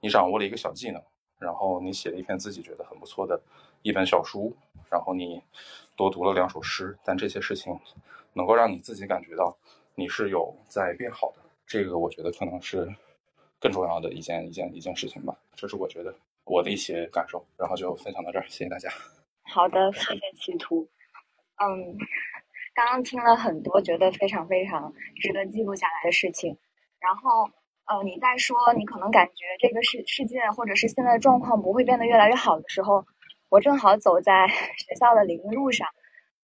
[0.00, 1.00] 你掌握了一个小技能，
[1.38, 3.40] 然后你写了一篇自己觉得很不错的
[3.82, 4.56] 一本小书，
[4.90, 5.40] 然后你。
[5.96, 7.76] 多读了两首诗，但这些事情
[8.32, 9.58] 能够让你自己感觉到
[9.96, 12.88] 你是有在变好的，这个我觉得可能是
[13.58, 15.36] 更重要的一件一件一件事情吧。
[15.56, 16.14] 这是我觉得
[16.48, 18.88] 我的一些感受，然后就分享到这儿，谢谢大家。
[19.44, 20.88] 好的，谢谢企图。
[21.56, 21.96] 嗯，
[22.74, 26.58] 刚刚听了很多，觉得非常非常值得记录下来的事情。
[27.00, 27.50] 然后，
[27.86, 33.04] 呃，你在说你可能感觉这个世世界或者是现在的状况不会变得越来越好的时候。
[33.50, 35.88] 我正好走在学校的林路上，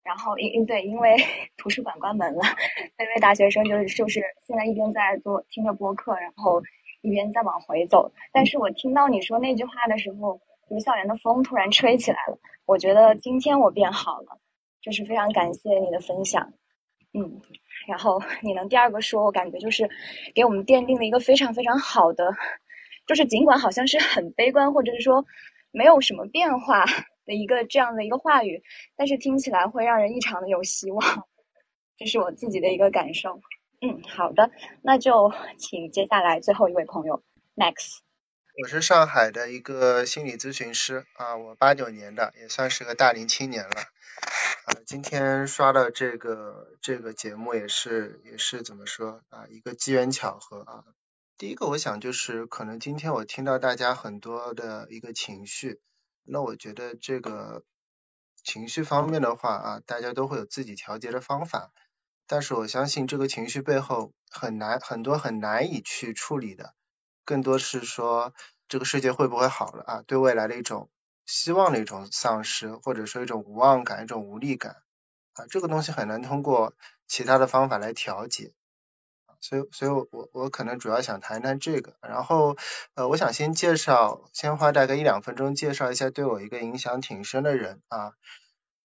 [0.01, 1.15] 然后因因对，因为
[1.55, 2.41] 图书馆关门了，
[2.97, 6.59] 那位大学生就是就是现在一边在做听着播客，然后
[7.01, 8.11] 一边在往回走。
[8.31, 12.39] 但是我听到你说那句话的时候，就是校园的风突然吹起来了。
[12.65, 14.39] 我觉得今天我变好了，
[14.81, 16.53] 就是非常感谢你的分享，
[17.13, 17.41] 嗯。
[17.87, 19.89] 然后你能第二个说，我感觉就是
[20.35, 22.35] 给我们奠定了一个非常非常好的，
[23.05, 25.25] 就是尽管好像是很悲观，或者是说。
[25.69, 26.85] 没有什么变化
[27.25, 28.63] 的一个这样的一个话语，
[28.95, 31.27] 但是听起来会让人异常的有希望，
[31.97, 33.41] 这是我自己的一个感受。
[33.79, 34.49] 嗯，好的，
[34.81, 37.21] 那就请接下来最后一位朋友
[37.55, 37.99] ，Max。
[38.59, 43.69] 我是上海的一个心理咨询师啊，我八九年的，也算是个大龄青年了。
[44.65, 50.83] 啊，今天刷到这个这个节目也是也是怎么说啊，一个机缘巧合啊。
[51.37, 55.79] 第一个，我想就是可能今天我听到大家很多的一个情绪，
[56.23, 57.63] 那我觉得这个
[58.43, 61.71] 情绪方面的话啊，大家都会有自己调节的方法，
[62.27, 66.73] 但是我相信这个情绪背后很难很多很难以去处理的，
[67.25, 68.33] 更多是说
[68.67, 70.89] 这个世界会不会好了啊，对未来的一种
[71.25, 74.77] 希望的一种丧失，或者说一种无望感、一种无力感
[75.33, 76.73] 啊，这个东西很难通过
[77.07, 78.53] 其他的方法来调节。
[79.39, 82.57] 所以，所以我我我可能主要想谈谈这个，然后，
[82.95, 88.13] 呃，我想先介绍，先花大概一两分钟介绍一下对我一个影响挺深的人啊，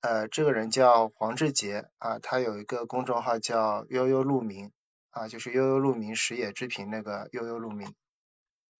[0.02, 4.72] 呃，这个人叫黄志杰啊，他有一个公众号叫悠悠鹿鸣
[5.10, 7.94] 啊，就是悠悠鹿鸣食野之苹那个悠悠鹿鸣，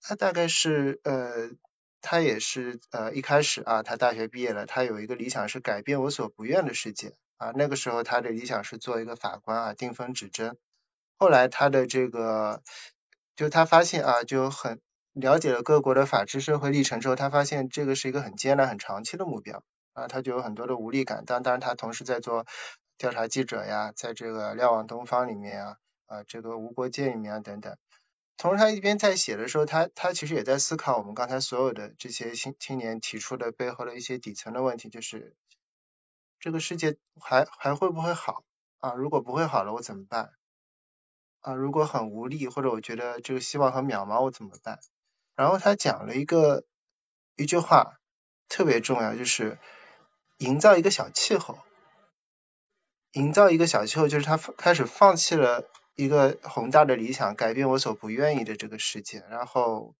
[0.00, 1.50] 他大概是呃，
[2.00, 10.58] 他也是呃一开始啊，他大学毕业了，他有一个理想是改变我所不愿的世界啊，那个时候他的理想是做一个法官啊，定分指针。
[11.18, 12.64] 后来他的这个，
[13.36, 14.80] 就他发现啊，就很
[15.12, 19.62] 了解了各国的法治社会历程之后，他发现这个是一个很艰难、很长期的目标
[19.92, 21.24] 啊，他就有很多的无力感。
[21.24, 22.46] 当当然，他同时在做
[22.98, 27.76] 调查记者呀，在这个瞭望东方里面啊，啊，这个无国界里面啊等等。
[28.36, 35.36] 同时，他一边在写的时候，他他其实也在思考我们刚才所有的这些青青年提出的背后的一些底层的问题，就是
[36.40, 38.44] 这个世界还还会不会好
[38.78, 38.94] 啊？
[38.94, 40.32] 如果不会好了，我怎么办？
[41.40, 44.80] 啊，如果很无力，或者我觉得这个希望很渺茫，我怎么办？
[45.34, 46.64] 然后他讲了一个
[47.36, 47.98] 一句话
[48.48, 49.58] 特别重要，就是
[50.42, 51.58] 营造一个小气候。
[53.12, 59.94] 营造一个小气候，就是他开始放弃了一个宏大的理想，改变我所不愿意的这个世界，然后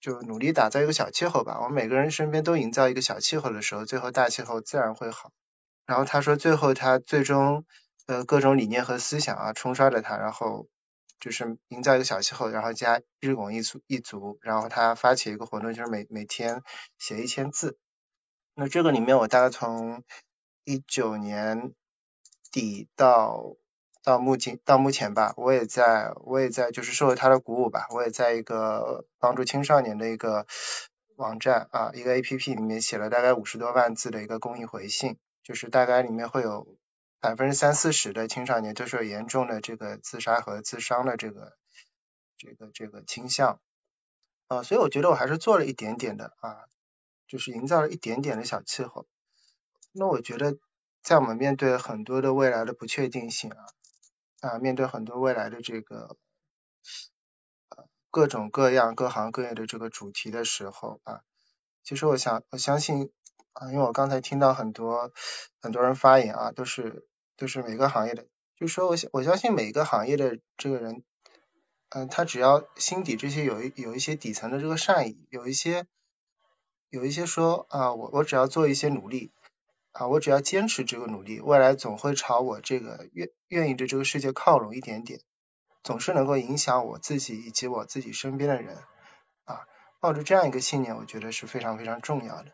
[0.00, 1.58] 就努力打造一个小气候吧。
[1.60, 5.32] 我们每个人身边都营造一个小气候的时候，最后大气候自然会好。
[5.84, 7.66] 然后他说，最后他最终
[8.06, 10.68] 呃各种理念和思想啊冲刷着他，然后
[11.18, 16.62] 就是营造一个小气候，然后加日拱一卒一卒，然后他发起一个活动，就是每每天
[16.98, 17.76] 写一千字。
[18.54, 20.02] 那这个里面我大概从
[20.64, 21.74] 一九年。
[22.52, 23.56] 底到
[24.04, 30.46] 到目前到目前吧，我也在我也在就是受了他的鼓舞吧，我也在一个帮助青少年的一个
[31.16, 36.78] 网站啊，一个 A P P 里面写了大概五十多万字的一个公益回信，就是大概里面会有
[37.18, 41.56] 百分之三四十的青少年都是有严重的这个自杀和自伤的这个
[42.38, 43.58] 这个这个倾向
[44.46, 46.68] 啊，所以我觉得我还是做了一点点的啊，
[47.26, 49.06] 就是营造了一点点的小气候，
[49.92, 50.56] 那我觉得。
[51.04, 53.66] 在我们面对很多的未来的不确定性啊，
[54.40, 56.16] 啊，面对很多未来的这个
[57.68, 61.20] 呃各种各样各行各业的这个主题的时候啊，
[61.82, 63.12] 其实我想我相信
[63.52, 65.12] 啊，因为我刚才听到很多
[65.60, 67.06] 很多人发言啊，都是
[67.36, 68.26] 都是每个行业的，
[68.56, 71.04] 就说我我相信每个行业的这个人，
[71.90, 75.86] 嗯，他只要心底这些有一有一些底层的这个善意，有一些
[76.94, 79.32] 有一些说啊，我我只要做一些努力。
[79.96, 85.20] 啊，我只要坚持这个努力，未来总会朝我这个愿愿意的这个世界靠拢一点点，
[85.84, 88.76] 总是能够影响我自己以及我自己身边的人。
[89.44, 89.60] 啊，
[90.00, 92.46] 抱着这样一个信念，我觉得是非常非常重要的。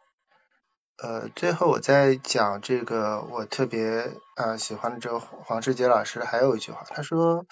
[0.99, 7.47] 呃，最后我在讲这个我特别啊喜欢的这个黄世杰老师还有一句话，他说：“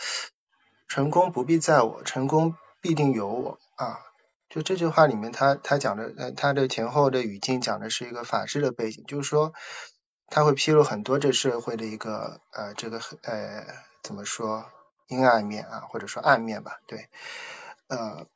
[0.86, 4.00] 成功不必在我，成功必定有我。”啊。
[4.48, 9.52] 就这句话里面，他他讲的，呃，他的前后的语境讲的是一个法治的背景，就是说
[10.26, 13.66] 他会披露很多这社会的一个呃这个呃
[14.02, 14.64] 怎么说
[15.08, 17.10] 阴暗面啊，或者说暗面吧，对，
[17.88, 18.26] 呃，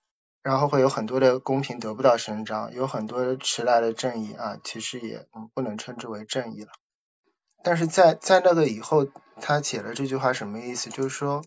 [0.42, 6.72] 然后会有很多的公平得不到伸张，有很多迟来的正义啊，其实也不能称之为正义了。
[7.64, 9.06] 但是在在那个以后，
[9.40, 10.90] 他写了这句话什么意思？
[10.90, 11.42] 就是说。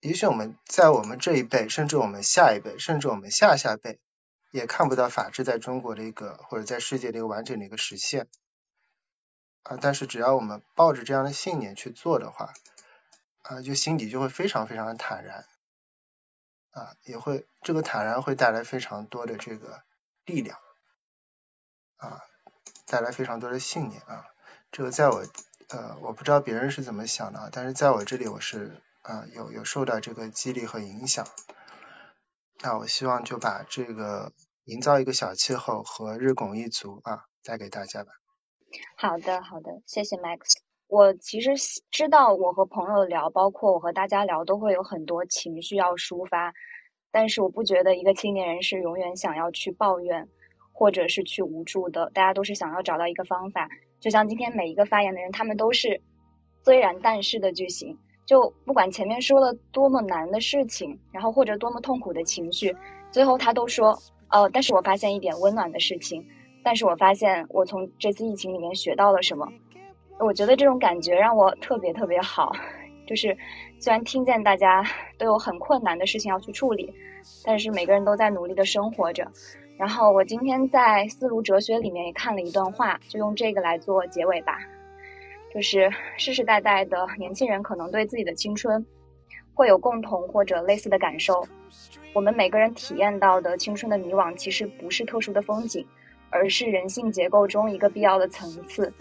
[0.00, 4.00] 也许我们在我们这一辈，甚至我们下一辈，甚至我们下下辈，
[4.50, 8.26] 也看不到法治在中国的一个或者在世界的一个完整的一个实现
[9.62, 9.76] 啊。
[9.78, 12.54] 但是只要我们抱着这样的信念去做的话
[13.42, 15.44] 啊，就心底就会非常非常的坦然
[16.70, 19.82] 啊，也会这个坦然会带来非常多的这个
[20.24, 20.58] 力量
[21.96, 22.22] 啊，
[22.86, 24.24] 带来非常多的信念啊。
[24.72, 25.26] 这个在我
[25.68, 28.80] 呃，我不知道别人是怎么想的，但是在我这里我是。
[29.10, 31.26] 啊，有有受到这个激励和影响，
[32.62, 34.32] 那我希望就把这个
[34.62, 38.12] 营造一个小气候和日拱一卒啊带给大家吧。
[38.96, 40.58] 好的，好的，谢谢 Max。
[40.86, 41.54] 我其实
[41.90, 46.54] 知道，我和朋友聊，包括我和大家聊，都会有很多情绪要抒发，
[47.10, 50.28] 但是我不觉得一个青年人是永远想要去抱怨，
[50.72, 52.10] 或者是去无助的。
[52.14, 53.68] 大家都是想要找到一个方法，
[53.98, 56.00] 就像今天每一个发言的人，他们都是
[56.64, 57.98] 虽然但是的句型。
[58.30, 62.72] 就不管前面说了多么难的事情，然后或者多么痛苦的情绪，
[63.10, 63.98] 最后他都说，
[64.30, 66.24] 哦，但是我发现一点温暖的事情，
[66.62, 69.48] 但是我发现我从这次疫情里面学到了什么，
[70.20, 72.52] 我觉得这种感觉让我特别特别好，
[73.04, 73.36] 就是
[73.80, 74.84] 虽然听见大家
[75.18, 76.94] 都有很困难的事情要去处理，
[77.44, 79.26] 但是每个人都在努力的生活着。
[79.76, 84.56] 然后我今天在思路哲学里面也看了一段话，就用这个来做结尾吧。
[85.52, 88.84] 就是世世代代的年轻人可能对自己的青春
[89.52, 91.46] 会有共同或者类似的感受。
[92.12, 95.84] 我们每个人体验到的青春的迷惘，其实不是特殊的风景，
[96.30, 98.92] 而是人性结构中一个必要的层次。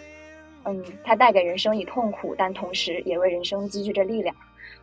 [0.66, 4.36] 嗯，它带给人生以痛苦，但同时也为人生积聚着力量。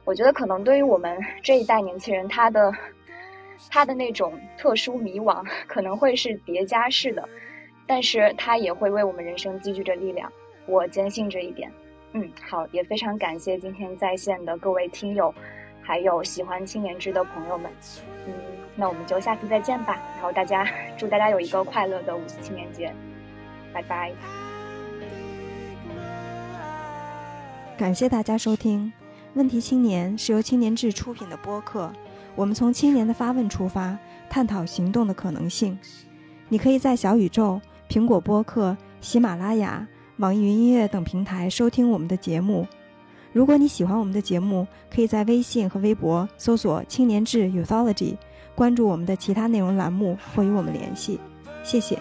[0.05, 2.73] 我觉得可能对于我们这一代年轻人，他的
[3.71, 7.29] 他的那种特殊迷惘 可能会是叠加式的，
[7.87, 10.33] 但是他也会为我们人生积聚着力量。
[10.67, 11.71] 我坚信这一点，
[12.13, 15.33] 嗯，好，也非常感谢今天在线的各位听友，
[15.81, 17.71] 还有喜欢青年志的朋友们，
[18.27, 18.33] 嗯，
[18.75, 19.99] 那我们就下次再见吧。
[20.15, 20.67] 然后大家
[20.99, 22.93] 祝大家有一个快乐的五四青年节，
[23.73, 24.13] 拜拜。
[27.79, 28.93] 感谢大家收听。
[29.35, 31.93] 问题青年是由青年志出品的播客，
[32.35, 33.99] 我们从青年的发问出发，
[34.31, 35.79] 探讨行动的可能性。
[36.49, 39.87] 你可以在小宇宙、苹果播客、喜马拉雅、
[40.19, 42.67] 网易云音乐等平台收听我们的节目。
[43.33, 48.17] 如果你喜欢我们的节目，可以在微信和微博搜索“青年志 Youthology”，
[48.55, 51.21] 关注我们的其他内容栏目或与我们联系。
[51.63, 51.99] 谢谢。